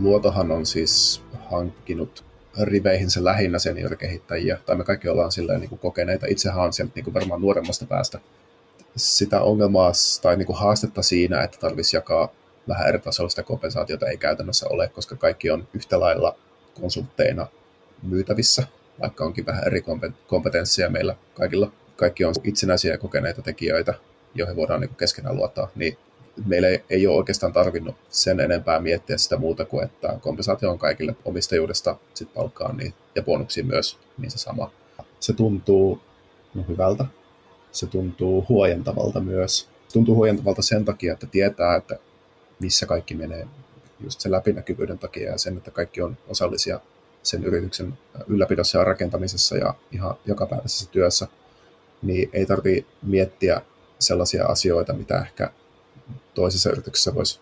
Luotohan 0.02 0.52
on 0.52 0.66
siis 0.66 1.24
hankkinut 1.52 2.26
riveihinsä 2.62 3.24
lähinnä 3.24 3.60
seniorikehittäjiä, 3.60 4.58
tai 4.66 4.76
me 4.76 4.84
kaikki 4.84 5.10
ollaan 5.10 5.32
silleen 5.32 5.60
niin 5.60 5.70
kuin 5.70 5.80
kokeneita. 5.80 6.26
Itsehän 6.30 6.64
on 6.64 6.74
sieltä 6.74 6.92
niin 6.96 7.04
kuin 7.04 7.14
varmaan 7.14 7.42
nuoremmasta 7.42 7.86
päästä 7.86 8.20
sitä 8.96 9.42
ongelmaa 9.42 9.92
tai 10.22 10.38
niin 10.38 10.46
kuin 10.46 10.60
haastetta 10.60 11.02
siinä, 11.02 11.44
että 11.44 11.58
tarvitsisi 11.60 11.98
jakaa 11.98 12.30
vähän 12.68 12.88
eri 12.88 13.00
tasolla 13.00 13.30
sitä 13.30 13.44
kompensaatiota 13.44 14.08
ei 14.08 14.18
käytännössä 14.18 14.66
ole, 14.70 14.88
koska 14.88 15.16
kaikki 15.16 15.52
on 15.52 15.68
yhtä 15.74 16.00
lailla 16.00 16.36
konsultteina 16.80 17.48
myytävissä, 18.04 18.68
vaikka 19.02 19.26
onkin 19.26 19.46
vähän 19.46 19.68
eri 19.68 19.84
kompetensseja 20.28 20.90
meillä 20.90 21.16
kaikilla. 21.34 21.72
Kaikki 21.96 22.26
on 22.26 22.34
itsenäisiä 22.44 22.92
ja 22.92 22.98
kokeneita 22.98 23.42
tekijöitä, 23.42 23.94
joihin 24.36 24.56
voidaan 24.56 24.82
niin 24.82 24.96
keskenään 24.96 25.36
luottaa, 25.36 25.72
niin 25.76 25.98
meillä 26.46 26.68
ei, 26.90 27.08
ole 27.08 27.16
oikeastaan 27.16 27.54
tarvinnut 27.54 27.96
sen 28.10 28.40
enempää 28.40 28.80
miettiä 28.80 29.18
sitä 29.18 29.38
muuta 29.38 29.66
kuin, 29.66 29.86
että 29.86 30.18
kompensaatio 30.22 30.72
on 30.72 30.80
kaikille 30.80 31.16
omistajuudesta 31.26 31.96
sit 32.14 32.34
palkkaan 32.34 32.78
niin, 32.78 32.94
ja 33.16 33.24
bonuksiin 33.24 33.68
myös 33.68 33.98
niin 34.18 34.32
se 34.32 34.38
sama. 34.38 34.72
Se 35.20 35.34
tuntuu 35.34 36.02
no, 36.54 36.66
hyvältä, 36.68 37.06
se 37.72 37.88
tuntuu 37.88 38.46
huojentavalta 38.50 39.20
myös. 39.20 39.70
Tuntuu 39.94 40.16
huojentavalta 40.16 40.62
sen 40.62 40.86
takia, 40.86 41.14
että 41.14 41.28
tietää, 41.28 41.76
että 41.76 41.96
missä 42.60 42.86
kaikki 42.86 43.16
menee 43.16 43.48
just 44.00 44.20
sen 44.20 44.32
läpinäkyvyyden 44.32 45.00
takia 45.00 45.32
ja 45.32 45.38
sen, 45.38 45.58
että 45.58 45.72
kaikki 45.72 46.02
on 46.02 46.18
osallisia 46.28 46.80
sen 47.24 47.44
yrityksen 47.44 47.98
ylläpidossa 48.28 48.78
ja 48.78 48.84
rakentamisessa 48.84 49.58
ja 49.58 49.74
ihan 49.92 50.16
jokapäiväisessä 50.26 50.90
työssä, 50.92 51.28
niin 52.02 52.30
ei 52.34 52.46
tarvitse 52.46 52.92
miettiä 53.02 53.62
sellaisia 54.00 54.46
asioita, 54.46 54.94
mitä 54.94 55.22
ehkä 55.22 55.52
toisessa 56.34 56.70
yrityksessä 56.70 57.16
voisi 57.16 57.40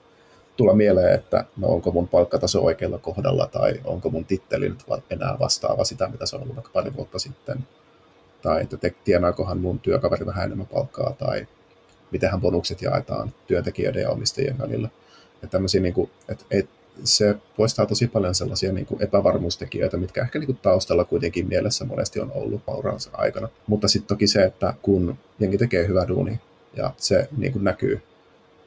tulla 0.57 0.73
mieleen, 0.73 1.13
että 1.13 1.45
no 1.57 1.67
onko 1.67 1.91
mun 1.91 2.07
palkkataso 2.07 2.63
oikealla 2.63 2.97
kohdalla 2.97 3.47
tai 3.47 3.81
onko 3.85 4.09
mun 4.09 4.25
titteli 4.25 4.69
nyt 4.69 4.83
enää 5.09 5.39
vastaava 5.39 5.83
sitä, 5.83 6.07
mitä 6.07 6.25
se 6.25 6.35
on 6.35 6.41
ollut 6.41 6.55
vaikka 6.55 6.71
pari 6.73 6.95
vuotta 6.95 7.19
sitten. 7.19 7.67
Tai 8.41 8.61
että 8.61 8.77
tienaakohan 9.03 9.57
mun 9.57 9.79
työkaveri 9.79 10.25
vähän 10.25 10.45
enemmän 10.45 10.67
palkkaa 10.67 11.13
tai 11.13 11.47
mitenhän 12.11 12.41
bonukset 12.41 12.81
jaetaan 12.81 13.33
työntekijöiden 13.47 14.01
ja 14.01 14.09
omistajien 14.09 14.57
välillä. 14.57 14.89
Tämmöisiä, 15.49 15.81
niin 15.81 15.93
kuin, 15.93 16.09
että, 16.29 16.45
että 16.51 16.71
se 17.03 17.35
poistaa 17.57 17.85
tosi 17.85 18.07
paljon 18.07 18.35
sellaisia 18.35 18.71
niin 18.73 18.85
kuin 18.85 19.03
epävarmuustekijöitä, 19.03 19.97
mitkä 19.97 20.21
ehkä 20.21 20.39
niin 20.39 20.45
kuin 20.45 20.59
taustalla 20.61 21.05
kuitenkin 21.05 21.47
mielessä 21.47 21.85
monesti 21.85 22.19
on 22.19 22.31
ollut 22.35 22.65
pauransa 22.65 23.09
aikana. 23.13 23.49
Mutta 23.67 23.87
sitten 23.87 24.07
toki 24.07 24.27
se, 24.27 24.43
että 24.43 24.73
kun 24.81 25.17
jengi 25.39 25.57
tekee 25.57 25.87
hyvää 25.87 26.07
duuni 26.07 26.39
ja 26.73 26.93
se 26.97 27.29
niin 27.37 27.53
kuin 27.53 27.63
näkyy, 27.63 28.01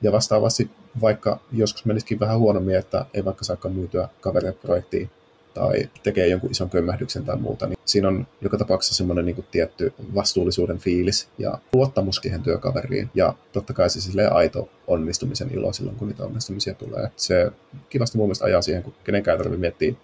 ja 0.03 0.13
vastaavasti 0.13 0.71
vaikka 1.01 1.41
joskus 1.53 1.85
menisikin 1.85 2.21
vähän 2.21 2.39
huonommin, 2.39 2.77
että 2.77 3.07
ei 3.15 3.25
vaikka 3.25 3.45
saakaan 3.45 3.75
myytyä 3.75 4.09
kaverin 4.21 4.55
projektiin, 4.55 5.11
tai 5.55 5.91
tekee 6.03 6.27
jonkun 6.27 6.51
ison 6.51 6.71
kömmähdyksen 6.71 7.25
tai 7.25 7.37
muuta, 7.37 7.67
niin 7.67 7.79
siinä 7.85 8.09
on 8.09 8.27
joka 8.41 8.59
tapauksessa 8.59 8.95
semmoinen 8.95 9.25
niin 9.25 9.45
tietty 9.51 9.93
vastuullisuuden 10.15 10.79
fiilis 10.79 11.29
ja 11.39 11.59
luottamus 11.73 12.17
siihen 12.17 12.43
työkaveriin. 12.43 13.11
Ja 13.15 13.35
totta 13.53 13.73
kai 13.73 13.91
se 13.91 14.01
sille 14.01 14.29
aito 14.29 14.69
onnistumisen 14.87 15.51
ilo 15.55 15.73
silloin, 15.73 15.97
kun 15.97 16.09
niitä 16.09 16.25
onnistumisia 16.25 16.75
tulee. 16.75 17.11
Se 17.17 17.53
kivasti 17.89 18.19
mun 18.19 18.27
mielestä 18.27 18.45
ajaa 18.45 18.63
siihen, 18.63 18.83
kun 18.83 18.95
kenenkään 19.05 19.39
tarvitse 19.39 19.61
miettiä 19.61 19.95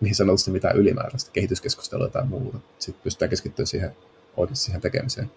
mihin 0.00 0.14
sanotusti 0.14 0.50
mitään 0.50 0.76
ylimääräistä 0.76 1.30
kehityskeskustelua 1.32 2.08
tai 2.08 2.26
muuta. 2.26 2.58
Sitten 2.78 3.02
pystytään 3.02 3.30
keskittymään 3.30 3.66
siihen 3.66 3.96
oikeasti 4.36 4.64
siihen 4.64 4.80
tekemiseen. 4.80 5.30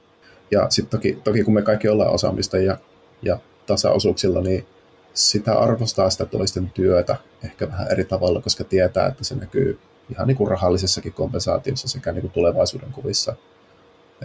Ja 0.51 0.67
sitten 0.69 0.99
toki, 0.99 1.17
toki 1.23 1.43
kun 1.43 1.53
me 1.53 1.61
kaikki 1.61 1.87
ollaan 1.87 2.11
osaamista 2.11 2.57
ja, 2.57 2.77
ja 3.21 3.39
tasaosuuksilla, 3.65 4.41
niin 4.41 4.65
sitä 5.19 5.59
arvostaa 5.59 6.09
sitä 6.09 6.25
toisten 6.25 6.69
työtä 6.69 7.15
ehkä 7.43 7.67
vähän 7.67 7.91
eri 7.91 8.05
tavalla, 8.05 8.41
koska 8.41 8.63
tietää, 8.63 9.07
että 9.07 9.23
se 9.23 9.35
näkyy 9.35 9.79
ihan 10.11 10.27
niin 10.27 10.37
kuin 10.37 10.51
rahallisessakin 10.51 11.13
kompensaatiossa 11.13 11.87
sekä 11.87 12.11
niin 12.11 12.21
kuin 12.21 12.31
tulevaisuuden 12.31 12.91
kuvissa. 12.91 13.35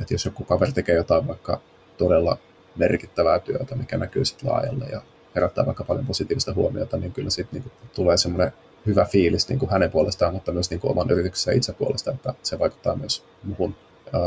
Että 0.00 0.14
jos 0.14 0.24
joku 0.24 0.44
kaveri 0.44 0.72
tekee 0.72 0.94
jotain 0.94 1.28
vaikka 1.28 1.60
todella 1.96 2.38
merkittävää 2.76 3.38
työtä, 3.38 3.76
mikä 3.76 3.96
näkyy 3.96 4.24
sitten 4.24 4.50
laajalle 4.50 4.84
ja 4.84 5.02
herättää 5.34 5.66
vaikka 5.66 5.84
paljon 5.84 6.06
positiivista 6.06 6.54
huomiota, 6.54 6.96
niin 6.96 7.12
kyllä 7.12 7.30
sitten 7.30 7.62
niin 7.62 7.72
tulee 7.94 8.16
semmoinen 8.16 8.52
hyvä 8.86 9.04
fiilis 9.04 9.48
niin 9.48 9.58
kuin 9.58 9.70
hänen 9.70 9.90
puolestaan, 9.90 10.34
mutta 10.34 10.52
myös 10.52 10.70
niin 10.70 10.80
kuin 10.80 10.90
oman 10.90 11.10
yrityksensä 11.10 11.52
itse 11.52 11.72
puolesta, 11.72 12.10
että 12.10 12.34
se 12.42 12.58
vaikuttaa 12.58 12.96
myös 12.96 13.24
muuhun. 13.42 13.76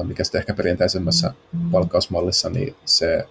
Mikä 0.04 0.24
sitten 0.24 0.40
ehkä 0.40 0.54
perinteisemmässä 0.54 1.34
palkkausmallissa, 1.72 2.50
niin 2.50 2.76
se 2.86 3.26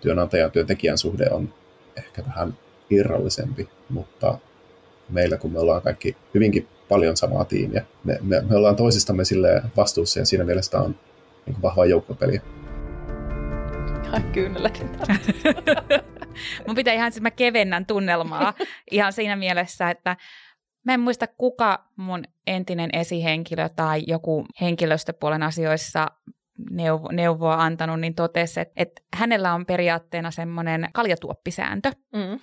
työnantajan 0.00 0.44
ja 0.44 0.50
työntekijän 0.50 0.98
suhde 0.98 1.30
on 1.30 1.54
ehkä 1.96 2.24
vähän 2.26 2.56
irrallisempi, 2.90 3.68
mutta 3.88 4.38
meillä 5.08 5.36
kun 5.36 5.52
me 5.52 5.58
ollaan 5.58 5.82
kaikki 5.82 6.16
hyvinkin 6.34 6.68
paljon 6.88 7.16
samaa 7.16 7.44
tiimiä, 7.44 7.84
me, 8.04 8.18
me, 8.22 8.40
me 8.40 8.56
ollaan 8.56 8.76
toisistamme 8.76 9.24
sille 9.24 9.62
vastuussa 9.76 10.18
ja 10.18 10.26
siinä 10.26 10.44
mielessä 10.44 10.80
on 10.80 10.90
niin 11.46 11.54
kuin 11.54 11.62
vahvaa 11.62 11.86
joukkopeliä. 11.86 12.40
Kyynelläkin 14.32 14.90
Mun 16.66 16.76
pitää 16.76 16.94
ihan, 16.94 17.12
siis 17.12 17.22
mä 17.22 17.30
kevennän 17.30 17.86
tunnelmaa 17.86 18.54
ihan 18.90 19.12
siinä 19.12 19.36
mielessä, 19.36 19.90
että 19.90 20.16
mä 20.84 20.94
en 20.94 21.00
muista 21.00 21.26
kuka 21.26 21.84
mun 21.96 22.24
entinen 22.46 22.90
esihenkilö 22.92 23.68
tai 23.76 24.02
joku 24.06 24.46
henkilöstöpuolen 24.60 25.42
asioissa 25.42 26.06
neuvo, 26.70 27.08
neuvoa 27.12 27.54
antanut, 27.54 28.00
niin 28.00 28.14
totesi, 28.14 28.60
että, 28.60 28.72
että 28.76 29.02
hänellä 29.14 29.54
on 29.54 29.66
periaatteena 29.66 30.30
semmoinen 30.30 30.88
kaljatuoppisääntö. 30.92 31.92
Mm 32.12 32.38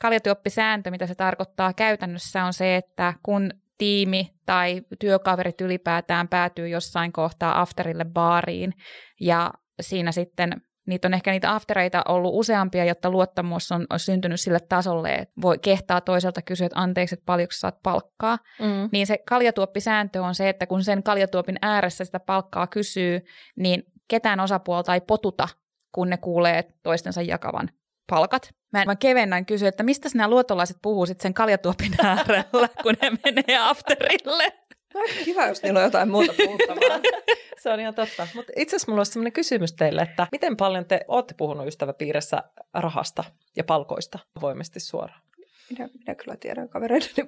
kaljatuoppisääntö, 0.00 0.90
mitä 0.90 1.06
se 1.06 1.14
tarkoittaa 1.14 1.72
käytännössä, 1.72 2.44
on 2.44 2.52
se, 2.52 2.76
että 2.76 3.14
kun 3.22 3.50
tiimi 3.78 4.34
tai 4.46 4.82
työkaverit 4.98 5.60
ylipäätään 5.60 6.28
päätyy 6.28 6.68
jossain 6.68 7.12
kohtaa 7.12 7.60
afterille 7.60 8.04
baariin 8.04 8.74
ja 9.20 9.50
siinä 9.80 10.12
sitten 10.12 10.62
niitä 10.86 11.08
on 11.08 11.14
ehkä 11.14 11.30
niitä 11.30 11.54
aftereita 11.54 12.02
ollut 12.08 12.34
useampia, 12.34 12.84
jotta 12.84 13.10
luottamus 13.10 13.72
on, 13.72 13.86
on 13.90 13.98
syntynyt 13.98 14.40
sille 14.40 14.60
tasolle, 14.60 15.14
että 15.14 15.34
voi 15.42 15.58
kehtaa 15.58 16.00
toiselta 16.00 16.42
kysyä, 16.42 16.66
että 16.66 16.80
anteeksi, 16.80 17.14
että 17.14 17.26
paljonko 17.26 17.52
saat 17.52 17.82
palkkaa. 17.82 18.38
Mm. 18.60 18.88
Niin 18.92 19.06
se 19.06 19.18
kaljatuoppisääntö 19.28 20.22
on 20.22 20.34
se, 20.34 20.48
että 20.48 20.66
kun 20.66 20.84
sen 20.84 21.02
kaljatuopin 21.02 21.58
ääressä 21.62 22.04
sitä 22.04 22.20
palkkaa 22.20 22.66
kysyy, 22.66 23.20
niin 23.56 23.82
ketään 24.08 24.40
osapuolta 24.40 24.94
ei 24.94 25.00
potuta, 25.00 25.48
kun 25.92 26.10
ne 26.10 26.16
kuulee 26.16 26.64
toistensa 26.82 27.22
jakavan 27.22 27.70
palkat. 28.06 28.54
Mä, 28.72 28.84
mä 28.84 28.96
kevennän 28.96 29.46
kysyä, 29.46 29.68
että 29.68 29.82
mistä 29.82 30.08
nämä 30.14 30.28
luottolaiset 30.28 30.76
puhuu 30.82 31.06
sitten 31.06 31.22
sen 31.22 31.34
kaljatuopin 31.34 31.92
äärellä, 32.02 32.68
kun 32.82 32.94
ne 33.02 33.10
menee 33.24 33.58
afterille. 33.58 34.52
Kiva, 35.24 35.46
jos 35.46 35.62
niillä 35.62 35.78
on 35.78 35.84
jotain 35.84 36.10
muuta 36.10 36.32
puhuttavaa. 36.44 37.00
Se 37.62 37.70
on 37.70 37.80
ihan 37.80 37.94
totta. 37.94 38.28
Mutta 38.34 38.52
itse 38.56 38.76
asiassa 38.76 38.92
mulla 38.92 39.00
olisi 39.00 39.12
sellainen 39.12 39.32
kysymys 39.32 39.72
teille, 39.72 40.02
että 40.02 40.26
miten 40.32 40.56
paljon 40.56 40.84
te 40.84 41.00
olette 41.08 41.34
puhunut 41.34 41.66
ystäväpiirissä 41.66 42.42
rahasta 42.74 43.24
ja 43.56 43.64
palkoista 43.64 44.18
voimasti 44.40 44.80
suoraan? 44.80 45.20
Minä, 45.70 45.88
minä 45.98 46.14
kyllä 46.14 46.36
tiedän 46.36 46.68
kavereideni 46.68 47.24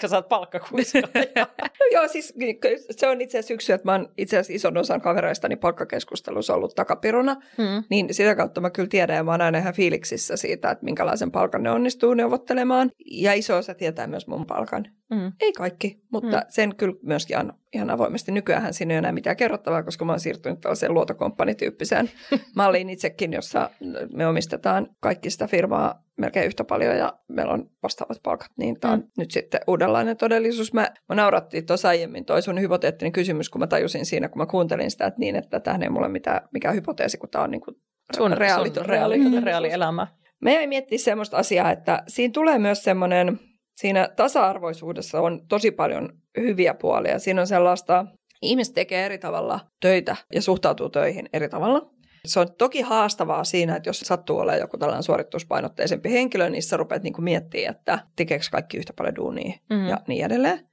Koska 0.00 0.08
sä 0.08 0.16
oot 0.16 0.28
palkkakuiska. 0.28 0.98
no 1.80 1.86
joo, 1.92 2.08
siis 2.08 2.36
niin, 2.36 2.58
se 2.90 3.08
on 3.08 3.20
itse 3.20 3.38
asiassa 3.38 3.54
yksi, 3.54 3.72
että 3.72 3.84
mä 3.88 3.92
oon 3.92 4.08
itse 4.18 4.38
asiassa 4.38 4.56
ison 4.56 4.76
osan 4.76 5.00
kavereistani 5.00 5.56
palkkakeskustelussa 5.56 6.54
ollut 6.54 6.74
takapiruna, 6.74 7.36
hmm. 7.58 7.84
niin 7.90 8.14
sitä 8.14 8.34
kautta 8.34 8.60
mä 8.60 8.70
kyllä 8.70 8.88
tiedän 8.88 9.16
ja 9.16 9.24
mä 9.24 9.30
oon 9.30 9.40
aina 9.40 9.58
ihan 9.58 9.74
fiiliksissä 9.74 10.36
siitä, 10.36 10.70
että 10.70 10.84
minkälaisen 10.84 11.30
palkan 11.30 11.62
ne 11.62 11.70
onnistuu 11.70 12.14
neuvottelemaan. 12.14 12.90
Ja 13.10 13.32
iso 13.32 13.56
osa 13.56 13.74
tietää 13.74 14.06
myös 14.06 14.26
mun 14.26 14.46
palkan. 14.46 14.86
Mm. 15.10 15.32
Ei 15.40 15.52
kaikki, 15.52 16.02
mutta 16.12 16.36
mm. 16.36 16.44
sen 16.48 16.76
kyllä 16.76 16.94
myöskin 17.02 17.38
on 17.38 17.52
ihan 17.72 17.90
avoimesti. 17.90 18.32
Nykyään 18.32 18.74
siinä 18.74 18.94
ei 18.94 18.96
ole 18.96 18.98
enää 18.98 19.12
mitään 19.12 19.36
kerrottavaa, 19.36 19.82
koska 19.82 20.04
mä 20.04 20.12
oon 20.12 20.20
siirtynyt 20.20 20.60
tällaiseen 20.60 20.94
luotokomppanityyppiseen 20.94 22.10
malliin 22.56 22.90
itsekin, 22.90 23.32
jossa 23.32 23.70
me 24.14 24.26
omistetaan 24.26 24.88
kaikki 25.00 25.30
sitä 25.30 25.46
firmaa 25.46 26.04
melkein 26.16 26.46
yhtä 26.46 26.64
paljon 26.64 26.96
ja 26.96 27.12
meillä 27.28 27.52
on 27.52 27.70
vastaavat 27.82 28.20
palkat, 28.22 28.50
niin 28.56 28.80
tämä 28.80 28.94
on 28.94 29.00
mm. 29.00 29.06
nyt 29.18 29.30
sitten 29.30 29.60
uudenlainen 29.66 30.16
todellisuus. 30.16 30.72
Mä, 30.72 30.90
mä 31.08 31.14
naurattiin 31.14 31.66
tuossa 31.66 31.88
aiemmin 31.88 32.24
toi 32.24 32.42
sun 32.42 32.60
hypoteettinen 32.60 33.12
kysymys, 33.12 33.50
kun 33.50 33.60
mä 33.60 33.66
tajusin 33.66 34.06
siinä, 34.06 34.28
kun 34.28 34.38
mä 34.38 34.46
kuuntelin 34.46 34.90
sitä, 34.90 35.06
että 35.06 35.20
niin, 35.20 35.36
että 35.36 35.60
tähän 35.60 35.82
ei 35.82 35.90
mulle 35.90 36.08
mitään, 36.08 36.40
mikään 36.52 36.74
hypoteesi, 36.74 37.18
kun 37.18 37.28
tämä 37.28 37.44
on 37.44 37.50
niin 37.50 37.60
kuin 37.60 37.76
sun, 38.16 38.32
reaali, 38.32 38.70
sun 38.74 38.86
reaali, 38.86 39.18
mm. 39.18 39.42
reaalielämä. 39.44 40.06
Me 40.40 40.54
jäi 40.54 40.66
miettiä 40.66 40.98
semmoista 40.98 41.36
asiaa, 41.36 41.70
että 41.70 42.02
siinä 42.08 42.32
tulee 42.32 42.58
myös 42.58 42.84
semmoinen, 42.84 43.40
siinä 43.80 44.08
tasa-arvoisuudessa 44.16 45.20
on 45.20 45.40
tosi 45.48 45.70
paljon 45.70 46.12
hyviä 46.36 46.74
puolia. 46.74 47.18
Siinä 47.18 47.40
on 47.40 47.46
sellaista, 47.46 48.06
ihmiset 48.42 48.74
tekee 48.74 49.06
eri 49.06 49.18
tavalla 49.18 49.60
töitä 49.80 50.16
ja 50.34 50.42
suhtautuu 50.42 50.88
töihin 50.88 51.28
eri 51.32 51.48
tavalla. 51.48 51.90
Se 52.24 52.40
on 52.40 52.54
toki 52.58 52.80
haastavaa 52.80 53.44
siinä, 53.44 53.76
että 53.76 53.88
jos 53.88 54.00
sattuu 54.00 54.38
olemaan 54.38 54.60
joku 54.60 54.78
tällainen 54.78 55.02
suorituspainotteisempi 55.02 56.12
henkilö, 56.12 56.50
niin 56.50 56.62
sä 56.62 56.76
rupeat 56.76 57.02
niin 57.02 57.24
miettimään, 57.24 57.76
että 57.76 57.98
tekeekö 58.16 58.44
kaikki 58.50 58.78
yhtä 58.78 58.92
paljon 58.92 59.16
duunia 59.16 59.58
mm-hmm. 59.70 59.88
ja 59.88 59.98
niin 60.08 60.24
edelleen. 60.24 60.68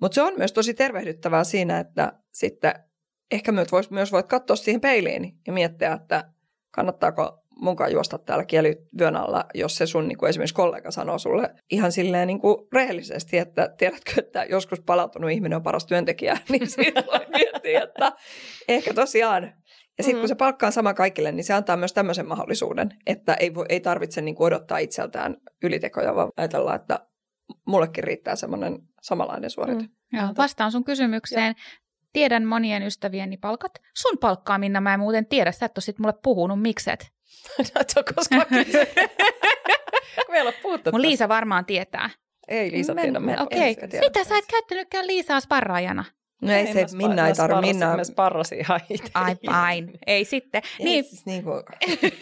Mutta 0.00 0.14
se 0.14 0.22
on 0.22 0.32
myös 0.36 0.52
tosi 0.52 0.74
tervehdyttävää 0.74 1.44
siinä, 1.44 1.78
että 1.78 2.12
sitten 2.32 2.74
ehkä 3.30 3.52
myös 3.52 3.72
voit, 3.72 3.90
myös 3.90 4.12
voit 4.12 4.26
katsoa 4.26 4.56
siihen 4.56 4.80
peiliin 4.80 5.32
ja 5.46 5.52
miettiä, 5.52 5.92
että 5.92 6.24
kannattaako 6.70 7.44
munkaan 7.60 7.92
juosta 7.92 8.18
täällä 8.18 8.44
kielivyön 8.44 9.16
alla, 9.16 9.44
jos 9.54 9.76
se 9.76 9.86
sun 9.86 10.08
niin 10.08 10.18
kuin 10.18 10.30
esimerkiksi 10.30 10.54
kollega 10.54 10.90
sanoo 10.90 11.18
sulle 11.18 11.54
ihan 11.70 11.92
silleen 11.92 12.26
niin 12.26 12.40
kuin 12.40 12.56
rehellisesti, 12.72 13.38
että 13.38 13.74
tiedätkö, 13.78 14.12
että 14.18 14.44
joskus 14.44 14.80
palautunut 14.80 15.30
ihminen 15.30 15.56
on 15.56 15.62
paras 15.62 15.86
työntekijä, 15.86 16.38
niin 16.50 16.70
siitä 16.70 17.04
voi 17.06 17.26
miettiä, 17.28 17.82
että 17.82 18.12
ehkä 18.68 18.94
tosiaan. 18.94 19.42
Ja 19.98 20.04
sitten 20.04 20.16
mm-hmm. 20.16 20.20
kun 20.20 20.28
se 20.28 20.34
palkka 20.34 20.66
on 20.66 20.72
sama 20.72 20.94
kaikille, 20.94 21.32
niin 21.32 21.44
se 21.44 21.54
antaa 21.54 21.76
myös 21.76 21.92
tämmöisen 21.92 22.28
mahdollisuuden, 22.28 22.88
että 23.06 23.34
ei, 23.34 23.54
voi, 23.54 23.66
ei 23.68 23.80
tarvitse 23.80 24.20
niin 24.20 24.34
kuin 24.34 24.46
odottaa 24.46 24.78
itseltään 24.78 25.36
ylitekoja, 25.62 26.14
vaan 26.14 26.30
ajatella, 26.36 26.74
että 26.74 27.06
mullekin 27.66 28.04
riittää 28.04 28.36
semmoinen 28.36 28.78
samanlainen 29.02 29.50
suorite. 29.50 29.82
Mm. 29.82 29.88
Joo, 30.12 30.28
vastaan 30.36 30.72
sun 30.72 30.84
kysymykseen. 30.84 31.46
Ja. 31.46 31.54
Tiedän 32.12 32.44
monien 32.44 32.82
ystävieni 32.82 33.36
palkat. 33.36 33.72
Sun 33.96 34.18
palkkaa, 34.18 34.58
Minna, 34.58 34.80
mä 34.80 34.94
en 34.94 35.00
muuten 35.00 35.26
tiedä. 35.26 35.52
Sä 35.52 35.66
et 35.66 35.78
ole 35.78 35.82
sit 35.82 35.98
mulle 35.98 36.14
puhunut. 36.22 36.62
Mikset? 36.62 37.17
No, 37.58 37.64
et 37.80 37.92
ole 37.96 38.04
koskaan 38.14 38.46
Meillä 40.28 40.48
on 40.48 40.54
puhuttu 40.62 40.92
Mun 40.92 41.02
Liisa 41.02 41.28
varmaan 41.28 41.64
tietää. 41.64 42.10
Ei 42.48 42.72
Liisa 42.72 42.94
Men, 42.94 43.04
tiedä. 43.04 43.20
Me, 43.20 43.36
Okei. 43.40 43.72
Okay. 43.72 44.00
Mitä 44.00 44.24
sä 44.24 44.38
et 44.38 44.46
käyttänytkään 44.46 45.06
Liisaa 45.06 45.40
sparraajana? 45.40 46.04
No 46.42 46.52
ei, 46.52 46.66
ei 46.66 46.88
se, 46.88 46.96
Minna 46.96 47.28
ei 47.28 47.34
tarvitse. 47.34 47.72
Minna... 47.72 47.96
Mä 47.96 48.04
sparrasin 48.04 48.58
ihan 48.58 48.80
itse. 48.90 49.10
Ai 49.14 49.36
pain. 49.46 49.98
Ei 50.06 50.24
sitten. 50.24 50.62
Ei, 50.78 50.84
niin. 50.84 51.04
Siis 51.04 51.26
niin 51.26 51.44
kuin, 51.44 51.62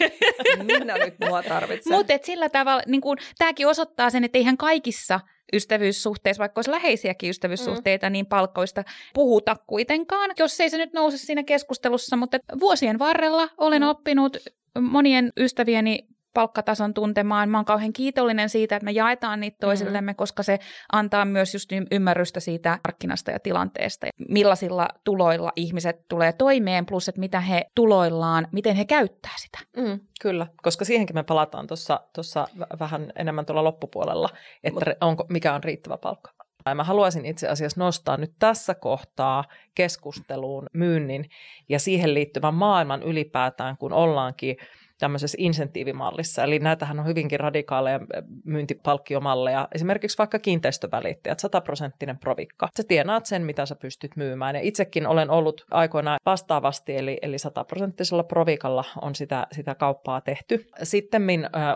Minna 0.77 0.97
nyt 0.97 1.15
mua 1.29 1.43
tarvitsee. 1.43 1.97
Mutta 1.97 2.13
sillä 2.23 2.49
tavalla, 2.49 2.83
niin 2.87 3.01
kuin, 3.01 3.17
tämäkin 3.37 3.67
osoittaa 3.67 4.09
sen, 4.09 4.23
että 4.23 4.37
eihän 4.37 4.57
kaikissa 4.57 5.19
ystävyyssuhteissa, 5.53 6.41
vaikka 6.41 6.59
olisi 6.59 6.71
läheisiäkin 6.71 7.29
ystävyyssuhteita, 7.29 8.09
mm. 8.09 8.13
niin 8.13 8.25
palkkoista 8.25 8.83
puhuta 9.13 9.55
kuitenkaan, 9.67 10.31
jos 10.39 10.59
ei 10.59 10.69
se 10.69 10.77
nyt 10.77 10.93
nouse 10.93 11.17
siinä 11.17 11.43
keskustelussa. 11.43 12.17
Mutta 12.17 12.39
vuosien 12.59 12.99
varrella 12.99 13.49
olen 13.57 13.81
mm. 13.81 13.87
oppinut 13.87 14.37
monien 14.81 15.31
ystävieni 15.37 16.07
palkkatason 16.33 16.93
tuntemaan. 16.93 17.49
Mä 17.49 17.57
oon 17.57 17.65
kauhean 17.65 17.93
kiitollinen 17.93 18.49
siitä, 18.49 18.75
että 18.75 18.85
me 18.85 18.91
jaetaan 18.91 19.39
niitä 19.39 19.57
toisillemme, 19.61 20.11
mm-hmm. 20.11 20.17
koska 20.17 20.43
se 20.43 20.59
antaa 20.91 21.25
myös 21.25 21.53
just 21.53 21.69
ymmärrystä 21.91 22.39
siitä 22.39 22.79
markkinasta 22.87 23.31
ja 23.31 23.39
tilanteesta. 23.39 24.07
Millaisilla 24.29 24.87
tuloilla 25.03 25.51
ihmiset 25.55 26.07
tulee 26.09 26.33
toimeen, 26.33 26.85
plus 26.85 27.09
että 27.09 27.19
mitä 27.19 27.39
he 27.39 27.65
tuloillaan, 27.75 28.47
miten 28.51 28.75
he 28.75 28.85
käyttää 28.85 29.33
sitä. 29.37 29.59
Mm, 29.77 29.99
kyllä, 30.21 30.47
koska 30.61 30.85
siihenkin 30.85 31.15
me 31.15 31.23
palataan 31.23 31.67
tuossa 32.13 32.47
vähän 32.79 33.11
enemmän 33.15 33.45
tuolla 33.45 33.63
loppupuolella, 33.63 34.29
että 34.63 34.85
Mut, 34.85 34.97
onko, 35.01 35.25
mikä 35.29 35.53
on 35.53 35.63
riittävä 35.63 35.97
palkka. 35.97 36.31
Mä 36.75 36.83
haluaisin 36.83 37.25
itse 37.25 37.47
asiassa 37.47 37.79
nostaa 37.81 38.17
nyt 38.17 38.31
tässä 38.39 38.75
kohtaa 38.75 39.43
keskusteluun 39.75 40.65
myynnin 40.73 41.29
ja 41.69 41.79
siihen 41.79 42.13
liittyvän 42.13 42.53
maailman 42.53 43.03
ylipäätään, 43.03 43.77
kun 43.77 43.93
ollaankin 43.93 44.57
tämmöisessä 44.99 45.37
insentiivimallissa. 45.41 46.43
Eli 46.43 46.59
näitähän 46.59 46.99
on 46.99 47.05
hyvinkin 47.05 47.39
radikaaleja 47.39 47.99
myyntipalkkiomalleja. 48.45 49.67
Esimerkiksi 49.75 50.17
vaikka 50.17 50.39
kiinteistövälittäjät, 50.39 51.39
100 51.39 51.61
prosenttinen 51.61 52.19
provikka. 52.19 52.67
Sä 52.77 52.83
tienaat 52.87 53.25
sen, 53.25 53.41
mitä 53.41 53.65
sä 53.65 53.75
pystyt 53.75 54.11
myymään. 54.15 54.55
Ja 54.55 54.61
itsekin 54.61 55.07
olen 55.07 55.29
ollut 55.29 55.65
aikoinaan 55.71 56.19
vastaavasti, 56.25 56.97
eli, 56.97 57.17
eli 57.21 57.37
100 57.37 57.63
prosenttisella 57.63 58.23
provikalla 58.23 58.83
on 59.01 59.15
sitä, 59.15 59.47
sitä 59.51 59.75
kauppaa 59.75 60.21
tehty. 60.21 60.65
Sitten 60.83 61.21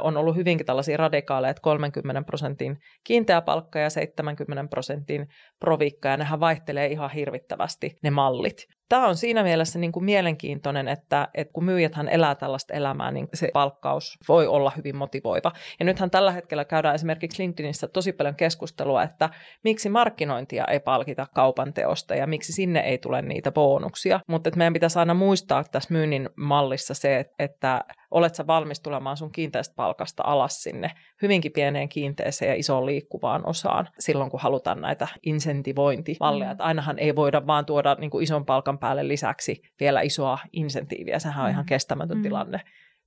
on 0.02 0.18
ollut 0.18 0.36
hyvinkin 0.36 0.66
tällaisia 0.66 0.98
radikaaleja, 0.98 1.52
että 1.52 1.62
30 1.62 2.22
prosentin 2.22 2.78
kiinteä 3.04 3.42
palkka 3.42 3.80
ja 3.80 3.90
70 3.90 4.70
prosentin 4.70 5.28
provikka, 5.60 6.10
ja 6.10 6.18
nehän 6.18 6.40
vaihtelee 6.40 6.88
ihan 6.88 7.12
hirvittävästi 7.12 7.96
ne 8.04 8.10
mallit 8.10 8.68
tämä 8.92 9.08
on 9.08 9.16
siinä 9.16 9.44
mielessä 9.44 9.80
niin 9.80 9.92
kuin 9.92 10.04
mielenkiintoinen, 10.06 10.88
että, 10.88 11.28
että 11.34 11.54
kun 11.54 11.64
myyjäthän 11.64 12.10
elää 12.10 12.36
tällaista 12.36 12.74
elämää, 12.74 13.12
niin 13.12 13.28
se 13.34 13.50
palkkaus 13.54 14.20
voi 14.28 14.48
olla 14.48 14.72
hyvin 14.78 14.96
motivoiva. 14.96 15.52
Ja 15.80 15.86
nythän 15.86 16.12
tällä 16.12 16.32
hetkellä 16.32 16.66
käydään 16.66 16.96
esimerkiksi 16.96 17.44
LinkedInissä 17.44 17.88
tosi 17.88 18.14
paljon 18.14 18.36
keskustelua, 18.36 19.04
että 19.04 19.30
miksi 19.64 19.90
markkinointia 19.90 20.66
ei 20.66 20.80
palkita 20.80 21.28
kaupan 21.36 21.74
teosta 21.74 22.16
ja 22.16 22.28
miksi 22.28 22.54
sinne 22.54 22.80
ei 22.80 22.98
tule 22.98 23.22
niitä 23.22 23.52
bonuksia. 23.52 24.20
Mutta 24.28 24.52
meidän 24.56 24.74
pitäisi 24.74 25.00
aina 25.00 25.14
muistaa 25.14 25.64
tässä 25.64 25.94
myynnin 25.94 26.30
mallissa 26.36 26.94
se, 26.94 27.26
että 27.40 27.84
olet 28.12 28.36
sä 28.36 28.48
valmis 28.48 28.80
tulemaan 28.80 29.18
sun 29.18 29.32
kiinteästä 29.32 29.74
palkasta 29.76 30.24
alas 30.26 30.64
sinne 30.64 30.92
hyvinkin 31.22 31.52
pieneen 31.52 31.90
kiinteeseen 31.90 32.50
ja 32.50 32.56
isoon 32.56 32.86
liikkuvaan 32.86 33.48
osaan 33.48 33.90
silloin, 34.00 34.32
kun 34.32 34.40
halutaan 34.40 34.82
näitä 34.82 35.08
insentivointimalleja. 35.24 36.50
Mm. 36.50 36.52
Että 36.52 36.64
ainahan 36.64 37.00
ei 37.00 37.16
voida 37.16 37.48
vaan 37.48 37.66
tuoda 37.66 37.96
niin 38.00 38.10
kuin 38.10 38.24
ison 38.24 38.46
palkan 38.46 38.80
päälle 38.80 39.08
lisäksi 39.08 39.62
vielä 39.80 40.02
isoa 40.02 40.40
insentiiviä. 40.54 41.20
Sehän 41.20 41.44
on 41.44 41.50
mm. 41.50 41.54
ihan 41.54 41.66
kestämätön 41.66 42.18
mm. 42.18 42.24
tilanne 42.24 42.62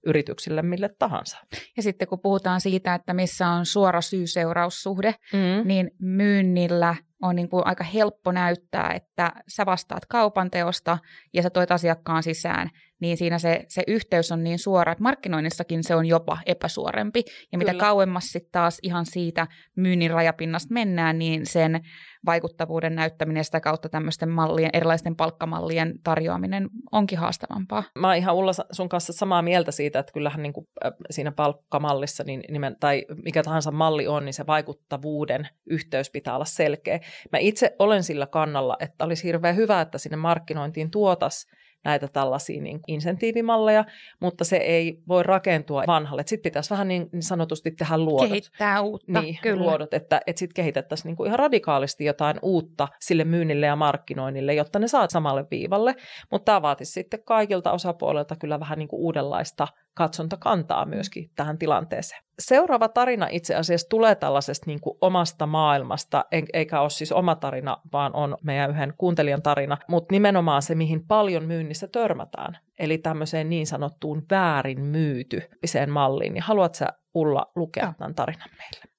yrityksille 0.06 0.62
mille 0.62 0.90
tahansa. 0.98 1.38
Ja 1.76 1.82
sitten 1.82 2.08
kun 2.08 2.20
puhutaan 2.20 2.60
siitä, 2.60 2.94
että 2.94 3.14
missä 3.14 3.48
on 3.48 3.66
suora 3.66 4.00
syy-seuraussuhde, 4.00 5.14
mm. 5.32 5.68
niin 5.68 5.90
myynnillä 6.00 6.96
on 7.22 7.36
niin 7.36 7.48
kuin 7.48 7.66
aika 7.66 7.84
helppo 7.84 8.32
näyttää, 8.32 8.92
että 8.94 9.32
sä 9.48 9.66
vastaat 9.66 10.06
kaupan 10.06 10.50
teosta 10.50 10.98
ja 11.34 11.42
sä 11.42 11.50
toit 11.50 11.70
asiakkaan 11.70 12.22
sisään, 12.22 12.70
niin 13.04 13.16
siinä 13.16 13.38
se, 13.38 13.64
se 13.68 13.82
yhteys 13.86 14.32
on 14.32 14.44
niin 14.44 14.58
suora, 14.58 14.92
että 14.92 15.02
markkinoinnissakin 15.02 15.84
se 15.84 15.94
on 15.94 16.06
jopa 16.06 16.38
epäsuorempi. 16.46 17.24
Ja 17.52 17.58
mitä 17.58 17.70
Kyllä. 17.70 17.80
kauemmas 17.80 18.24
sitten 18.24 18.52
taas 18.52 18.78
ihan 18.82 19.06
siitä 19.06 19.46
myynnin 19.76 20.10
rajapinnasta 20.10 20.74
mennään, 20.74 21.18
niin 21.18 21.46
sen 21.46 21.80
vaikuttavuuden 22.26 22.94
näyttäminen 22.94 23.44
sitä 23.44 23.60
kautta 23.60 23.88
tämmöisten 23.88 24.28
mallien, 24.28 24.70
erilaisten 24.72 25.16
palkkamallien 25.16 25.94
tarjoaminen 26.04 26.68
onkin 26.92 27.18
haastavampaa. 27.18 27.82
Mä 27.98 28.06
oon 28.06 28.16
ihan 28.16 28.34
Ulla 28.34 28.52
sun 28.72 28.88
kanssa 28.88 29.12
samaa 29.12 29.42
mieltä 29.42 29.72
siitä, 29.72 29.98
että 29.98 30.12
kyllähän 30.12 30.42
niin 30.42 30.52
kuin 30.52 30.66
siinä 31.10 31.32
palkkamallissa, 31.32 32.24
niin 32.24 32.42
nimen, 32.50 32.76
tai 32.80 33.04
mikä 33.24 33.42
tahansa 33.42 33.70
malli 33.70 34.06
on, 34.06 34.24
niin 34.24 34.34
se 34.34 34.46
vaikuttavuuden 34.46 35.48
yhteys 35.70 36.10
pitää 36.10 36.34
olla 36.34 36.44
selkeä. 36.44 37.00
Mä 37.32 37.38
itse 37.38 37.76
olen 37.78 38.02
sillä 38.02 38.26
kannalla, 38.26 38.76
että 38.80 39.04
olisi 39.04 39.24
hirveän 39.24 39.56
hyvä, 39.56 39.80
että 39.80 39.98
sinne 39.98 40.16
markkinointiin 40.16 40.90
tuotas 40.90 41.46
näitä 41.84 42.08
tällaisia 42.08 42.62
niin 42.62 42.80
insentiivimalleja, 42.86 43.84
mutta 44.20 44.44
se 44.44 44.56
ei 44.56 45.02
voi 45.08 45.22
rakentua 45.22 45.84
vanhalle. 45.86 46.22
Sitten 46.26 46.50
pitäisi 46.50 46.70
vähän 46.70 46.88
niin, 46.88 47.08
niin 47.12 47.22
sanotusti 47.22 47.70
tehdä 47.70 47.98
luodot. 47.98 48.28
Kehittää 48.28 48.80
uutta, 48.80 49.20
niin, 49.20 49.38
kyllä. 49.42 49.62
Luodot, 49.62 49.94
että, 49.94 50.20
että 50.26 50.38
sitten 50.38 50.54
kehitettäisiin 50.54 51.10
niin 51.10 51.16
kuin 51.16 51.26
ihan 51.26 51.38
radikaalisti 51.38 52.04
jotain 52.04 52.36
uutta 52.42 52.88
sille 53.00 53.24
myynnille 53.24 53.66
ja 53.66 53.76
markkinoinnille, 53.76 54.54
jotta 54.54 54.78
ne 54.78 54.88
saat 54.88 55.10
samalle 55.10 55.44
viivalle. 55.50 55.94
Mutta 56.30 56.44
tämä 56.44 56.62
vaatisi 56.62 56.92
sitten 56.92 57.22
kaikilta 57.24 57.72
osapuolilta 57.72 58.36
kyllä 58.36 58.60
vähän 58.60 58.78
niin 58.78 58.88
kuin 58.88 59.00
uudenlaista 59.00 59.68
katsonta 59.94 60.36
kantaa 60.36 60.86
myöskin 60.86 61.30
tähän 61.36 61.58
tilanteeseen. 61.58 62.24
Seuraava 62.38 62.88
tarina 62.88 63.26
itse 63.30 63.54
asiassa 63.54 63.88
tulee 63.88 64.14
tällaisesta 64.14 64.66
niin 64.66 64.80
kuin 64.80 64.98
omasta 65.00 65.46
maailmasta, 65.46 66.24
eikä 66.52 66.80
ole 66.80 66.90
siis 66.90 67.12
oma 67.12 67.34
tarina, 67.34 67.76
vaan 67.92 68.14
on 68.14 68.36
meidän 68.42 68.70
yhden 68.70 68.94
kuuntelijan 68.98 69.42
tarina, 69.42 69.78
mutta 69.88 70.12
nimenomaan 70.12 70.62
se, 70.62 70.74
mihin 70.74 71.06
paljon 71.06 71.44
myynnissä 71.44 71.88
törmätään. 71.88 72.58
Eli 72.78 72.98
tämmöiseen 72.98 73.50
niin 73.50 73.66
sanottuun 73.66 74.22
väärin 74.30 74.80
myytypiseen 74.80 75.90
malliin. 75.90 76.34
Niin 76.34 76.42
haluatko 76.42 76.74
sä 76.74 76.86
Ulla 77.14 77.52
lukea 77.56 77.94
tämän 77.98 78.14
tarinan 78.14 78.48
meille? 78.58 78.94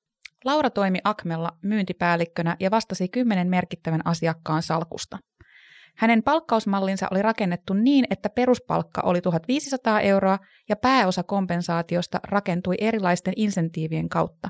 Laura 0.45 0.69
toimi 0.69 0.99
Akmella 1.03 1.57
myyntipäällikkönä 1.61 2.55
ja 2.59 2.71
vastasi 2.71 3.07
kymmenen 3.07 3.47
merkittävän 3.47 4.01
asiakkaan 4.05 4.61
salkusta. 4.61 5.17
Hänen 5.97 6.23
palkkausmallinsa 6.23 7.07
oli 7.11 7.21
rakennettu 7.21 7.73
niin, 7.73 8.05
että 8.09 8.29
peruspalkka 8.29 9.01
oli 9.01 9.21
1500 9.21 10.01
euroa 10.01 10.39
ja 10.69 10.75
pääosa 10.75 11.23
kompensaatiosta 11.23 12.19
rakentui 12.23 12.75
erilaisten 12.79 13.33
insentiivien 13.37 14.09
kautta. 14.09 14.49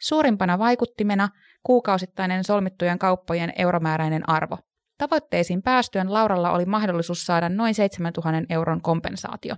Suurimpana 0.00 0.58
vaikuttimena 0.58 1.28
kuukausittainen 1.62 2.44
solmittujen 2.44 2.98
kauppojen 2.98 3.52
euromääräinen 3.58 4.28
arvo. 4.28 4.58
Tavoitteisiin 4.98 5.62
päästyen 5.62 6.12
Lauralla 6.14 6.50
oli 6.52 6.64
mahdollisuus 6.64 7.26
saada 7.26 7.48
noin 7.48 7.74
7000 7.74 8.42
euron 8.50 8.82
kompensaatio. 8.82 9.54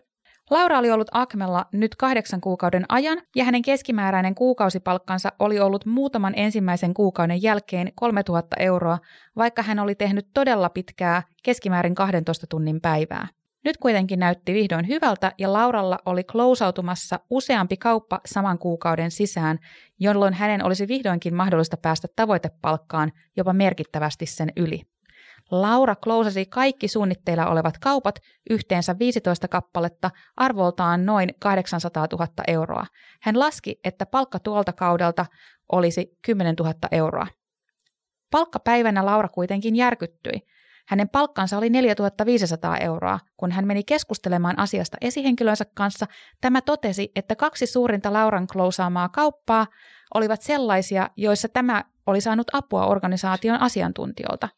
Laura 0.51 0.79
oli 0.79 0.91
ollut 0.91 1.09
Akmella 1.13 1.67
nyt 1.73 1.97
kahdeksan 1.97 2.41
kuukauden 2.41 2.85
ajan 2.89 3.23
ja 3.37 3.45
hänen 3.45 3.63
keskimääräinen 3.63 4.35
kuukausipalkkansa 4.35 5.33
oli 5.39 5.61
ollut 5.61 5.87
muutaman 5.87 6.33
ensimmäisen 6.37 6.95
kuukauden 6.95 7.43
jälkeen 7.43 7.93
3000 7.95 8.57
euroa, 8.61 8.99
vaikka 9.37 9.63
hän 9.63 9.79
oli 9.79 9.95
tehnyt 9.95 10.27
todella 10.35 10.69
pitkää 10.69 11.23
keskimäärin 11.43 11.95
12 11.95 12.47
tunnin 12.47 12.81
päivää. 12.81 13.29
Nyt 13.65 13.77
kuitenkin 13.77 14.19
näytti 14.19 14.55
vihdoin 14.55 14.89
hyvältä 14.89 15.33
ja 15.39 15.53
Lauralla 15.53 15.99
oli 16.07 16.25
klousautumassa 16.25 17.21
useampi 17.31 17.77
kauppa 17.77 18.21
saman 18.27 18.59
kuukauden 18.59 19.11
sisään, 19.11 19.59
jolloin 19.99 20.35
hänen 20.35 20.65
olisi 20.65 20.89
vihdoinkin 20.89 21.35
mahdollista 21.35 21.77
päästä 21.77 22.09
tavoitepalkkaan 22.17 23.13
jopa 23.37 23.53
merkittävästi 23.53 24.27
sen 24.27 24.53
yli. 24.57 24.83
Laura 25.51 25.97
klousasi 25.97 26.47
kaikki 26.47 26.89
suunnitteilla 26.89 27.47
olevat 27.47 27.79
kaupat, 27.79 28.15
yhteensä 28.51 28.99
15 28.99 29.49
kappaletta, 29.49 30.11
arvoltaan 30.37 31.07
noin 31.07 31.29
800 31.41 32.07
000 32.13 32.27
euroa. 32.47 32.87
Hän 33.23 33.39
laski, 33.39 33.81
että 33.85 34.07
palkka 34.07 34.39
tuolta 34.39 34.73
kaudelta 34.73 35.27
olisi 35.73 36.19
10 36.23 36.55
000 36.55 36.75
euroa. 36.93 37.27
Palkkapäivänä 38.31 39.07
Laura 39.07 39.29
kuitenkin 39.29 39.77
järkyttyi. 39.77 40.33
Hänen 40.89 41.09
palkkansa 41.09 41.59
oli 41.59 41.71
4500 41.71 42.77
euroa. 42.79 43.19
Kun 43.37 43.53
hän 43.53 43.67
meni 43.67 43.85
keskustelemaan 43.85 44.59
asiasta 44.59 44.97
esihenkilönsä 45.01 45.65
kanssa, 45.75 46.07
tämä 46.41 46.61
totesi, 46.61 47.13
että 47.17 47.37
kaksi 47.37 47.67
suurinta 47.67 48.13
Lauran 48.13 48.47
klousaamaa 48.47 49.09
kauppaa 49.09 49.67
olivat 50.15 50.43
sellaisia, 50.43 51.11
joissa 51.17 51.49
tämä 51.49 51.85
oli 52.07 52.21
saanut 52.21 52.47
apua 52.53 52.87
organisaation 52.87 53.61
asiantuntijoilta. 53.61 54.49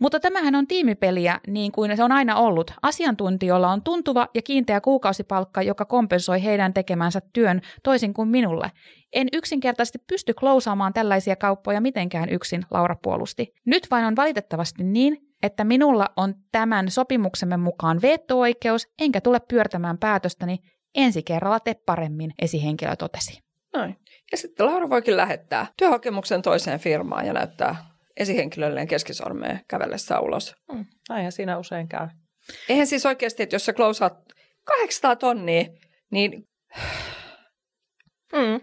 Mutta 0.00 0.20
tämähän 0.20 0.54
on 0.54 0.66
tiimipeliä 0.66 1.40
niin 1.46 1.72
kuin 1.72 1.96
se 1.96 2.04
on 2.04 2.12
aina 2.12 2.36
ollut. 2.36 2.70
Asiantuntijoilla 2.82 3.68
on 3.68 3.82
tuntuva 3.82 4.28
ja 4.34 4.42
kiinteä 4.42 4.80
kuukausipalkka, 4.80 5.62
joka 5.62 5.84
kompensoi 5.84 6.44
heidän 6.44 6.74
tekemänsä 6.74 7.20
työn 7.32 7.60
toisin 7.82 8.14
kuin 8.14 8.28
minulle. 8.28 8.70
En 9.12 9.28
yksinkertaisesti 9.32 9.98
pysty 9.98 10.34
klousaamaan 10.34 10.92
tällaisia 10.92 11.36
kauppoja 11.36 11.80
mitenkään 11.80 12.28
yksin, 12.28 12.62
Laura 12.70 12.96
puolusti. 13.02 13.54
Nyt 13.66 13.86
vain 13.90 14.04
on 14.04 14.16
valitettavasti 14.16 14.84
niin, 14.84 15.18
että 15.42 15.64
minulla 15.64 16.06
on 16.16 16.34
tämän 16.52 16.90
sopimuksemme 16.90 17.56
mukaan 17.56 18.02
veto-oikeus, 18.02 18.88
enkä 19.00 19.20
tule 19.20 19.40
pyörtämään 19.40 19.98
päätöstäni. 19.98 20.58
Ensi 20.94 21.22
kerralla 21.22 21.60
te 21.60 21.74
paremmin, 21.86 22.34
esihenkilö 22.38 22.96
totesi. 22.96 23.40
Noin. 23.76 23.96
Ja 24.32 24.38
sitten 24.38 24.66
Laura 24.66 24.90
voikin 24.90 25.16
lähettää 25.16 25.66
työhakemuksen 25.76 26.42
toiseen 26.42 26.80
firmaan 26.80 27.26
ja 27.26 27.32
näyttää 27.32 27.87
esihenkilölleen 28.18 28.88
keskisormeen 28.88 29.60
kävellessä 29.68 30.20
ulos. 30.20 30.54
Mm, 30.72 30.84
näinhän 31.08 31.32
siinä 31.32 31.58
usein 31.58 31.88
käy. 31.88 32.08
Eihän 32.68 32.86
siis 32.86 33.06
oikeasti, 33.06 33.42
että 33.42 33.54
jos 33.54 33.66
sä 33.66 33.72
klousaat 33.72 34.14
800 34.64 35.16
tonnia, 35.16 35.64
niin... 36.10 36.44
Mm. 38.32 38.60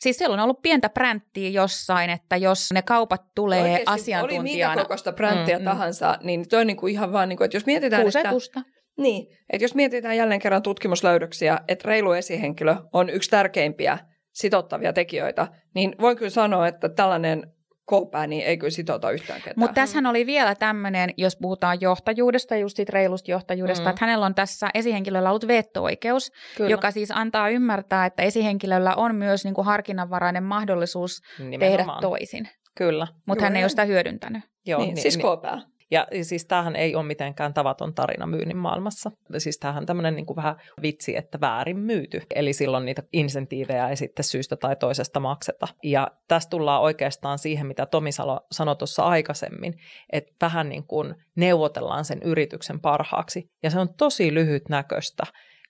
Siis 0.00 0.16
siellä 0.16 0.34
on 0.34 0.40
ollut 0.40 0.62
pientä 0.62 0.88
bränttiä 0.88 1.48
jossain, 1.48 2.10
että 2.10 2.36
jos 2.36 2.72
ne 2.72 2.82
kaupat 2.82 3.22
tulee 3.34 3.62
Oikeasti, 3.62 3.84
asiantuntijana... 3.86 4.42
Oli 4.42 4.74
minkä 4.74 4.82
kokoista 4.82 5.12
bränttiä 5.12 5.58
mm, 5.58 5.64
tahansa, 5.64 6.18
niin 6.22 6.48
toi 6.48 6.60
on 6.60 6.66
niin 6.66 6.76
kuin 6.76 6.92
ihan 6.92 7.12
vaan, 7.12 7.28
niin 7.28 7.36
kuin, 7.36 7.44
että 7.44 7.56
jos 7.56 7.66
mietitään... 7.66 8.02
Kuusetusta. 8.02 8.60
Että, 8.60 8.72
niin, 8.98 9.26
että 9.50 9.64
jos 9.64 9.74
mietitään 9.74 10.16
jälleen 10.16 10.40
kerran 10.40 10.62
tutkimuslöydöksiä, 10.62 11.60
että 11.68 11.88
reilu 11.88 12.12
esihenkilö 12.12 12.76
on 12.92 13.10
yksi 13.10 13.30
tärkeimpiä 13.30 13.98
sitottavia 14.32 14.92
tekijöitä, 14.92 15.48
niin 15.74 15.94
voin 16.00 16.16
kyllä 16.16 16.30
sanoa, 16.30 16.68
että 16.68 16.88
tällainen 16.88 17.52
koopää, 17.84 18.26
niin 18.26 18.46
ei 18.46 18.56
kyllä 18.56 18.70
sitouta 18.70 19.10
yhtään 19.10 19.40
ketään. 19.40 19.54
Mutta 19.56 19.74
tässähän 19.74 20.06
oli 20.06 20.26
vielä 20.26 20.54
tämmöinen, 20.54 21.10
jos 21.16 21.36
puhutaan 21.36 21.80
johtajuudesta, 21.80 22.56
just 22.56 22.76
siitä 22.76 22.92
reilusta 22.92 23.30
johtajuudesta, 23.30 23.84
mm. 23.84 23.90
että 23.90 24.04
hänellä 24.04 24.26
on 24.26 24.34
tässä 24.34 24.70
esihenkilöllä 24.74 25.30
ollut 25.30 25.48
veto-oikeus, 25.48 26.32
kyllä. 26.56 26.70
joka 26.70 26.90
siis 26.90 27.10
antaa 27.10 27.48
ymmärtää, 27.48 28.06
että 28.06 28.22
esihenkilöllä 28.22 28.94
on 28.94 29.14
myös 29.14 29.44
niin 29.44 29.54
kuin 29.54 29.64
harkinnanvarainen 29.64 30.42
mahdollisuus 30.42 31.22
Nimenomaan. 31.38 31.60
tehdä 31.60 31.84
toisin. 32.00 32.48
Kyllä. 32.74 33.06
Mutta 33.26 33.44
hän 33.44 33.56
ei 33.56 33.62
ole 33.62 33.68
sitä 33.68 33.84
hyödyntänyt. 33.84 34.42
Joo, 34.66 34.80
niin, 34.80 34.94
niin, 34.94 35.02
siis 35.02 35.18
koopää. 35.18 35.60
Ja 35.94 36.06
siis 36.22 36.46
tämähän 36.46 36.76
ei 36.76 36.94
ole 36.94 37.04
mitenkään 37.04 37.54
tavaton 37.54 37.94
tarina 37.94 38.26
myynnin 38.26 38.56
maailmassa. 38.56 39.10
Siis 39.38 39.58
tämähän 39.58 39.82
on 39.82 39.86
tämmöinen 39.86 40.16
niin 40.16 40.26
kuin 40.26 40.36
vähän 40.36 40.56
vitsi, 40.82 41.16
että 41.16 41.40
väärin 41.40 41.78
myyty. 41.78 42.22
Eli 42.34 42.52
silloin 42.52 42.84
niitä 42.84 43.02
insentiivejä 43.12 43.88
ei 43.88 43.96
sitten 43.96 44.24
syystä 44.24 44.56
tai 44.56 44.76
toisesta 44.76 45.20
makseta. 45.20 45.68
Ja 45.82 46.08
tässä 46.28 46.50
tullaan 46.50 46.82
oikeastaan 46.82 47.38
siihen, 47.38 47.66
mitä 47.66 47.86
Tomi 47.86 48.10
sanoi 48.52 48.76
tuossa 48.78 49.02
aikaisemmin, 49.02 49.74
että 50.12 50.32
vähän 50.40 50.68
niin 50.68 50.86
kuin 50.86 51.14
neuvotellaan 51.36 52.04
sen 52.04 52.22
yrityksen 52.22 52.80
parhaaksi. 52.80 53.50
Ja 53.62 53.70
se 53.70 53.78
on 53.78 53.94
tosi 53.94 54.34
lyhytnäköistä 54.34 55.24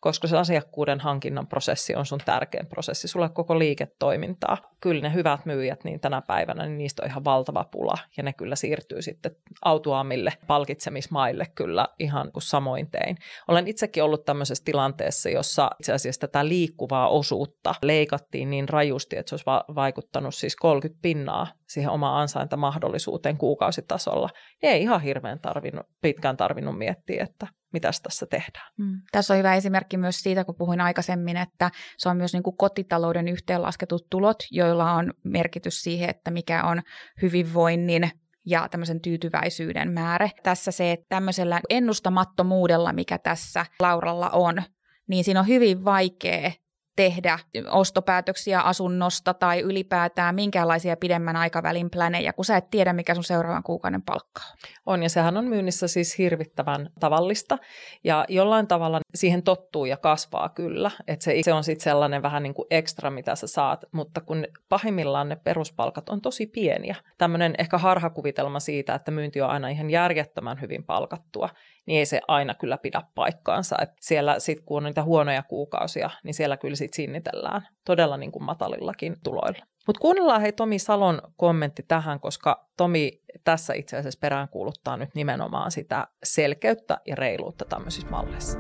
koska 0.05 0.29
se 0.29 0.37
asiakkuuden 0.37 1.01
hankinnan 1.01 1.47
prosessi 1.47 1.95
on 1.95 2.07
sun 2.07 2.21
tärkein 2.25 2.67
prosessi, 2.67 3.09
sulle 3.09 3.29
koko 3.29 3.59
liiketoimintaa. 3.59 4.57
Kyllä 4.81 5.03
ne 5.03 5.15
hyvät 5.15 5.47
myyjät 5.47 5.85
niin 5.85 6.01
tänä 6.01 6.23
päivänä, 6.23 6.67
niin 6.67 6.79
niistä 6.79 7.03
on 7.03 7.09
ihan 7.09 7.25
valtava 7.25 7.65
pula 7.65 7.95
ja 8.17 8.23
ne 8.23 8.33
kyllä 8.33 8.57
siirtyy 8.57 9.03
sitten 9.03 9.37
autuaamille 9.65 10.33
palkitsemismaille 10.47 11.47
kyllä 11.55 11.89
ihan 11.99 12.33
kuin 12.33 12.43
samoin 12.43 12.91
tein. 12.91 13.17
Olen 13.49 13.69
itsekin 13.69 14.03
ollut 14.03 14.25
tämmöisessä 14.25 14.65
tilanteessa, 14.65 15.29
jossa 15.29 15.71
itse 15.81 15.93
asiassa 15.93 16.21
tätä 16.21 16.49
liikkuvaa 16.49 17.09
osuutta 17.09 17.75
leikattiin 17.83 18.51
niin 18.51 18.69
rajusti, 18.69 19.17
että 19.17 19.29
se 19.31 19.35
olisi 19.35 19.47
va- 19.47 19.65
vaikuttanut 19.75 20.35
siis 20.35 20.57
30 20.57 21.03
pinnaa 21.03 21.47
siihen 21.69 21.91
omaan 21.91 22.21
ansaintamahdollisuuteen 22.21 23.37
kuukausitasolla. 23.37 24.29
Ei 24.63 24.83
ihan 24.83 25.01
hirveän 25.01 25.41
tarvinnut, 25.41 25.87
pitkään 26.01 26.37
tarvinnut 26.37 26.79
miettiä, 26.79 27.25
että 27.25 27.47
mitä 27.75 27.91
tässä 28.03 28.27
tehdään. 28.27 28.73
Mm. 28.79 29.01
Tässä 29.13 29.35
on 29.35 29.39
hyvä 29.39 29.55
esimerkki 29.55 29.97
myös 29.97 30.21
siitä, 30.21 30.45
kun 30.45 30.55
puhuin 30.55 30.81
aikaisemmin, 30.81 31.37
että 31.37 31.71
se 31.99 32.09
on 32.09 32.17
myös 32.17 32.33
niin 32.33 32.43
kuin 32.43 32.57
kotitalouden 32.57 33.29
yhteenlasketut 33.29 34.07
tulot, 34.11 34.37
joilla 34.51 34.93
on 34.93 35.15
merkitys 35.25 35.83
siihen, 35.83 36.11
että 36.11 36.31
mikä 36.31 36.65
on 36.65 36.83
hyvinvoinnin 37.23 38.11
ja 38.47 38.69
tämmöisen 38.69 39.01
tyytyväisyyden 39.01 39.93
määrä. 39.93 40.29
Tässä 40.43 40.71
se, 40.71 40.93
että 40.93 41.07
tämmöisellä 41.09 41.61
ennustamattomuudella, 41.71 42.93
mikä 42.93 43.19
tässä 43.19 43.67
Lauralla 43.81 44.31
on, 44.31 44.63
niin 45.09 45.25
siinä 45.25 45.41
on 45.41 45.47
hyvin 45.47 45.85
vaikea 45.85 46.53
tehdä 46.97 47.39
ostopäätöksiä 47.71 48.61
asunnosta 48.61 49.35
tai 49.35 49.61
ylipäätään 49.61 50.35
minkäänlaisia 50.35 50.97
pidemmän 50.97 51.37
aikavälin 51.37 51.91
plänejä, 51.91 52.33
kun 52.33 52.45
sä 52.45 52.57
et 52.57 52.71
tiedä, 52.71 52.93
mikä 52.93 53.15
sun 53.15 53.25
seuraavan 53.25 53.63
kuukauden 53.63 54.03
palkka 54.03 54.41
on. 54.87 54.95
On, 54.95 55.03
ja 55.03 55.09
sehän 55.09 55.37
on 55.37 55.45
myynnissä 55.45 55.89
siis 55.89 56.19
hirvittävän 56.19 56.91
tavallista, 57.01 57.59
ja 58.05 58.25
jollain 58.29 58.67
tavalla 58.67 59.01
siihen 59.15 59.43
tottuu 59.43 59.85
ja 59.85 59.97
kasvaa 59.97 60.49
kyllä, 60.49 60.91
että 61.07 61.25
se, 61.25 61.35
se 61.43 61.53
on 61.53 61.65
sitten 61.65 61.85
sellainen 61.85 62.23
vähän 62.23 62.43
niin 62.43 62.55
kuin 62.55 62.67
ekstra, 62.71 63.11
mitä 63.11 63.35
sä 63.35 63.47
saat, 63.47 63.85
mutta 63.93 64.21
kun 64.21 64.47
pahimmillaan 64.69 65.29
ne 65.29 65.37
peruspalkat 65.37 66.09
on 66.09 66.21
tosi 66.21 66.47
pieniä. 66.47 66.97
Tämmöinen 67.19 67.55
ehkä 67.59 67.79
harhakuvitelma 67.79 68.61
siitä, 68.61 68.95
että 68.95 69.11
myynti 69.11 69.41
on 69.41 69.51
aina 69.51 69.69
ihan 69.69 69.91
järjettömän 69.91 70.61
hyvin 70.61 70.85
palkattua, 70.85 71.49
niin 71.87 71.99
ei 71.99 72.07
se 72.07 72.21
aina 72.29 72.55
kyllä 72.55 72.79
pidä 72.79 73.03
paikkaansa. 73.15 73.77
Et 73.83 73.91
siellä 74.01 74.39
sitten 74.39 74.67
kun 74.67 74.77
on 74.77 74.85
niitä 74.85 75.03
huonoja 75.03 75.43
kuukausia, 75.43 76.11
niin 76.25 76.35
siellä 76.35 76.57
kyllä 76.57 76.77
sitten 76.77 76.97
sinnitellään 76.97 77.63
todella 77.87 78.17
niin 78.17 78.33
kuin 78.33 78.43
matalillakin 78.43 79.17
tuloilla. 79.25 79.65
Mutta 79.87 80.01
kuunnellaan 80.01 80.41
hei 80.41 80.53
Tomi 80.53 80.79
Salon 80.79 81.23
kommentti 81.37 81.85
tähän, 81.89 82.21
koska 82.21 82.69
Tomi 82.77 83.21
tässä 83.45 83.75
itse 83.75 83.97
asiassa 83.97 84.19
peräänkuuluttaa 84.21 84.97
nyt 84.97 85.15
nimenomaan 85.15 85.71
sitä 85.71 86.09
selkeyttä 86.25 86.99
ja 87.07 87.17
reiluutta 87.17 87.65
tämmöisissä 87.65 88.11
malleissa. 88.11 88.59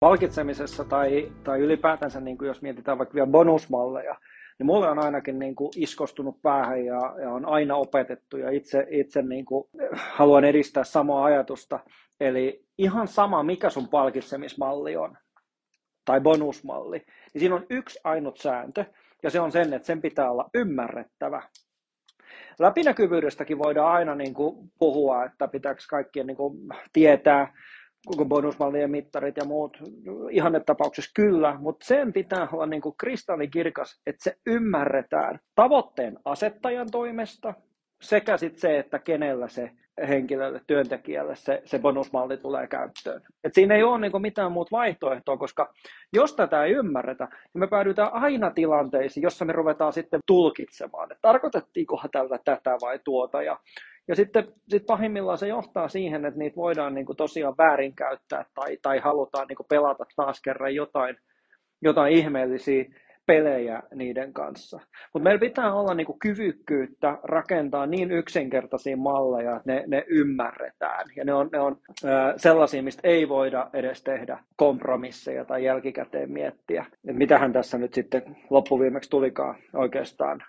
Palkitsemisessa 0.00 0.84
tai, 0.84 1.32
tai 1.44 1.60
ylipäätänsä, 1.60 2.20
niin 2.20 2.38
kuin 2.38 2.48
jos 2.48 2.62
mietitään 2.62 2.98
vaikka 2.98 3.14
vielä 3.14 3.26
bonusmalleja, 3.26 4.16
niin 4.58 4.66
mulle 4.66 4.88
on 4.88 4.98
ainakin 4.98 5.38
niin 5.38 5.54
kuin 5.54 5.70
iskostunut 5.76 6.42
päähän 6.42 6.84
ja, 6.84 7.14
ja 7.20 7.30
on 7.30 7.46
aina 7.46 7.76
opetettu 7.76 8.36
ja 8.36 8.50
itse, 8.50 8.86
itse 8.90 9.22
niin 9.22 9.44
kuin 9.44 9.68
haluan 9.92 10.44
edistää 10.44 10.84
samaa 10.84 11.24
ajatusta. 11.24 11.80
Eli 12.20 12.64
ihan 12.78 13.08
sama, 13.08 13.42
mikä 13.42 13.70
sun 13.70 13.88
palkitsemismalli 13.88 14.96
on 14.96 15.16
tai 16.04 16.20
bonusmalli, 16.20 16.98
niin 17.34 17.40
siinä 17.40 17.54
on 17.54 17.66
yksi 17.70 18.00
ainut 18.04 18.38
sääntö 18.38 18.84
ja 19.22 19.30
se 19.30 19.40
on 19.40 19.52
sen, 19.52 19.72
että 19.72 19.86
sen 19.86 20.02
pitää 20.02 20.30
olla 20.30 20.50
ymmärrettävä. 20.54 21.42
Läpinäkyvyydestäkin 22.58 23.58
voidaan 23.58 23.92
aina 23.92 24.14
niin 24.14 24.34
kuin 24.34 24.72
puhua, 24.78 25.24
että 25.24 25.48
pitääkö 25.48 25.80
kaikkien 25.90 26.26
niin 26.26 26.36
kuin 26.36 26.58
tietää, 26.92 27.52
koko 28.06 28.24
bonusmallien 28.24 28.90
mittarit 28.90 29.36
ja 29.36 29.44
muut 29.44 29.76
ihannetapauksessa 30.30 31.10
kyllä, 31.14 31.56
mutta 31.60 31.86
sen 31.86 32.12
pitää 32.12 32.48
olla 32.52 32.66
niin 32.66 32.82
kuin 32.82 32.94
kristallikirkas, 32.98 34.00
että 34.06 34.24
se 34.24 34.36
ymmärretään 34.46 35.40
tavoitteen 35.54 36.18
asettajan 36.24 36.90
toimesta 36.90 37.54
sekä 38.02 38.36
sitten 38.36 38.60
se, 38.60 38.78
että 38.78 38.98
kenellä 38.98 39.48
se 39.48 39.70
henkilölle, 40.08 40.60
työntekijälle 40.66 41.36
se, 41.36 41.62
se 41.64 41.78
bonusmalli 41.78 42.36
tulee 42.36 42.66
käyttöön. 42.66 43.22
Et 43.44 43.54
siinä 43.54 43.74
ei 43.74 43.82
ole 43.82 44.00
niin 44.00 44.22
mitään 44.22 44.52
muuta 44.52 44.76
vaihtoehtoa, 44.76 45.36
koska 45.36 45.72
jos 46.12 46.34
tätä 46.34 46.64
ei 46.64 46.72
ymmärretä, 46.72 47.24
niin 47.24 47.60
me 47.60 47.66
päädytään 47.66 48.12
aina 48.12 48.50
tilanteisiin, 48.50 49.22
jossa 49.22 49.44
me 49.44 49.52
ruvetaan 49.52 49.92
sitten 49.92 50.20
tulkitsemaan, 50.26 51.12
että 51.12 51.22
tarkoitettiinkohan 51.22 52.10
tällä 52.10 52.38
tätä 52.44 52.76
vai 52.80 52.98
tuota. 53.04 53.42
Ja, 53.42 53.58
ja 54.08 54.16
sitten 54.16 54.48
sit 54.68 54.86
pahimmillaan 54.86 55.38
se 55.38 55.48
johtaa 55.48 55.88
siihen, 55.88 56.24
että 56.24 56.38
niitä 56.38 56.56
voidaan 56.56 56.94
niin 56.94 57.06
kuin 57.06 57.16
tosiaan 57.16 57.54
väärinkäyttää 57.58 58.44
tai, 58.54 58.78
tai 58.82 58.98
halutaan 58.98 59.46
niin 59.48 59.56
kuin 59.56 59.66
pelata 59.68 60.04
taas 60.16 60.40
kerran 60.40 60.74
jotain, 60.74 61.16
jotain 61.82 62.12
ihmeellisiä 62.12 62.84
pelejä 63.26 63.82
niiden 63.94 64.32
kanssa. 64.32 64.80
Mutta 65.14 65.24
meillä 65.24 65.40
pitää 65.40 65.74
olla 65.74 65.94
niinku 65.94 66.16
kyvykkyyttä 66.22 67.18
rakentaa 67.22 67.86
niin 67.86 68.10
yksinkertaisia 68.10 68.96
malleja, 68.96 69.56
että 69.56 69.72
ne, 69.72 69.84
ne 69.86 70.04
ymmärretään. 70.08 71.06
Ja 71.16 71.24
ne 71.24 71.34
on, 71.34 71.48
ne 71.52 71.60
on 71.60 71.80
sellaisia, 72.36 72.82
mistä 72.82 73.00
ei 73.04 73.28
voida 73.28 73.70
edes 73.72 74.02
tehdä 74.02 74.38
kompromisseja 74.56 75.44
tai 75.44 75.64
jälkikäteen 75.64 76.32
miettiä, 76.32 76.86
että 76.90 77.18
mitähän 77.18 77.52
tässä 77.52 77.78
nyt 77.78 77.94
sitten 77.94 78.36
loppuviimeksi 78.50 79.10
tulikaan 79.10 79.56
oikeastaan 79.74 80.42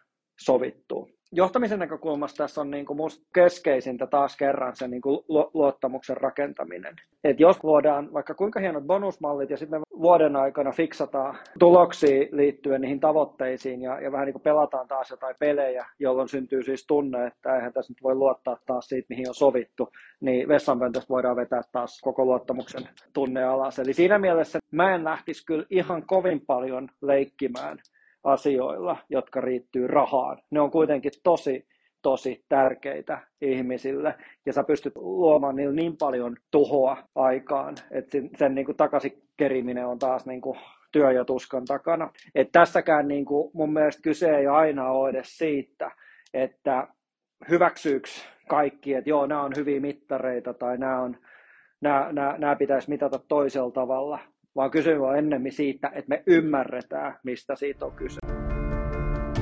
sovittua 0.46 1.17
johtamisen 1.32 1.80
näkökulmasta 1.80 2.38
tässä 2.38 2.62
on 2.62 2.72
niin 2.72 2.86
kuin 2.86 2.98
musta 2.98 3.26
keskeisintä 3.34 4.08
taas 4.08 4.38
kerran 4.38 4.76
se 4.76 4.88
niin 4.88 5.02
kuin 5.02 5.20
luottamuksen 5.54 6.18
rakentaminen. 6.18 6.96
Et 7.24 7.40
jos 7.40 7.64
luodaan 7.64 8.14
vaikka 8.14 8.34
kuinka 8.34 8.60
hienot 8.60 8.84
bonusmallit 8.84 9.50
ja 9.50 9.58
sitten 9.58 9.80
me 9.80 9.84
vuoden 10.02 10.36
aikana 10.36 10.72
fiksataan 10.72 11.38
tuloksia 11.60 12.28
liittyen 12.32 12.82
niihin 12.82 13.00
tavoitteisiin 13.00 13.82
ja, 13.82 14.02
ja 14.02 14.12
vähän 14.12 14.26
niin 14.26 14.34
kuin 14.34 14.44
pelataan 14.44 14.88
taas 14.88 15.10
jotain 15.10 15.36
pelejä, 15.40 15.86
jolloin 16.00 16.30
syntyy 16.30 16.64
siis 16.64 16.88
tunne, 16.88 17.28
että 17.28 17.56
eihän 17.56 17.74
tässä 17.74 17.92
nyt 17.92 18.04
voi 18.04 18.16
luottaa 18.16 18.58
taas 18.66 18.88
siitä, 18.88 19.06
mihin 19.10 19.30
on 19.30 19.36
sovittu, 19.36 19.90
niin 20.22 20.48
vessanpöntöstä 20.48 21.10
voidaan 21.10 21.36
vetää 21.36 21.62
taas 21.72 22.02
koko 22.02 22.26
luottamuksen 22.26 22.90
tunne 23.14 23.44
alas. 23.44 23.80
Eli 23.80 23.94
siinä 23.94 24.20
mielessä 24.20 24.60
mä 24.72 24.96
en 24.96 25.04
lähtisi 25.04 25.46
kyllä 25.46 25.66
ihan 25.70 26.04
kovin 26.06 26.42
paljon 26.48 26.90
leikkimään 27.02 27.78
asioilla, 28.24 28.98
jotka 29.10 29.42
riittyy 29.42 29.88
rahaan. 29.88 30.38
Ne 30.52 30.62
on 30.62 30.72
kuitenkin 30.72 31.12
tosi, 31.24 31.68
tosi 32.02 32.46
tärkeitä 32.50 33.20
ihmisille, 33.42 34.16
ja 34.46 34.54
sä 34.54 34.64
pystyt 34.64 34.94
luomaan 34.96 35.56
niillä 35.56 35.76
niin 35.76 35.98
paljon 35.98 36.36
tuhoa 36.52 36.98
aikaan, 37.16 37.76
että 37.92 38.12
sen, 38.12 38.30
sen 38.38 38.56
niin 38.56 38.66
kuin 38.66 38.78
takaisin 38.78 39.24
keriminen 39.38 39.88
on 39.88 40.00
taas 40.00 40.26
niin 40.26 40.42
kuin 40.42 40.60
työ 40.92 41.12
ja 41.12 41.26
tuskan 41.26 41.66
takana. 41.66 42.12
Et 42.36 42.52
tässäkään 42.52 43.08
niin 43.08 43.26
kuin 43.26 43.52
mun 43.54 43.74
mielestä 43.74 44.02
kyse 44.02 44.38
ei 44.38 44.48
aina 44.48 44.90
ole 44.90 45.10
edes 45.10 45.38
siitä, 45.38 45.92
että 46.34 46.88
hyväksyykö 47.50 48.10
kaikki, 48.48 48.94
että 48.94 49.10
joo, 49.10 49.26
nämä 49.26 49.44
on 49.44 49.52
hyviä 49.56 49.80
mittareita 49.80 50.54
tai 50.54 50.78
nämä, 50.78 51.02
on, 51.02 51.18
nämä, 51.82 52.10
nämä, 52.12 52.36
nämä 52.38 52.56
pitäisi 52.56 52.90
mitata 52.90 53.20
toisella 53.28 53.72
tavalla, 53.72 54.20
vaan 54.58 54.72
kysymys 54.72 55.02
on 55.02 55.18
ennemmin 55.18 55.52
siitä, 55.52 55.92
että 55.94 56.10
me 56.10 56.24
ymmärretään, 56.28 57.20
mistä 57.24 57.56
siitä 57.56 57.86
on 57.86 57.92
kyse. 57.92 58.20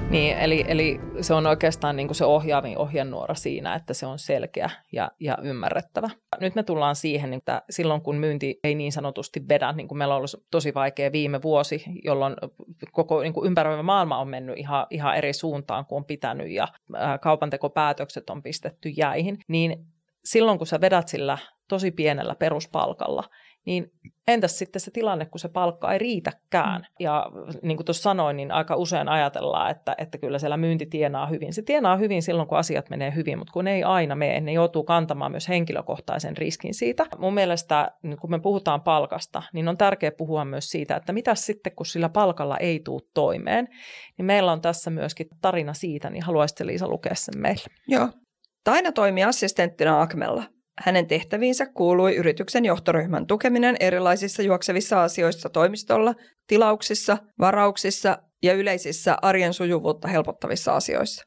Niin, 0.10 0.38
eli, 0.38 0.66
eli 0.68 1.00
se 1.22 1.34
on 1.34 1.48
oikeastaan 1.48 1.96
niin 1.96 2.08
kuin 2.08 2.16
se 2.16 2.26
ohjaavin 2.26 2.78
ohjenuora 2.78 3.36
siinä, 3.36 3.76
että 3.76 3.94
se 3.94 4.06
on 4.06 4.20
selkeä 4.20 4.70
ja, 4.92 5.12
ja 5.20 5.38
ymmärrettävä. 5.42 6.10
Nyt 6.40 6.56
me 6.56 6.64
tullaan 6.64 6.96
siihen, 6.96 7.34
että 7.34 7.62
silloin 7.70 8.02
kun 8.02 8.16
myynti 8.16 8.60
ei 8.64 8.76
niin 8.76 8.92
sanotusti 8.92 9.42
vedä, 9.50 9.72
niin 9.72 9.88
kuin 9.88 9.98
meillä 9.98 10.14
on 10.14 10.18
ollut 10.18 10.46
tosi 10.52 10.74
vaikea 10.74 11.12
viime 11.12 11.42
vuosi, 11.42 11.84
jolloin 12.04 12.36
koko 12.92 13.22
niin 13.22 13.34
kuin 13.34 13.48
ympäröivä 13.48 13.84
maailma 13.84 14.18
on 14.18 14.28
mennyt 14.28 14.58
ihan, 14.58 14.88
ihan 14.90 15.16
eri 15.18 15.34
suuntaan 15.34 15.86
kuin 15.86 15.98
on 15.98 16.06
pitänyt 16.06 16.52
ja 16.52 16.68
kaupantekopäätökset 17.22 18.30
on 18.30 18.44
pistetty 18.44 18.90
jäihin, 18.90 19.38
niin 19.48 19.86
silloin 20.26 20.58
kun 20.58 20.68
sä 20.68 20.82
vedät 20.82 21.08
sillä 21.08 21.38
tosi 21.68 21.92
pienellä 21.92 22.36
peruspalkalla, 22.36 23.24
niin 23.66 23.92
entäs 24.28 24.60
sitten 24.60 24.80
se 24.80 24.92
tilanne, 24.92 25.26
kun 25.26 25.40
se 25.40 25.50
palkka 25.50 25.94
ei 25.94 26.00
riitäkään? 26.00 26.82
Mm. 26.82 26.86
Ja 27.00 27.26
niin 27.62 27.78
kuin 27.78 27.86
tuossa 27.86 28.04
sanoin, 28.04 28.38
niin 28.38 28.52
aika 28.52 28.76
usein 28.76 29.10
ajatellaan, 29.10 29.72
että, 29.72 29.96
että 29.98 30.18
kyllä 30.18 30.40
siellä 30.40 30.58
myynti 30.58 30.86
tienaa 30.86 31.28
hyvin. 31.28 31.54
Se 31.54 31.62
tienaa 31.62 31.98
hyvin 31.98 32.22
silloin, 32.22 32.48
kun 32.48 32.58
asiat 32.58 32.90
menee 32.90 33.16
hyvin, 33.16 33.38
mutta 33.38 33.54
kun 33.54 33.68
ei 33.68 33.84
aina 33.84 34.16
mene, 34.16 34.42
ne 34.42 34.52
joutuu 34.54 34.84
kantamaan 34.84 35.32
myös 35.32 35.50
henkilökohtaisen 35.50 36.38
riskin 36.38 36.74
siitä. 36.74 37.06
Mun 37.18 37.34
mielestä, 37.34 37.92
niin 38.04 38.18
kun 38.18 38.32
me 38.32 38.40
puhutaan 38.40 38.82
palkasta, 38.82 39.44
niin 39.54 39.68
on 39.68 39.78
tärkeää 39.78 40.12
puhua 40.18 40.46
myös 40.46 40.70
siitä, 40.70 40.96
että 40.96 41.14
mitä 41.14 41.36
sitten, 41.36 41.76
kun 41.76 41.86
sillä 41.86 42.10
palkalla 42.10 42.58
ei 42.58 42.80
tule 42.80 43.02
toimeen. 43.14 43.68
Niin 44.18 44.26
meillä 44.26 44.52
on 44.52 44.62
tässä 44.62 44.90
myöskin 44.90 45.28
tarina 45.42 45.74
siitä, 45.74 46.10
niin 46.10 46.24
haluaisitte 46.24 46.66
Liisa 46.66 46.88
lukea 46.88 47.16
sen 47.16 47.42
meille? 47.42 47.66
Joo. 47.88 48.10
Taina 48.64 48.92
toimi 48.92 49.24
assistenttina 49.24 50.02
Akmella. 50.02 50.44
Hänen 50.78 51.08
tehtäviinsä 51.08 51.66
kuului 51.66 52.16
yrityksen 52.16 52.66
johtoryhmän 52.66 53.28
tukeminen 53.28 53.76
erilaisissa 53.80 54.44
juoksevissa 54.44 55.04
asioissa 55.04 55.50
toimistolla, 55.50 56.14
tilauksissa, 56.48 57.18
varauksissa 57.40 58.18
ja 58.44 58.54
yleisissä 58.54 59.18
arjen 59.22 59.54
sujuvuutta 59.54 60.08
helpottavissa 60.08 60.76
asioissa. 60.76 61.26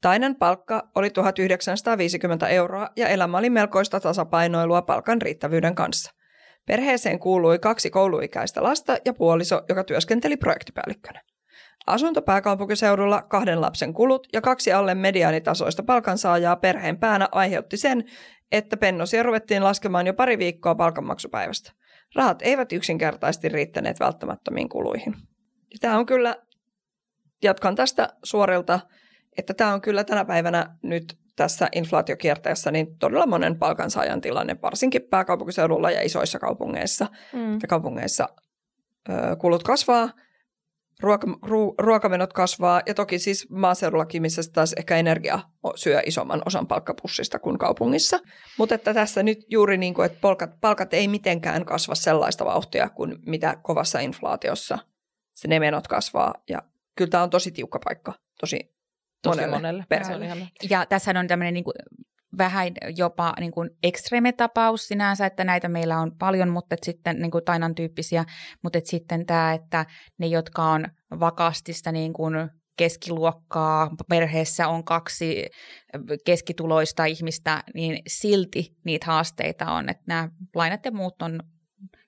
Tainan 0.00 0.36
palkka 0.36 0.88
oli 0.94 1.10
1950 1.10 2.48
euroa 2.48 2.88
ja 2.96 3.08
elämä 3.08 3.38
oli 3.38 3.50
melkoista 3.50 4.00
tasapainoilua 4.00 4.82
palkan 4.82 5.22
riittävyyden 5.22 5.74
kanssa. 5.74 6.12
Perheeseen 6.66 7.18
kuului 7.18 7.58
kaksi 7.58 7.90
kouluikäistä 7.90 8.62
lasta 8.62 8.96
ja 9.04 9.14
puoliso, 9.14 9.62
joka 9.68 9.84
työskenteli 9.84 10.36
projektipäällikkönä. 10.36 11.22
Asunto 11.86 12.22
pääkaupunkiseudulla, 12.22 13.22
kahden 13.22 13.60
lapsen 13.60 13.94
kulut 13.94 14.26
ja 14.32 14.40
kaksi 14.40 14.72
alle 14.72 14.94
mediaanitasoista 14.94 15.82
palkansaajaa 15.82 16.56
perheen 16.56 16.98
päänä 16.98 17.28
aiheutti 17.32 17.76
sen, 17.76 18.04
että 18.52 18.76
pennosia 18.76 19.22
ruvettiin 19.22 19.64
laskemaan 19.64 20.06
jo 20.06 20.14
pari 20.14 20.38
viikkoa 20.38 20.74
palkanmaksupäivästä. 20.74 21.72
Rahat 22.14 22.42
eivät 22.42 22.72
yksinkertaisesti 22.72 23.48
riittäneet 23.48 24.00
välttämättömiin 24.00 24.68
kuluihin. 24.68 25.14
Ja 25.72 25.78
tämä 25.80 25.98
on 25.98 26.06
kyllä, 26.06 26.36
jatkan 27.42 27.74
tästä 27.74 28.08
suorilta, 28.22 28.80
että 29.38 29.54
tämä 29.54 29.74
on 29.74 29.80
kyllä 29.80 30.04
tänä 30.04 30.24
päivänä 30.24 30.76
nyt 30.82 31.18
tässä 31.36 31.68
inflaatiokierteessä 31.74 32.70
niin 32.70 32.98
todella 32.98 33.26
monen 33.26 33.58
palkansaajan 33.58 34.20
tilanne, 34.20 34.56
varsinkin 34.62 35.02
pääkaupunkiseudulla 35.02 35.90
ja 35.90 36.02
isoissa 36.02 36.38
kaupungeissa. 36.38 37.06
Mm. 37.32 37.52
Ja 37.52 37.68
kaupungeissa 37.68 38.28
ö, 39.08 39.36
kulut 39.36 39.62
kasvaa 39.62 40.10
ruoka, 41.00 41.26
ru, 41.42 41.74
ruokamenot 41.78 42.32
kasvaa 42.32 42.82
ja 42.86 42.94
toki 42.94 43.18
siis 43.18 43.50
maaseudullakin, 43.50 44.22
missä 44.22 44.42
taas 44.52 44.72
ehkä 44.72 44.96
energia 44.96 45.40
syö 45.74 46.02
isomman 46.06 46.42
osan 46.46 46.66
palkkapussista 46.66 47.38
kuin 47.38 47.58
kaupungissa. 47.58 48.18
Mutta 48.58 48.74
että 48.74 48.94
tässä 48.94 49.22
nyt 49.22 49.38
juuri 49.50 49.78
niin 49.78 49.94
kuin, 49.94 50.06
että 50.06 50.18
palkat, 50.20 50.50
palkat 50.60 50.94
ei 50.94 51.08
mitenkään 51.08 51.64
kasva 51.64 51.94
sellaista 51.94 52.44
vauhtia 52.44 52.88
kuin 52.88 53.16
mitä 53.26 53.56
kovassa 53.62 54.00
inflaatiossa 54.00 54.78
se 55.34 55.48
ne 55.48 55.60
menot 55.60 55.88
kasvaa 55.88 56.34
ja 56.48 56.62
kyllä 56.96 57.10
tämä 57.10 57.22
on 57.22 57.30
tosi 57.30 57.50
tiukka 57.50 57.78
paikka, 57.84 58.12
tosi 58.40 58.74
tosi 59.22 59.40
monelle, 59.40 59.56
monelle. 59.56 59.84
perheelle. 59.88 60.48
Ja 60.70 60.86
tässä 60.86 61.12
on 61.20 61.26
tämmöinen 61.26 61.54
niin 61.54 61.64
kuin 61.64 61.74
vähän 62.38 62.72
jopa 62.96 63.34
niin 63.40 63.52
kuin 63.52 63.70
ekstreme-tapaus 63.82 64.88
sinänsä, 64.88 65.26
että 65.26 65.44
näitä 65.44 65.68
meillä 65.68 65.98
on 65.98 66.12
paljon, 66.18 66.48
mutta 66.48 66.76
sitten 66.82 67.18
niin 67.18 67.30
kuin 67.30 67.44
Tainan 67.44 67.74
tyyppisiä, 67.74 68.24
mutta 68.62 68.78
sitten 68.84 69.26
tämä, 69.26 69.52
että 69.52 69.86
ne, 70.18 70.26
jotka 70.26 70.62
on 70.62 70.86
vakaasti 71.20 71.72
sitä 71.72 71.92
niin 71.92 72.12
kuin 72.12 72.34
keskiluokkaa, 72.76 73.90
perheessä 74.08 74.68
on 74.68 74.84
kaksi 74.84 75.46
keskituloista 76.26 77.04
ihmistä, 77.04 77.62
niin 77.74 77.98
silti 78.06 78.76
niitä 78.84 79.06
haasteita 79.06 79.72
on, 79.72 79.88
että 79.88 80.04
nämä 80.06 80.28
lainat 80.54 80.84
ja 80.84 80.92
muut 80.92 81.22
on 81.22 81.40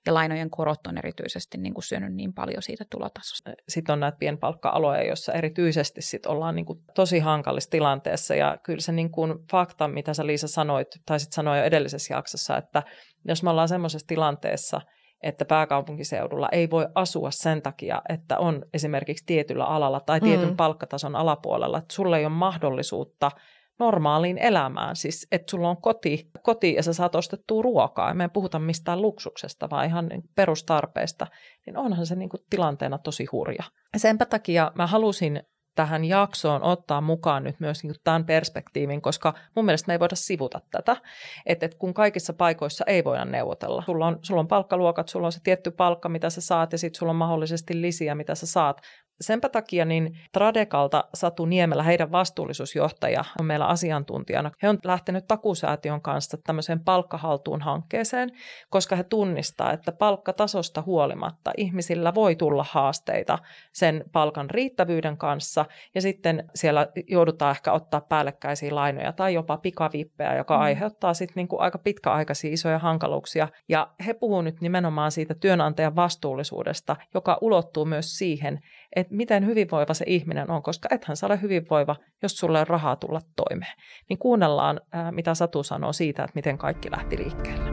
ja 0.07 0.13
lainojen 0.13 0.49
korot 0.49 0.87
on 0.87 0.97
erityisesti 0.97 1.57
niin 1.57 1.73
kuin 1.73 1.83
syönyt 1.83 2.13
niin 2.13 2.33
paljon 2.33 2.63
siitä 2.63 2.85
tulotasosta. 2.91 3.51
Sitten 3.69 3.93
on 3.93 3.99
näitä 3.99 4.17
pienpalkka-aloja, 4.17 5.03
joissa 5.03 5.33
erityisesti 5.33 6.01
sit 6.01 6.25
ollaan 6.25 6.55
niin 6.55 6.65
kuin 6.65 6.79
tosi 6.95 7.19
hankalissa 7.19 7.69
tilanteessa 7.69 8.35
ja 8.35 8.57
kyllä 8.63 8.81
se 8.81 8.91
niin 8.91 9.11
kuin 9.11 9.33
fakta, 9.51 9.87
mitä 9.87 10.13
sä 10.13 10.25
Liisa 10.25 10.47
sanoit, 10.47 10.87
tai 11.05 11.19
sitten 11.19 11.35
sanoin 11.35 11.59
jo 11.59 11.65
edellisessä 11.65 12.13
jaksossa, 12.13 12.57
että 12.57 12.83
jos 13.25 13.43
me 13.43 13.49
ollaan 13.49 13.69
semmoisessa 13.69 14.07
tilanteessa, 14.07 14.81
että 15.23 15.45
pääkaupunkiseudulla 15.45 16.49
ei 16.51 16.69
voi 16.69 16.87
asua 16.95 17.31
sen 17.31 17.61
takia, 17.61 18.01
että 18.09 18.37
on 18.37 18.65
esimerkiksi 18.73 19.25
tietyllä 19.25 19.65
alalla 19.65 19.99
tai 19.99 20.21
tietyn 20.21 20.49
mm. 20.49 20.57
palkkatason 20.57 21.15
alapuolella, 21.15 21.77
että 21.77 21.93
sulla 21.93 22.17
ei 22.17 22.25
ole 22.25 22.33
mahdollisuutta– 22.33 23.31
normaaliin 23.79 24.37
elämään. 24.37 24.95
Siis, 24.95 25.27
että 25.31 25.51
sulla 25.51 25.69
on 25.69 25.81
koti, 25.81 26.29
koti 26.41 26.73
ja 26.73 26.83
sä 26.83 26.93
saat 26.93 27.15
ostettua 27.15 27.61
ruokaa. 27.61 28.13
Me 28.13 28.23
ei 28.23 28.29
puhuta 28.33 28.59
mistään 28.59 29.01
luksuksesta, 29.01 29.69
vaan 29.69 29.85
ihan 29.85 30.07
niin 30.07 30.23
perustarpeesta. 30.35 31.27
Niin 31.65 31.77
onhan 31.77 32.05
se 32.05 32.15
niin 32.15 32.29
kuin 32.29 32.41
tilanteena 32.49 32.97
tosi 32.97 33.25
hurja. 33.31 33.63
Ja 33.93 33.99
senpä 33.99 34.25
takia 34.25 34.71
mä 34.75 34.87
halusin 34.87 35.41
tähän 35.77 36.05
jaksoon 36.05 36.63
ottaa 36.63 37.01
mukaan 37.01 37.43
nyt 37.43 37.59
myös 37.59 37.83
niin 37.83 37.95
tämän 38.03 38.25
perspektiivin, 38.25 39.01
koska 39.01 39.33
mun 39.55 39.65
mielestä 39.65 39.87
me 39.87 39.93
ei 39.93 39.99
voida 39.99 40.15
sivuta 40.15 40.61
tätä, 40.71 40.97
että, 41.45 41.65
että 41.65 41.77
kun 41.77 41.93
kaikissa 41.93 42.33
paikoissa 42.33 42.83
ei 42.87 43.03
voida 43.03 43.25
neuvotella. 43.25 43.83
Sulla 43.85 44.07
on, 44.07 44.19
sulla 44.21 44.39
on 44.39 44.47
palkkaluokat, 44.47 45.09
sulla 45.09 45.27
on 45.27 45.31
se 45.31 45.39
tietty 45.43 45.71
palkka, 45.71 46.09
mitä 46.09 46.29
sä 46.29 46.41
saat 46.41 46.71
ja 46.71 46.77
sitten 46.77 46.99
sulla 46.99 47.09
on 47.09 47.15
mahdollisesti 47.15 47.81
lisiä, 47.81 48.15
mitä 48.15 48.35
sä 48.35 48.45
saat, 48.45 48.81
Senpä 49.21 49.49
takia 49.49 49.85
niin 49.85 50.17
Tradekalta 50.31 51.03
Satu 51.13 51.45
Niemelä, 51.45 51.83
heidän 51.83 52.11
vastuullisuusjohtaja, 52.11 53.23
on 53.39 53.45
meillä 53.45 53.65
asiantuntijana. 53.65 54.51
He 54.63 54.69
on 54.69 54.79
lähtenyt 54.83 55.27
takusäätiön 55.27 56.01
kanssa 56.01 56.37
tämmöiseen 56.43 56.79
palkkahaltuun 56.79 57.61
hankkeeseen, 57.61 58.29
koska 58.69 58.95
he 58.95 59.03
tunnistaa, 59.03 59.73
että 59.73 59.91
palkkatasosta 59.91 60.81
huolimatta 60.81 61.51
ihmisillä 61.57 62.15
voi 62.15 62.35
tulla 62.35 62.65
haasteita 62.71 63.39
sen 63.73 64.03
palkan 64.11 64.49
riittävyyden 64.49 65.17
kanssa 65.17 65.65
ja 65.95 66.01
sitten 66.01 66.49
siellä 66.55 66.87
joudutaan 67.07 67.51
ehkä 67.51 67.71
ottaa 67.71 68.01
päällekkäisiä 68.01 68.75
lainoja 68.75 69.13
tai 69.13 69.33
jopa 69.33 69.57
pikavippejä, 69.57 70.35
joka 70.35 70.57
mm. 70.57 70.61
aiheuttaa 70.61 71.13
sitten 71.13 71.35
niin 71.35 71.47
kuin 71.47 71.61
aika 71.61 71.77
pitkäaikaisia 71.77 72.53
isoja 72.53 72.79
hankaluuksia. 72.79 73.47
Ja 73.69 73.87
he 74.05 74.13
puhuvat 74.13 74.45
nyt 74.45 74.61
nimenomaan 74.61 75.11
siitä 75.11 75.35
työnantajan 75.35 75.95
vastuullisuudesta, 75.95 76.95
joka 77.13 77.37
ulottuu 77.41 77.85
myös 77.85 78.17
siihen, 78.17 78.59
että 78.95 79.15
miten 79.15 79.45
hyvinvoiva 79.45 79.93
se 79.93 80.05
ihminen 80.07 80.51
on, 80.51 80.63
koska 80.63 80.89
ethän 80.91 81.17
sä 81.17 81.25
ole 81.25 81.41
hyvinvoiva, 81.41 81.95
jos 82.23 82.37
sulle 82.37 82.59
on 82.59 82.67
rahaa 82.67 82.95
tulla 82.95 83.19
toimeen. 83.35 83.73
Niin 84.09 84.19
kuunnellaan, 84.19 84.81
mitä 85.11 85.33
Satu 85.33 85.63
sanoo 85.63 85.93
siitä, 85.93 86.23
että 86.23 86.35
miten 86.35 86.57
kaikki 86.57 86.91
lähti 86.91 87.17
liikkeelle. 87.17 87.71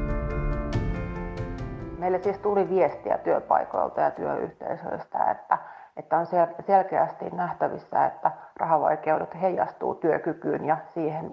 Meille 1.99 2.23
siis 2.23 2.39
tuli 2.39 2.71
viestiä 2.71 3.19
työpaikoilta 3.19 4.01
ja 4.01 4.11
työyhteisöistä, 4.11 5.31
että, 5.31 5.59
että 5.97 6.19
on 6.19 6.27
selkeästi 6.67 7.25
nähtävissä, 7.31 8.07
että 8.07 8.31
rahavaikeudet 8.57 9.41
heijastuu 9.41 9.95
työkykyyn 9.95 10.65
ja 10.65 10.77
siihen, 10.95 11.31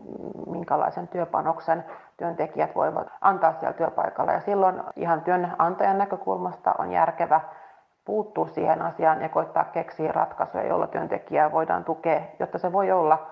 minkälaisen 0.47 1.07
työpanoksen 1.07 1.85
työntekijät 2.17 2.75
voivat 2.75 3.07
antaa 3.21 3.53
siellä 3.53 3.73
työpaikalla. 3.73 4.31
Ja 4.31 4.39
silloin 4.39 4.75
ihan 4.95 5.21
työnantajan 5.21 5.97
näkökulmasta 5.97 6.75
on 6.77 6.91
järkevä 6.91 7.41
puuttua 8.05 8.47
siihen 8.47 8.81
asiaan 8.81 9.21
ja 9.21 9.29
koittaa 9.29 9.63
keksiä 9.63 10.11
ratkaisuja, 10.11 10.67
joilla 10.67 10.87
työntekijää 10.87 11.51
voidaan 11.51 11.83
tukea, 11.83 12.21
jotta 12.39 12.57
se 12.57 12.71
voi 12.71 12.91
olla 12.91 13.27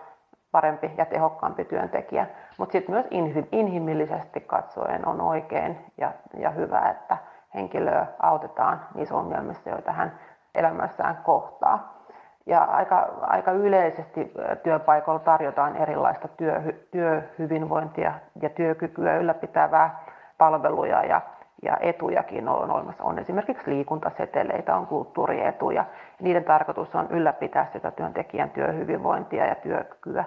parempi 0.51 0.91
ja 0.97 1.05
tehokkaampi 1.05 1.65
työntekijä. 1.65 2.27
Mutta 2.57 2.71
sitten 2.71 2.95
myös 2.95 3.05
inhimillisesti 3.51 4.41
katsoen 4.41 5.07
on 5.07 5.21
oikein 5.21 5.77
ja, 5.97 6.11
ja 6.37 6.49
hyvä, 6.49 6.89
että 6.89 7.17
henkilöä 7.55 8.07
autetaan 8.19 8.81
niissä 8.95 9.15
ongelmissa, 9.15 9.69
joita 9.69 9.91
hän 9.91 10.19
elämässään 10.55 11.17
kohtaa. 11.23 11.99
Ja 12.45 12.63
aika, 12.63 13.09
aika 13.21 13.51
yleisesti 13.51 14.33
työpaikoilla 14.63 15.19
tarjotaan 15.19 15.75
erilaista 15.75 16.27
työ, 16.27 16.61
työhyvinvointia 16.91 18.13
ja 18.41 18.49
työkykyä 18.49 19.17
ylläpitävää 19.17 19.99
palveluja 20.37 21.03
ja 21.03 21.21
ja 21.61 21.77
etujakin 21.79 22.49
on 22.49 22.71
olemassa. 22.71 23.03
On 23.03 23.19
esimerkiksi 23.19 23.71
liikuntaseteleitä, 23.71 24.75
on 24.75 24.87
kulttuurietuja. 24.87 25.85
Niiden 26.21 26.43
tarkoitus 26.43 26.95
on 26.95 27.07
ylläpitää 27.09 27.67
sitä 27.73 27.91
työntekijän 27.91 28.49
työhyvinvointia 28.49 29.45
ja 29.45 29.55
työkykyä. 29.55 30.23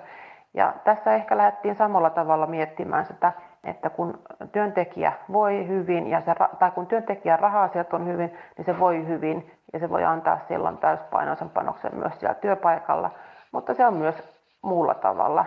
Ja 0.54 0.72
tässä 0.84 1.14
ehkä 1.14 1.36
lähdettiin 1.36 1.74
samalla 1.74 2.10
tavalla 2.10 2.46
miettimään 2.46 3.06
sitä, 3.06 3.32
että 3.64 3.90
kun 3.90 4.18
työntekijä 4.52 5.12
voi 5.32 5.68
hyvin, 5.68 6.10
ja 6.10 6.20
se, 6.20 6.34
tai 6.58 6.70
kun 6.70 6.86
työntekijän 6.86 7.38
raha-asiat 7.38 7.94
on 7.94 8.06
hyvin, 8.06 8.38
niin 8.56 8.64
se 8.64 8.78
voi 8.78 9.06
hyvin 9.06 9.50
ja 9.72 9.78
se 9.78 9.90
voi 9.90 10.04
antaa 10.04 10.38
silloin 10.48 10.78
täyspainoisen 10.78 11.50
panoksen 11.50 11.94
myös 11.94 12.20
siellä 12.20 12.34
työpaikalla. 12.34 13.10
Mutta 13.52 13.74
se 13.74 13.86
on 13.86 13.94
myös 13.94 14.42
muulla 14.62 14.94
tavalla 14.94 15.44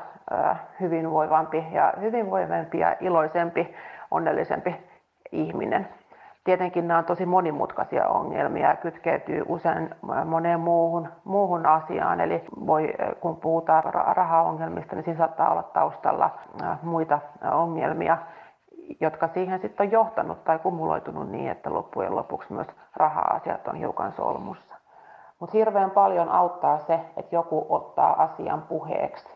hyvinvoivampi 0.80 1.66
ja 1.72 1.94
hyvinvoivempi 2.02 2.80
ja 2.80 2.96
iloisempi, 3.00 3.76
onnellisempi 4.12 4.76
ihminen. 5.42 5.88
Tietenkin 6.44 6.88
nämä 6.88 6.98
on 6.98 7.06
tosi 7.06 7.26
monimutkaisia 7.26 8.08
ongelmia 8.08 8.70
ja 8.70 8.76
kytkeytyy 8.76 9.46
usein 9.48 9.96
moneen 10.26 10.60
muuhun, 10.60 11.08
muuhun 11.24 11.66
asiaan. 11.66 12.22
Eli 12.22 12.44
voi, 12.68 12.94
kun 13.22 13.36
puhutaan 13.36 13.84
rahaongelmista, 13.94 14.96
niin 14.96 15.04
siinä 15.04 15.18
saattaa 15.18 15.52
olla 15.52 15.64
taustalla 15.64 16.30
muita 16.82 17.20
ongelmia, 17.52 18.18
jotka 19.02 19.28
siihen 19.28 19.60
sitten 19.60 19.86
on 19.86 19.92
johtanut 19.92 20.44
tai 20.44 20.60
kumuloitunut 20.60 21.30
niin, 21.30 21.52
että 21.52 21.74
loppujen 21.74 22.16
lopuksi 22.16 22.54
myös 22.54 22.68
raha-asiat 22.96 23.68
on 23.68 23.76
hiukan 23.76 24.12
solmussa. 24.12 24.76
Mutta 25.40 25.58
hirveän 25.58 25.92
paljon 25.92 26.30
auttaa 26.30 26.78
se, 26.78 27.00
että 27.18 27.36
joku 27.36 27.66
ottaa 27.70 28.24
asian 28.24 28.62
puheeksi, 28.62 29.30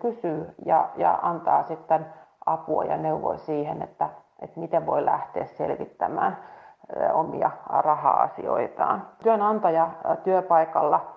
kysyy 0.00 0.54
ja, 0.64 0.88
ja 0.96 1.18
antaa 1.22 1.62
sitten 1.62 2.06
apua 2.46 2.84
ja 2.84 2.96
neuvoa 2.96 3.36
siihen, 3.36 3.82
että 3.82 4.08
että 4.44 4.60
miten 4.60 4.86
voi 4.86 5.04
lähteä 5.04 5.46
selvittämään 5.46 6.38
omia 7.12 7.50
raha-asioitaan. 7.68 9.08
Työnantaja 9.22 9.90
työpaikalla 10.24 11.14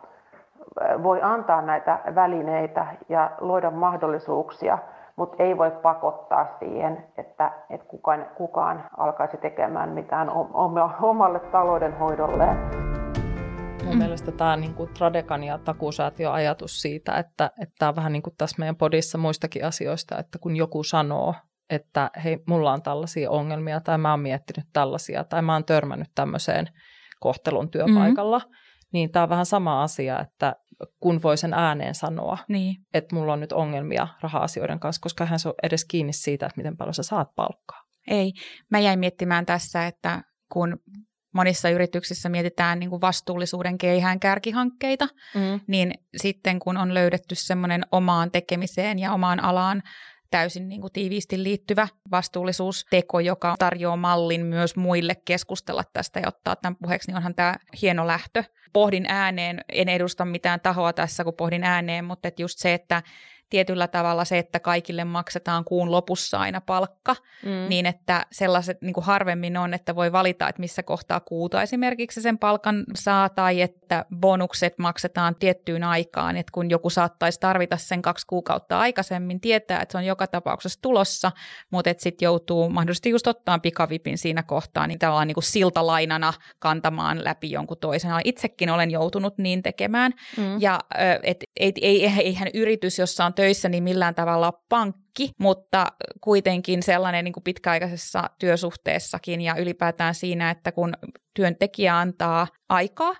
voi 1.03 1.21
antaa 1.21 1.61
näitä 1.61 1.99
välineitä 2.15 2.87
ja 3.09 3.31
luoda 3.41 3.71
mahdollisuuksia, 3.71 4.77
mutta 5.15 5.43
ei 5.43 5.57
voi 5.57 5.71
pakottaa 5.71 6.45
siihen, 6.59 7.05
että, 7.17 7.51
että 7.69 7.87
kukaan, 7.87 8.25
kukaan 8.35 8.83
alkaisi 8.97 9.37
tekemään 9.37 9.89
mitään 9.89 10.31
omalle 11.01 11.39
taloudenhoidolleen. 11.39 12.57
Mun 13.83 13.95
mm. 13.95 13.99
mielestä 13.99 14.31
tämä 14.31 14.55
niin 14.55 14.73
kuin 14.73 14.89
Tradekan 14.93 15.43
ja 15.43 15.57
takuusäätiön 15.57 16.33
ajatus 16.33 16.81
siitä, 16.81 17.17
että, 17.17 17.51
että 17.61 17.75
tämä 17.79 17.89
on 17.89 17.95
vähän 17.95 18.13
niin 18.13 18.23
kuin 18.23 18.33
tässä 18.37 18.55
meidän 18.59 18.75
podissa 18.75 19.17
muistakin 19.17 19.65
asioista, 19.65 20.17
että 20.17 20.39
kun 20.39 20.55
joku 20.55 20.83
sanoo 20.83 21.33
että 21.69 22.11
hei, 22.23 22.39
mulla 22.47 22.73
on 22.73 22.81
tällaisia 22.81 23.31
ongelmia 23.31 23.79
tai 23.79 23.97
mä 23.97 24.11
oon 24.11 24.19
miettinyt 24.19 24.65
tällaisia 24.73 25.23
tai 25.23 25.41
mä 25.41 25.53
oon 25.53 25.65
törmännyt 25.65 26.07
tämmöiseen 26.15 26.69
kohtelun 27.19 27.71
työpaikalla, 27.71 28.39
mm-hmm. 28.39 28.55
niin 28.93 29.11
tämä 29.11 29.23
on 29.23 29.29
vähän 29.29 29.45
sama 29.45 29.83
asia, 29.83 30.19
että 30.19 30.55
kun 30.99 31.21
voi 31.21 31.37
sen 31.37 31.53
ääneen 31.53 31.95
sanoa, 31.95 32.37
niin. 32.47 32.75
että 32.93 33.15
mulla 33.15 33.33
on 33.33 33.39
nyt 33.39 33.51
ongelmia 33.51 34.07
raha-asioiden 34.21 34.79
kanssa, 34.79 35.01
koska 35.01 35.25
hän 35.25 35.39
se 35.39 35.49
on 35.49 35.55
edes 35.63 35.85
kiinni 35.85 36.13
siitä, 36.13 36.45
että 36.45 36.57
miten 36.57 36.77
paljon 36.77 36.93
sä 36.93 37.03
saat 37.03 37.35
palkkaa. 37.35 37.81
Ei. 38.07 38.33
Mä 38.71 38.79
jäin 38.79 38.99
miettimään 38.99 39.45
tässä, 39.45 39.87
että 39.87 40.21
kun 40.51 40.77
monissa 41.33 41.69
yrityksissä 41.69 42.29
mietitään 42.29 42.79
niin 42.79 42.89
kuin 42.89 43.01
vastuullisuuden 43.01 43.77
keihään 43.77 44.19
kärkihankkeita, 44.19 45.07
mm. 45.35 45.59
niin 45.67 45.93
sitten 46.17 46.59
kun 46.59 46.77
on 46.77 46.93
löydetty 46.93 47.35
semmoinen 47.35 47.85
omaan 47.91 48.31
tekemiseen 48.31 48.99
ja 48.99 49.13
omaan 49.13 49.43
alaan 49.43 49.83
täysin 50.31 50.69
niin 50.69 50.81
kuin 50.81 50.93
tiiviisti 50.93 51.43
liittyvä 51.43 51.87
vastuullisuusteko, 52.11 53.19
joka 53.19 53.55
tarjoaa 53.59 53.95
mallin 53.95 54.45
myös 54.45 54.75
muille 54.75 55.15
keskustella 55.25 55.83
tästä 55.93 56.19
ja 56.19 56.27
ottaa 56.27 56.55
tämän 56.55 56.75
puheeksi, 56.75 57.07
niin 57.07 57.17
onhan 57.17 57.35
tämä 57.35 57.55
hieno 57.81 58.07
lähtö. 58.07 58.43
Pohdin 58.73 59.05
ääneen, 59.07 59.63
en 59.69 59.89
edusta 59.89 60.25
mitään 60.25 60.59
tahoa 60.59 60.93
tässä, 60.93 61.23
kun 61.23 61.33
pohdin 61.33 61.63
ääneen, 61.63 62.05
mutta 62.05 62.27
että 62.27 62.41
just 62.41 62.59
se, 62.59 62.73
että 62.73 63.03
tietyllä 63.49 63.87
tavalla 63.87 64.25
se, 64.25 64.37
että 64.37 64.59
kaikille 64.59 65.03
maksetaan 65.03 65.63
kuun 65.63 65.91
lopussa 65.91 66.39
aina 66.39 66.61
palkka, 66.61 67.15
mm. 67.45 67.69
niin 67.69 67.85
että 67.85 68.25
sellaiset 68.31 68.81
niin 68.81 68.93
kuin 68.93 69.03
harvemmin 69.03 69.57
on, 69.57 69.73
että 69.73 69.95
voi 69.95 70.11
valita, 70.11 70.49
että 70.49 70.59
missä 70.59 70.83
kohtaa 70.83 71.19
kuuta 71.19 71.61
esimerkiksi 71.61 72.21
sen 72.21 72.37
palkan 72.37 72.83
saa, 72.95 73.29
tai 73.29 73.61
että 73.61 74.05
bonukset 74.15 74.73
maksetaan 74.77 75.35
tiettyyn 75.35 75.83
aikaan, 75.83 76.37
että 76.37 76.51
kun 76.51 76.69
joku 76.69 76.89
saattaisi 76.89 77.39
tarvita 77.39 77.77
sen 77.77 78.01
kaksi 78.01 78.27
kuukautta 78.27 78.79
aikaisemmin, 78.79 79.41
tietää, 79.41 79.81
että 79.81 79.91
se 79.91 79.97
on 79.97 80.05
joka 80.05 80.27
tapauksessa 80.27 80.81
tulossa, 80.81 81.31
mutta 81.71 81.89
että 81.89 82.03
sitten 82.03 82.25
joutuu 82.25 82.69
mahdollisesti 82.69 83.09
just 83.09 83.27
ottaa 83.27 83.59
pikavipin 83.59 84.17
siinä 84.17 84.43
kohtaa, 84.43 84.87
niin 84.87 84.99
tavallaan 84.99 85.27
niin 85.27 85.35
kuin 85.35 85.43
siltalainana 85.43 86.33
kantamaan 86.59 87.23
läpi 87.23 87.51
jonkun 87.51 87.77
toisen. 87.77 88.11
Itsekin 88.23 88.69
olen 88.69 88.91
joutunut 88.91 89.37
niin 89.37 89.63
tekemään, 89.63 90.11
mm. 90.37 90.61
ja 90.61 90.79
et, 91.23 91.43
ei, 91.59 91.73
ei, 91.81 92.05
eihän 92.05 92.47
yritys, 92.53 92.99
jossa 92.99 93.25
on 93.25 93.33
töissä, 93.37 93.69
niin 93.69 93.83
millään 93.83 94.15
tavalla 94.15 94.51
pankki, 94.69 95.31
mutta 95.39 95.85
kuitenkin 96.21 96.83
sellainen 96.83 97.25
niin 97.25 97.33
kuin 97.33 97.43
pitkäaikaisessa 97.43 98.29
työsuhteessakin 98.39 99.41
ja 99.41 99.55
ylipäätään 99.55 100.15
siinä, 100.15 100.49
että 100.49 100.71
kun 100.71 100.93
työntekijä 101.33 101.99
antaa 101.99 102.47
aikaa 102.69 103.15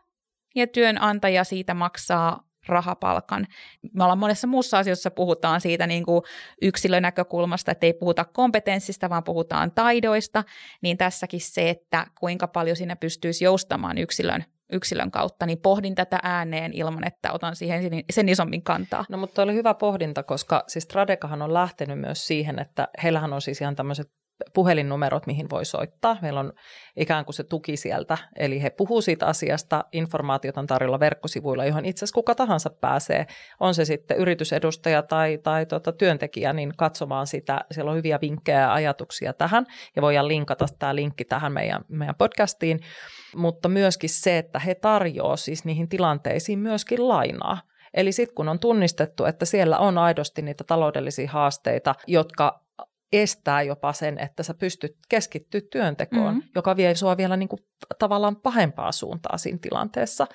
ja 0.56 0.68
työnantaja 0.68 1.44
siitä 1.44 1.74
maksaa 1.74 2.48
rahapalkan. 2.68 3.48
Me 3.94 4.04
ollaan 4.04 4.18
monessa 4.18 4.48
muussa 4.48 4.78
asiassa 4.78 5.12
puhutaan 5.12 5.62
siitä 5.62 5.88
niin 5.88 6.06
kuin 6.06 6.22
yksilönäkökulmasta, 6.62 7.72
että 7.72 7.86
ei 7.86 7.94
puhuta 7.94 8.26
kompetenssista, 8.26 9.10
vaan 9.10 9.24
puhutaan 9.24 9.72
taidoista, 9.72 10.44
niin 10.82 10.98
tässäkin 10.98 11.42
se, 11.42 11.70
että 11.70 12.08
kuinka 12.20 12.48
paljon 12.48 12.76
siinä 12.78 12.96
pystyisi 12.96 13.46
joustamaan 13.46 13.98
yksilön 13.98 14.46
yksilön 14.72 15.12
kautta, 15.12 15.46
niin 15.46 15.58
pohdin 15.58 15.96
tätä 15.96 16.20
ääneen 16.24 16.74
ilman, 16.74 17.08
että 17.08 17.32
otan 17.32 17.56
siihen 17.56 18.04
sen 18.10 18.30
isommin 18.30 18.64
kantaa. 18.64 19.06
No 19.10 19.18
mutta 19.18 19.42
oli 19.42 19.54
hyvä 19.54 19.74
pohdinta, 19.74 20.24
koska 20.24 20.64
siis 20.68 20.88
Tradekahan 20.88 21.42
on 21.42 21.54
lähtenyt 21.54 22.00
myös 22.00 22.28
siihen, 22.28 22.60
että 22.60 22.88
heillähän 23.04 23.34
on 23.34 23.42
siis 23.42 23.62
ihan 23.62 23.76
tämmöiset 23.76 24.08
puhelinnumerot, 24.54 25.28
mihin 25.28 25.50
voi 25.50 25.66
soittaa. 25.66 26.18
Meillä 26.22 26.40
on 26.40 26.54
ikään 26.96 27.26
kuin 27.26 27.34
se 27.34 27.44
tuki 27.44 27.78
sieltä, 27.78 28.18
eli 28.36 28.62
he 28.62 28.70
puhuu 28.70 29.02
siitä 29.02 29.26
asiasta, 29.26 29.86
informaatiot 29.92 30.58
on 30.58 30.68
tarjolla 30.68 31.00
verkkosivuilla, 31.00 31.66
johon 31.66 31.86
itse 31.86 32.00
asiassa 32.00 32.14
kuka 32.14 32.36
tahansa 32.36 32.70
pääsee, 32.70 33.28
on 33.60 33.74
se 33.74 33.86
sitten 33.86 34.18
yritysedustaja 34.18 35.02
tai, 35.02 35.38
tai 35.44 35.66
tota, 35.66 35.92
työntekijä, 35.92 36.54
niin 36.54 36.74
katsomaan 36.78 37.28
sitä. 37.28 37.60
Siellä 37.72 37.92
on 37.92 37.98
hyviä 37.98 38.20
vinkkejä 38.22 38.60
ja 38.60 38.74
ajatuksia 38.74 39.34
tähän, 39.34 39.66
ja 39.96 40.02
voidaan 40.02 40.28
linkata 40.28 40.66
tämä 40.80 40.96
linkki 40.96 41.26
tähän 41.26 41.54
meidän, 41.54 41.82
meidän 41.88 42.16
podcastiin, 42.16 42.80
mutta 43.36 43.70
myöskin 43.70 44.10
se, 44.10 44.38
että 44.38 44.60
he 44.60 44.76
tarjoavat 44.76 45.40
siis 45.40 45.66
niihin 45.66 45.90
tilanteisiin 45.90 46.60
myöskin 46.60 47.08
lainaa. 47.08 47.62
Eli 47.94 48.12
sitten 48.12 48.36
kun 48.36 48.50
on 48.50 48.60
tunnistettu, 48.60 49.26
että 49.26 49.46
siellä 49.46 49.78
on 49.78 49.98
aidosti 49.98 50.42
niitä 50.42 50.64
taloudellisia 50.64 51.32
haasteita, 51.32 51.96
jotka 52.08 52.67
estää 53.12 53.62
jopa 53.62 53.94
sen, 53.94 54.20
että 54.20 54.44
sä 54.44 54.54
pystyt 54.54 54.98
keskittyä 55.10 55.62
työntekoon, 55.72 56.34
mm-hmm. 56.34 56.50
joka 56.56 56.76
vie 56.76 56.96
sua 56.96 57.18
vielä 57.18 57.38
niin 57.38 57.50
kuin 57.50 57.60
tavallaan 58.00 58.36
pahempaa 58.36 58.92
suuntaa 58.92 59.38
siinä 59.38 59.60
tilanteessa, 59.62 60.28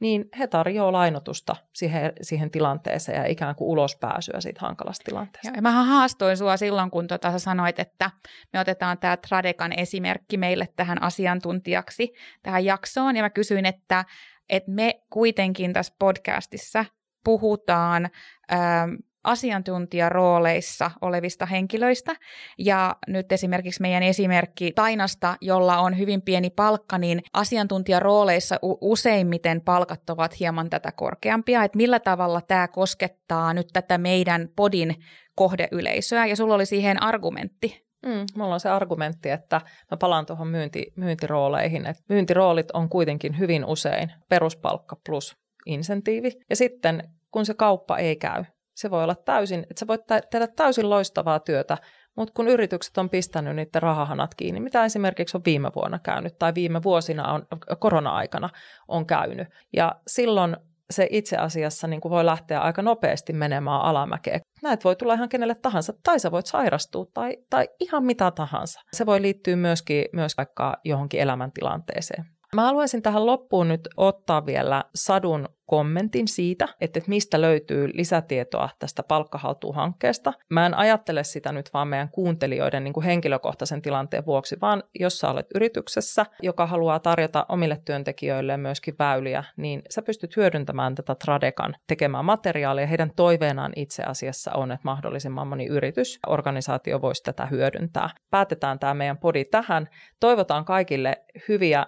niin 0.00 0.24
he 0.38 0.46
tarjoavat 0.46 0.92
lainotusta 0.92 1.56
siihen, 1.74 2.12
siihen 2.22 2.50
tilanteeseen 2.50 3.18
ja 3.18 3.26
ikään 3.26 3.54
kuin 3.54 3.68
ulospääsyä 3.68 4.40
siitä 4.40 4.60
hankalasta 4.60 5.04
tilanteesta. 5.04 5.48
Joo, 5.48 5.56
ja 5.56 5.62
mähän 5.62 5.86
haastoin 5.86 6.36
sua 6.36 6.56
silloin, 6.56 6.90
kun 6.90 7.06
tota, 7.06 7.30
sä 7.32 7.38
sanoit, 7.38 7.78
että 7.78 8.10
me 8.52 8.60
otetaan 8.60 8.98
tämä 8.98 9.16
Tradekan 9.16 9.72
esimerkki 9.72 10.36
meille 10.36 10.68
tähän 10.76 11.02
asiantuntijaksi 11.02 12.12
tähän 12.42 12.64
jaksoon, 12.64 13.16
ja 13.16 13.22
mä 13.22 13.30
kysyin, 13.30 13.66
että, 13.66 14.04
että 14.48 14.70
me 14.70 15.02
kuitenkin 15.10 15.72
tässä 15.72 15.94
podcastissa 15.98 16.84
puhutaan 17.24 18.10
ähm, 18.52 18.90
asiantuntijarooleissa 19.24 20.90
olevista 21.00 21.46
henkilöistä. 21.46 22.16
Ja 22.58 22.96
nyt 23.06 23.32
esimerkiksi 23.32 23.82
meidän 23.82 24.02
esimerkki 24.02 24.72
Tainasta, 24.72 25.36
jolla 25.40 25.78
on 25.78 25.98
hyvin 25.98 26.22
pieni 26.22 26.50
palkka, 26.50 26.98
niin 26.98 27.22
asiantuntijarooleissa 27.32 28.56
useimmiten 28.80 29.60
palkat 29.60 30.10
ovat 30.10 30.40
hieman 30.40 30.70
tätä 30.70 30.92
korkeampia. 30.92 31.64
Että 31.64 31.76
millä 31.76 32.00
tavalla 32.00 32.40
tämä 32.40 32.68
koskettaa 32.68 33.54
nyt 33.54 33.68
tätä 33.72 33.98
meidän 33.98 34.48
podin 34.56 34.94
kohdeyleisöä, 35.34 36.26
ja 36.26 36.36
sulla 36.36 36.54
oli 36.54 36.66
siihen 36.66 37.02
argumentti. 37.02 37.90
Mm, 38.06 38.26
mulla 38.36 38.54
on 38.54 38.60
se 38.60 38.68
argumentti, 38.68 39.30
että 39.30 39.60
mä 39.90 39.96
palaan 39.96 40.26
tuohon 40.26 40.48
myynti, 40.48 40.92
myyntirooleihin, 40.96 41.86
että 41.86 42.02
myyntiroolit 42.08 42.70
on 42.70 42.88
kuitenkin 42.88 43.38
hyvin 43.38 43.64
usein 43.64 44.12
peruspalkka 44.28 44.96
plus 45.06 45.36
insentiivi. 45.66 46.32
Ja 46.50 46.56
sitten 46.56 47.02
kun 47.30 47.46
se 47.46 47.54
kauppa 47.54 47.98
ei 47.98 48.16
käy, 48.16 48.44
se 48.74 48.90
voi 48.90 49.02
olla 49.02 49.14
täysin, 49.14 49.60
että 49.60 49.80
sä 49.80 49.86
voit 49.86 50.00
tehdä 50.30 50.46
täysin 50.46 50.90
loistavaa 50.90 51.40
työtä, 51.40 51.78
mutta 52.16 52.32
kun 52.34 52.48
yritykset 52.48 52.98
on 52.98 53.10
pistänyt 53.10 53.56
niiden 53.56 53.82
rahahanat 53.82 54.34
kiinni, 54.34 54.60
mitä 54.60 54.84
esimerkiksi 54.84 55.36
on 55.36 55.42
viime 55.44 55.70
vuonna 55.76 55.98
käynyt 55.98 56.38
tai 56.38 56.54
viime 56.54 56.82
vuosina 56.82 57.32
on 57.32 57.46
korona-aikana 57.78 58.50
on 58.88 59.06
käynyt, 59.06 59.48
ja 59.72 59.94
silloin 60.06 60.56
se 60.90 61.06
itse 61.10 61.36
asiassa 61.36 61.86
niin 61.86 62.00
kuin 62.00 62.10
voi 62.10 62.24
lähteä 62.24 62.60
aika 62.60 62.82
nopeasti 62.82 63.32
menemään 63.32 63.80
alamäkeen. 63.80 64.40
Näet 64.62 64.84
voi 64.84 64.96
tulla 64.96 65.14
ihan 65.14 65.28
kenelle 65.28 65.54
tahansa, 65.54 65.92
tai 66.02 66.20
sä 66.20 66.30
voit 66.30 66.46
sairastua, 66.46 67.06
tai, 67.14 67.36
tai 67.50 67.68
ihan 67.80 68.04
mitä 68.04 68.30
tahansa. 68.30 68.80
Se 68.92 69.06
voi 69.06 69.22
liittyä 69.22 69.56
myöskin, 69.56 70.04
myös 70.12 70.36
vaikka 70.36 70.76
johonkin 70.84 71.20
elämäntilanteeseen. 71.20 72.24
Mä 72.54 72.62
haluaisin 72.62 73.02
tähän 73.02 73.26
loppuun 73.26 73.68
nyt 73.68 73.88
ottaa 73.96 74.46
vielä 74.46 74.84
Sadun 74.94 75.48
kommentin 75.66 76.28
siitä, 76.28 76.68
että 76.80 77.00
mistä 77.06 77.40
löytyy 77.40 77.88
lisätietoa 77.94 78.68
tästä 78.78 79.02
palkkahaltuuhankkeesta. 79.02 80.32
Mä 80.48 80.66
en 80.66 80.74
ajattele 80.74 81.24
sitä 81.24 81.52
nyt 81.52 81.70
vaan 81.74 81.88
meidän 81.88 82.08
kuuntelijoiden 82.08 82.84
niin 82.84 82.92
kuin 82.92 83.04
henkilökohtaisen 83.04 83.82
tilanteen 83.82 84.26
vuoksi, 84.26 84.56
vaan 84.60 84.82
jos 85.00 85.18
sä 85.18 85.30
olet 85.30 85.46
yrityksessä, 85.54 86.26
joka 86.42 86.66
haluaa 86.66 86.98
tarjota 86.98 87.46
omille 87.48 87.80
työntekijöille 87.84 88.56
myöskin 88.56 88.94
väyliä, 88.98 89.44
niin 89.56 89.82
sä 89.90 90.02
pystyt 90.02 90.36
hyödyntämään 90.36 90.94
tätä 90.94 91.14
Tradekan 91.14 91.76
tekemää 91.86 92.22
materiaalia. 92.22 92.86
Heidän 92.86 93.10
toiveenaan 93.16 93.72
itse 93.76 94.02
asiassa 94.02 94.50
on, 94.54 94.72
että 94.72 94.84
mahdollisimman 94.84 95.46
moni 95.46 95.66
yritys, 95.66 96.18
organisaatio 96.26 97.00
voisi 97.00 97.22
tätä 97.22 97.46
hyödyntää. 97.46 98.10
Päätetään 98.30 98.78
tämä 98.78 98.94
meidän 98.94 99.18
podi 99.18 99.44
tähän. 99.44 99.88
Toivotaan 100.20 100.64
kaikille 100.64 101.16
hyviä 101.48 101.86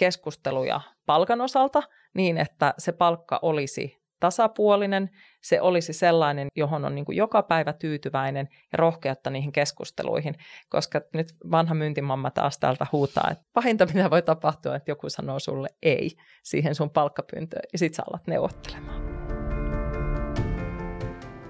keskusteluja 0.00 0.80
palkan 1.06 1.40
osalta 1.40 1.82
niin, 2.14 2.38
että 2.38 2.74
se 2.78 2.92
palkka 2.92 3.38
olisi 3.42 4.00
tasapuolinen, 4.20 5.10
se 5.42 5.60
olisi 5.60 5.92
sellainen, 5.92 6.48
johon 6.56 6.84
on 6.84 6.94
niin 6.94 7.04
kuin 7.04 7.16
joka 7.16 7.42
päivä 7.42 7.72
tyytyväinen 7.72 8.48
ja 8.72 8.78
rohkeutta 8.78 9.30
niihin 9.30 9.52
keskusteluihin, 9.52 10.34
koska 10.68 11.00
nyt 11.14 11.26
vanha 11.50 11.74
myyntimamma 11.74 12.30
taas 12.30 12.58
täältä 12.58 12.86
huutaa, 12.92 13.28
että 13.30 13.44
pahinta 13.52 13.86
mitä 13.94 14.10
voi 14.10 14.22
tapahtua, 14.22 14.76
että 14.76 14.90
joku 14.90 15.08
sanoo 15.08 15.38
sulle 15.38 15.68
ei 15.82 16.10
siihen 16.42 16.74
sun 16.74 16.90
palkkapyyntöön 16.90 17.62
ja 17.72 17.78
sit 17.78 17.94
sä 17.94 18.02
alat 18.10 18.26
neuvottelemaan. 18.26 19.02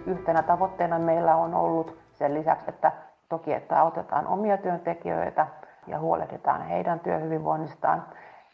Yhtenä 0.07 0.43
tavoitteena 0.43 0.99
meillä 0.99 1.37
on 1.37 1.55
ollut 1.55 1.99
sen 2.13 2.35
lisäksi, 2.35 2.71
että 2.71 2.93
toki, 3.29 3.53
että 3.53 3.81
autetaan 3.81 4.27
omia 4.27 4.57
työntekijöitä 4.57 5.47
ja 5.87 5.99
huolehditaan 5.99 6.69
heidän 6.69 7.01
työhyvinvoinnistaan, 7.01 8.07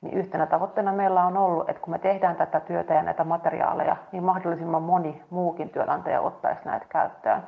niin 0.07 0.19
yhtenä 0.19 0.47
tavoitteena 0.47 0.93
meillä 0.93 1.25
on 1.25 1.37
ollut, 1.37 1.69
että 1.71 1.83
kun 1.83 1.91
me 1.91 1.99
tehdään 1.99 2.37
tätä 2.37 2.61
työtä 2.61 2.95
ja 2.95 3.03
näitä 3.03 3.25
materiaaleja, 3.25 3.97
niin 4.13 4.25
mahdollisimman 4.25 4.83
moni 4.83 5.23
muukin 5.31 5.71
työnantaja 5.71 6.21
ottaisi 6.21 6.63
näitä 6.65 6.87
käyttöön. 6.89 7.43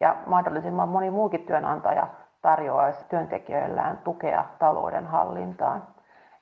Ja 0.00 0.16
mahdollisimman 0.26 0.88
moni 0.88 1.10
muukin 1.10 1.46
työnantaja 1.46 2.06
tarjoaisi 2.42 3.04
työntekijöillään 3.08 3.98
tukea 4.04 4.44
talouden 4.58 5.06
hallintaan. 5.06 5.82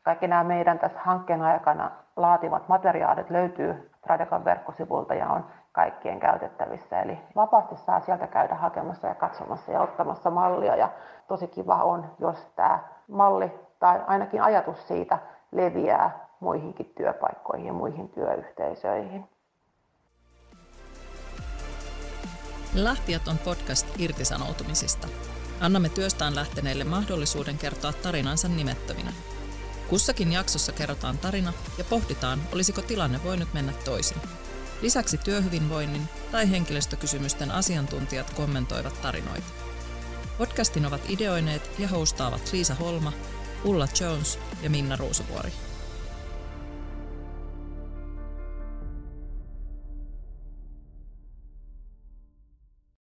Kaikki 0.03 0.29
nämä 0.29 0.45
meidän 0.45 0.79
tässä 0.79 1.01
hankkeen 1.03 1.43
aikana 1.43 1.91
laativat 2.17 2.69
materiaalit 2.69 3.31
löytyy 3.31 3.91
Tradekan 4.03 4.45
verkkosivulta 4.45 5.15
ja 5.15 5.29
on 5.29 5.47
kaikkien 5.73 6.21
käytettävissä. 6.21 7.01
Eli 7.01 7.19
vapaasti 7.37 7.77
saa 7.77 8.01
sieltä 8.01 8.27
käydä 8.27 8.55
hakemassa 8.55 9.09
ja 9.09 9.15
katsomassa 9.15 9.73
ja 9.73 9.81
ottamassa 9.81 10.31
mallia. 10.31 10.77
Ja 10.77 10.89
tosi 11.29 11.47
kiva 11.47 11.75
on, 11.75 12.05
jos 12.19 12.53
tämä 12.57 12.79
malli 13.09 13.61
tai 13.83 14.01
ainakin 14.07 14.43
ajatus 14.43 14.89
siitä 14.89 15.19
leviää 15.53 16.29
muihinkin 16.41 16.93
työpaikkoihin 16.97 17.67
ja 17.67 17.73
muihin 17.73 18.09
työyhteisöihin. 18.09 19.25
Lähtijät 22.75 23.29
on 23.29 23.39
podcast 23.39 23.87
irtisanoutumisista. 23.99 25.09
Annamme 25.61 25.89
työstään 25.89 26.35
lähteneille 26.35 26.85
mahdollisuuden 26.85 27.59
kertoa 27.59 27.93
tarinansa 27.93 28.49
nimettöminä. 28.49 29.13
Kussakin 29.91 30.33
jaksossa 30.33 30.73
kerrotaan 30.73 31.19
tarina 31.19 31.53
ja 31.79 31.85
pohditaan, 31.85 32.39
olisiko 32.53 32.83
tilanne 32.83 33.21
voinut 33.25 33.49
mennä 33.55 33.73
toisin. 33.85 34.19
Lisäksi 34.83 35.19
työhyvinvoinnin 35.19 36.03
tai 36.33 36.51
henkilöstökysymysten 36.51 37.51
asiantuntijat 37.51 38.31
kommentoivat 38.31 39.03
tarinoita. 39.03 39.53
Podcastin 40.39 40.87
ovat 40.87 41.11
ideoineet 41.11 41.71
ja 41.79 41.89
hostaavat 41.89 42.51
Liisa 42.53 42.75
Holma 42.75 43.13
Ulla 43.65 43.89
Jones 44.01 44.39
ja 44.63 44.71
Minna 44.71 44.97
Ruusuvuori. 44.97 45.53